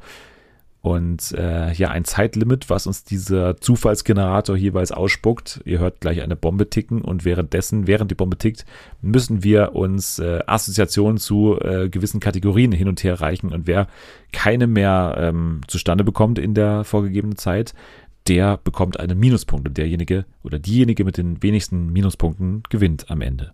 [0.88, 5.60] Und äh, ja, ein Zeitlimit, was uns dieser Zufallsgenerator jeweils ausspuckt.
[5.66, 8.66] Ihr hört gleich eine Bombe ticken und währenddessen, während die Bombe tickt,
[9.02, 13.88] müssen wir uns äh, Assoziationen zu äh, gewissen Kategorien hin und her reichen und wer
[14.32, 17.74] keine mehr ähm, zustande bekommt in der vorgegebenen Zeit,
[18.30, 23.52] der bekommt einen Minuspunkt und derjenige oder diejenige mit den wenigsten Minuspunkten gewinnt am Ende.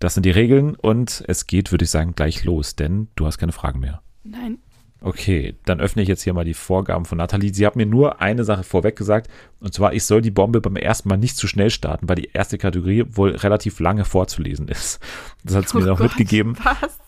[0.00, 3.38] Das sind die Regeln und es geht, würde ich sagen, gleich los, denn du hast
[3.38, 4.02] keine Fragen mehr.
[4.22, 4.58] Nein.
[5.04, 7.52] Okay, dann öffne ich jetzt hier mal die Vorgaben von Nathalie.
[7.52, 9.28] Sie hat mir nur eine Sache vorweg gesagt,
[9.60, 12.30] und zwar, ich soll die Bombe beim ersten Mal nicht zu schnell starten, weil die
[12.32, 15.00] erste Kategorie wohl relativ lange vorzulesen ist.
[15.42, 16.56] Das hat sie mir Oh noch Gott, mitgegeben.
[16.62, 16.98] Was?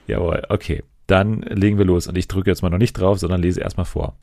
[0.08, 0.84] Jawohl, okay.
[1.08, 3.86] Dann legen wir los und ich drücke jetzt mal noch nicht drauf, sondern lese erstmal
[3.86, 4.16] vor.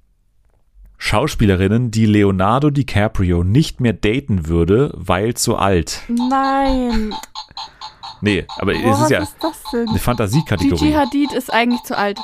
[0.97, 6.03] Schauspielerinnen, die Leonardo DiCaprio nicht mehr daten würde, weil zu alt.
[6.09, 7.13] Nein.
[8.25, 9.81] Nee, aber Boah, es ist ja ist das denn?
[9.81, 10.95] eine Gigi Fantasiekategorie.
[10.95, 12.19] Hadid ist eigentlich zu alt.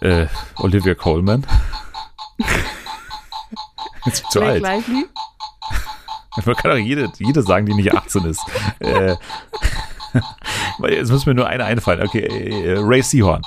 [0.00, 0.26] Äh,
[0.56, 1.46] Olivia Colman.
[4.06, 4.62] ist zu Blake alt.
[4.62, 5.06] Lively.
[6.46, 8.40] Man kann doch jede, jede sagen, die nicht 18 ist.
[8.78, 9.16] äh,
[10.88, 12.06] jetzt muss mir nur eine einfallen.
[12.06, 13.42] Okay, äh, Ray Seahorn.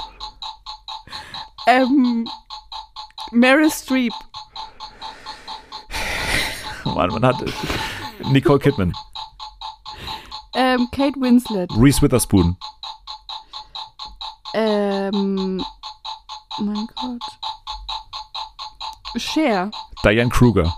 [1.66, 2.30] Ähm,
[3.32, 4.14] Meryl Streep.
[6.86, 7.44] Mann, man hat
[8.30, 8.94] Nicole Kidman.
[10.56, 11.70] Ähm, Kate Winslet.
[11.78, 12.58] Reese Witherspoon.
[14.54, 15.64] Ähm,
[16.60, 17.22] mein Gott.
[19.16, 19.72] Cher.
[20.04, 20.74] Diane Kruger.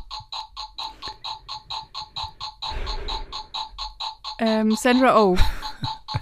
[4.39, 5.37] Ähm, Sandra Oh.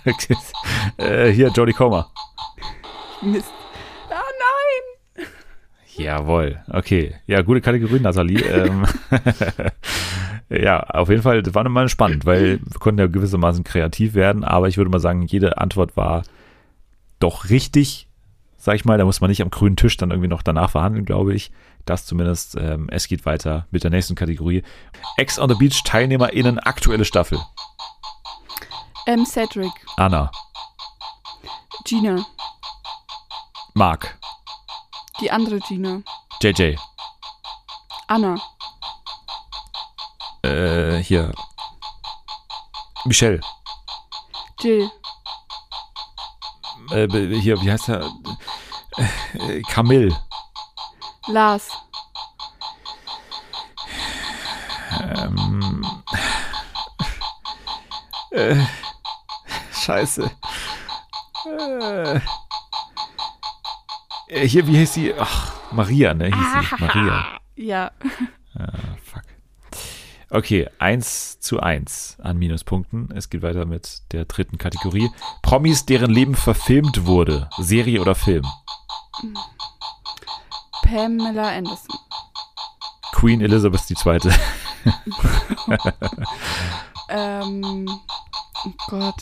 [0.98, 2.10] äh, hier, Jodie Comer.
[3.22, 3.52] Mist.
[4.10, 4.22] Ah,
[5.18, 5.28] nein.
[5.96, 6.64] Jawohl.
[6.72, 7.16] Okay.
[7.28, 8.42] Ja, gute Kategorie, Nathalie.
[8.42, 8.86] ähm,
[10.62, 14.44] ja, auf jeden Fall, das war nochmal spannend, weil wir konnten ja gewissermaßen kreativ werden,
[14.44, 16.24] aber ich würde mal sagen, jede Antwort war
[17.20, 18.08] doch richtig,
[18.58, 18.98] sag ich mal.
[18.98, 21.52] Da muss man nicht am grünen Tisch dann irgendwie noch danach verhandeln, glaube ich.
[21.86, 22.56] Das zumindest.
[22.60, 24.64] Ähm, es geht weiter mit der nächsten Kategorie.
[25.18, 27.40] Ex on the Beach TeilnehmerInnen aktuelle Staffel.
[29.06, 29.72] Ähm, Cedric.
[29.98, 30.32] Anna,
[31.86, 32.26] Gina.
[33.74, 34.18] Mark,
[35.20, 36.02] Die andere Gina.
[36.42, 36.76] JJ,
[38.08, 38.36] Anna.
[40.44, 41.32] Äh, hier,
[43.06, 43.40] Michelle,
[44.60, 44.90] Jill.
[46.92, 47.08] äh,
[47.40, 48.10] hier, wie heißt er?
[49.34, 50.16] Äh, Camille,
[51.28, 51.70] Lars.
[55.02, 55.86] ähm,
[58.32, 58.56] äh,
[59.74, 60.32] Scheiße.
[61.46, 62.20] Äh,
[64.28, 65.14] äh, hier, wie heißt sie?
[65.18, 66.26] Ach, Maria, ne?
[66.28, 66.76] Hieß sie.
[66.86, 67.26] Maria.
[67.56, 67.92] Ja.
[70.34, 73.12] Okay, 1 zu 1 an Minuspunkten.
[73.16, 75.08] Es geht weiter mit der dritten Kategorie.
[75.44, 77.48] Promis, deren Leben verfilmt wurde.
[77.60, 78.44] Serie oder Film.
[80.82, 81.96] Pamela Anderson.
[83.12, 84.20] Queen Elizabeth II.
[87.10, 87.88] Ähm,
[88.66, 89.22] oh Gott.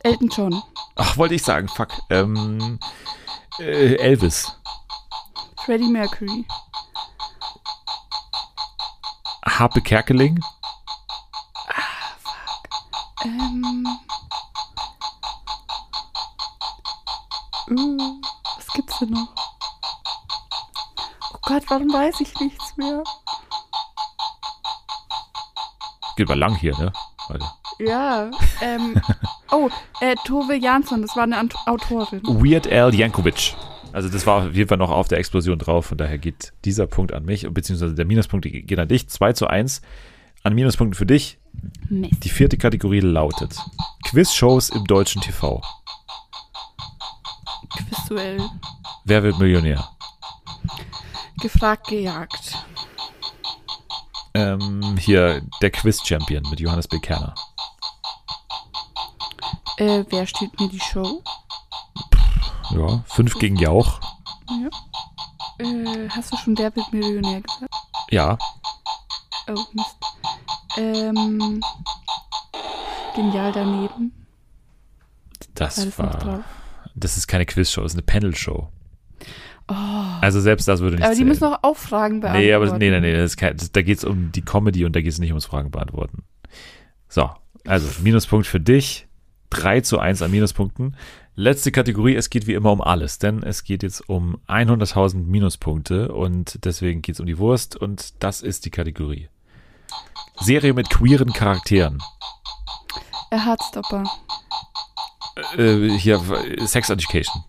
[0.00, 0.62] Elton John.
[0.96, 1.88] Ach, wollte ich sagen, fuck.
[2.10, 2.78] Ähm,
[3.58, 4.52] äh, Elvis.
[5.64, 6.44] Freddie Mercury.
[9.58, 10.40] Harpe Kerkeling.
[13.24, 13.86] Ähm.
[17.70, 18.20] Uh,
[18.56, 19.28] was gibt's denn noch?
[21.32, 23.02] Oh Gott, warum weiß ich nichts mehr?
[26.16, 26.92] Geht mal lang hier, ne?
[27.28, 27.50] Warte.
[27.78, 29.00] Ja, ähm.
[29.50, 29.70] Oh,
[30.00, 32.20] äh, Tove Jansson, das war eine Autorin.
[32.24, 33.54] Weird Al Yankovic.
[33.94, 35.86] Also das war auf jeden Fall noch auf der Explosion drauf.
[35.86, 39.08] Von daher geht dieser Punkt an mich, beziehungsweise der Minuspunkt geht an dich.
[39.08, 39.82] 2 zu 1
[40.42, 41.38] an Minuspunkten für dich.
[41.88, 42.24] Mist.
[42.24, 43.56] Die vierte Kategorie lautet
[44.02, 45.62] Quizshows im deutschen TV.
[47.88, 48.40] Visuell.
[49.04, 49.88] Wer wird Millionär?
[51.40, 52.56] Gefragt, gejagt.
[54.34, 56.98] Ähm, hier der Quiz-Champion mit Johannes B.
[56.98, 57.36] Kerner.
[59.76, 61.22] Äh, wer steht mir die Show?
[62.70, 64.00] Ja, 5 gegen Jauch.
[64.48, 64.68] Ja.
[65.64, 67.74] Äh, hast du schon der wird Millionär gesagt?
[68.10, 68.38] Ja,
[69.46, 69.96] Oh, Mist.
[70.78, 71.60] Ähm.
[73.14, 74.12] Genial daneben.
[75.54, 76.44] das War das war.
[76.94, 78.68] Das ist keine Quizshow, das ist eine Panel-Show.
[79.68, 79.74] Oh.
[80.20, 81.28] Also selbst das würde nicht Aber die zählen.
[81.28, 82.46] müssen auch Auffragen beantworten.
[82.46, 84.94] Nee, aber nee, nee, nee, das kein, das, da geht es um die Comedy und
[84.94, 86.22] da geht es nicht ums Fragen beantworten.
[87.08, 87.30] So,
[87.66, 89.06] also Minuspunkt für dich.
[89.50, 90.96] 3 zu 1 an Minuspunkten.
[91.36, 96.12] Letzte Kategorie, es geht wie immer um alles, denn es geht jetzt um 100.000 Minuspunkte
[96.12, 99.28] und deswegen geht es um die Wurst und das ist die Kategorie.
[100.36, 102.00] Serie mit queeren Charakteren.
[103.32, 104.04] Hardstopper.
[105.56, 106.20] Äh, hier,
[106.66, 107.42] Sex Education.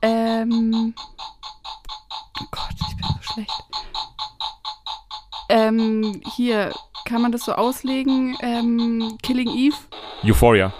[0.00, 0.94] Ähm.
[2.40, 3.64] Oh Gott, ich bin so schlecht.
[5.50, 6.72] Ähm, hier,
[7.04, 8.34] kann man das so auslegen?
[8.40, 9.76] Ähm, Killing Eve?
[10.24, 10.72] Euphoria.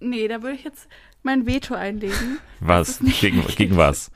[0.00, 0.88] Nee, da würde ich jetzt
[1.22, 2.38] mein Veto einlegen.
[2.60, 3.00] Was?
[3.20, 4.10] Gegen, gegen was?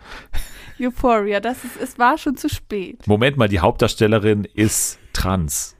[0.80, 3.06] Euphoria, das ist, es war schon zu spät.
[3.06, 5.76] Moment mal, die Hauptdarstellerin ist trans.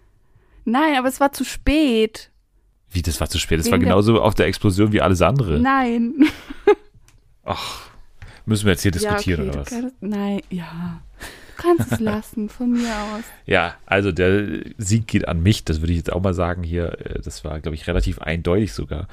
[0.65, 2.31] Nein, aber es war zu spät.
[2.91, 3.59] Wie, das war zu spät.
[3.59, 5.59] Das Wegen war genauso auf der Explosion wie alles andere.
[5.59, 6.15] Nein.
[7.45, 7.89] Ach,
[8.47, 9.71] müssen wir jetzt hier diskutieren ja, okay, oder was?
[9.71, 11.03] Kannst, nein, ja.
[11.57, 13.25] Du kannst es lassen, von mir aus.
[13.47, 16.99] Ja, also der Sieg geht an mich, das würde ich jetzt auch mal sagen hier.
[17.01, 19.09] Äh, Das war, glaube ich, relativ eindeutig sogar.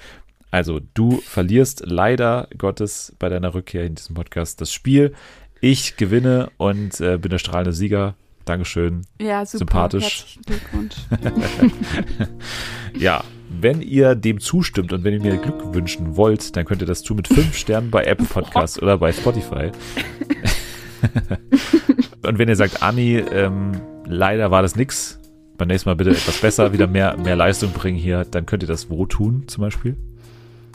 [0.52, 5.14] Also du verlierst leider Gottes bei deiner Rückkehr in diesem Podcast das Spiel.
[5.62, 8.16] Ich gewinne und äh, bin der strahlende Sieger.
[8.46, 9.02] Dankeschön.
[9.22, 9.60] Ja, super.
[9.60, 10.40] Sympathisch.
[10.46, 10.96] Glückwunsch.
[12.98, 16.88] Ja, wenn ihr dem zustimmt und wenn ihr mir Glück wünschen wollt, dann könnt ihr
[16.88, 19.72] das tun mit fünf Sternen bei Apple Podcasts oder bei Spotify.
[22.24, 25.20] und wenn ihr sagt, Anni, ähm, leider war das nix,
[25.58, 28.68] beim nächsten Mal bitte etwas besser, wieder mehr, mehr Leistung bringen hier, dann könnt ihr
[28.68, 29.96] das wo tun zum Beispiel?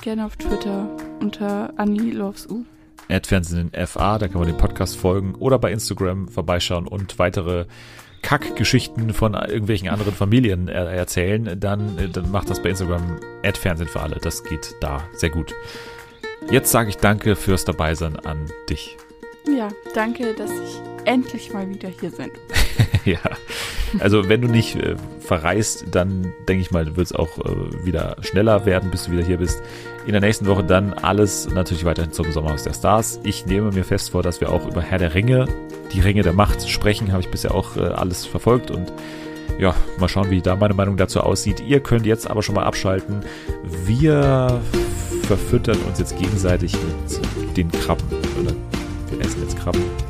[0.04, 0.86] Gerne auf Twitter
[1.20, 2.66] unter Annie Loves U.
[3.08, 7.64] Adfernsehen FA, da kann man den Podcast folgen oder bei Instagram vorbeischauen und weitere
[8.20, 13.88] Kackgeschichten von irgendwelchen anderen Familien er erzählen, dann, äh, dann macht das bei Instagram Adfernsehen
[13.88, 14.16] für alle.
[14.16, 15.54] Das geht da sehr gut.
[16.50, 18.98] Jetzt sage ich danke fürs Dabeisein an dich.
[19.46, 22.30] Ja, danke, dass ich endlich mal wieder hier bin.
[23.04, 23.18] ja,
[23.98, 28.16] also wenn du nicht äh, verreist, dann denke ich mal, wird es auch äh, wieder
[28.20, 29.62] schneller werden, bis du wieder hier bist.
[30.06, 33.20] In der nächsten Woche dann alles natürlich weiterhin zum Sommerhaus der Stars.
[33.24, 35.46] Ich nehme mir fest vor, dass wir auch über Herr der Ringe,
[35.92, 38.92] die Ringe der Macht sprechen, habe ich bisher auch äh, alles verfolgt und
[39.58, 41.60] ja, mal schauen, wie da meine Meinung dazu aussieht.
[41.60, 43.20] Ihr könnt jetzt aber schon mal abschalten.
[43.84, 44.60] Wir
[45.28, 46.74] verfüttern uns jetzt gegenseitig
[47.40, 48.08] mit den Krabben.
[48.40, 48.52] Oder
[49.64, 50.03] ครับ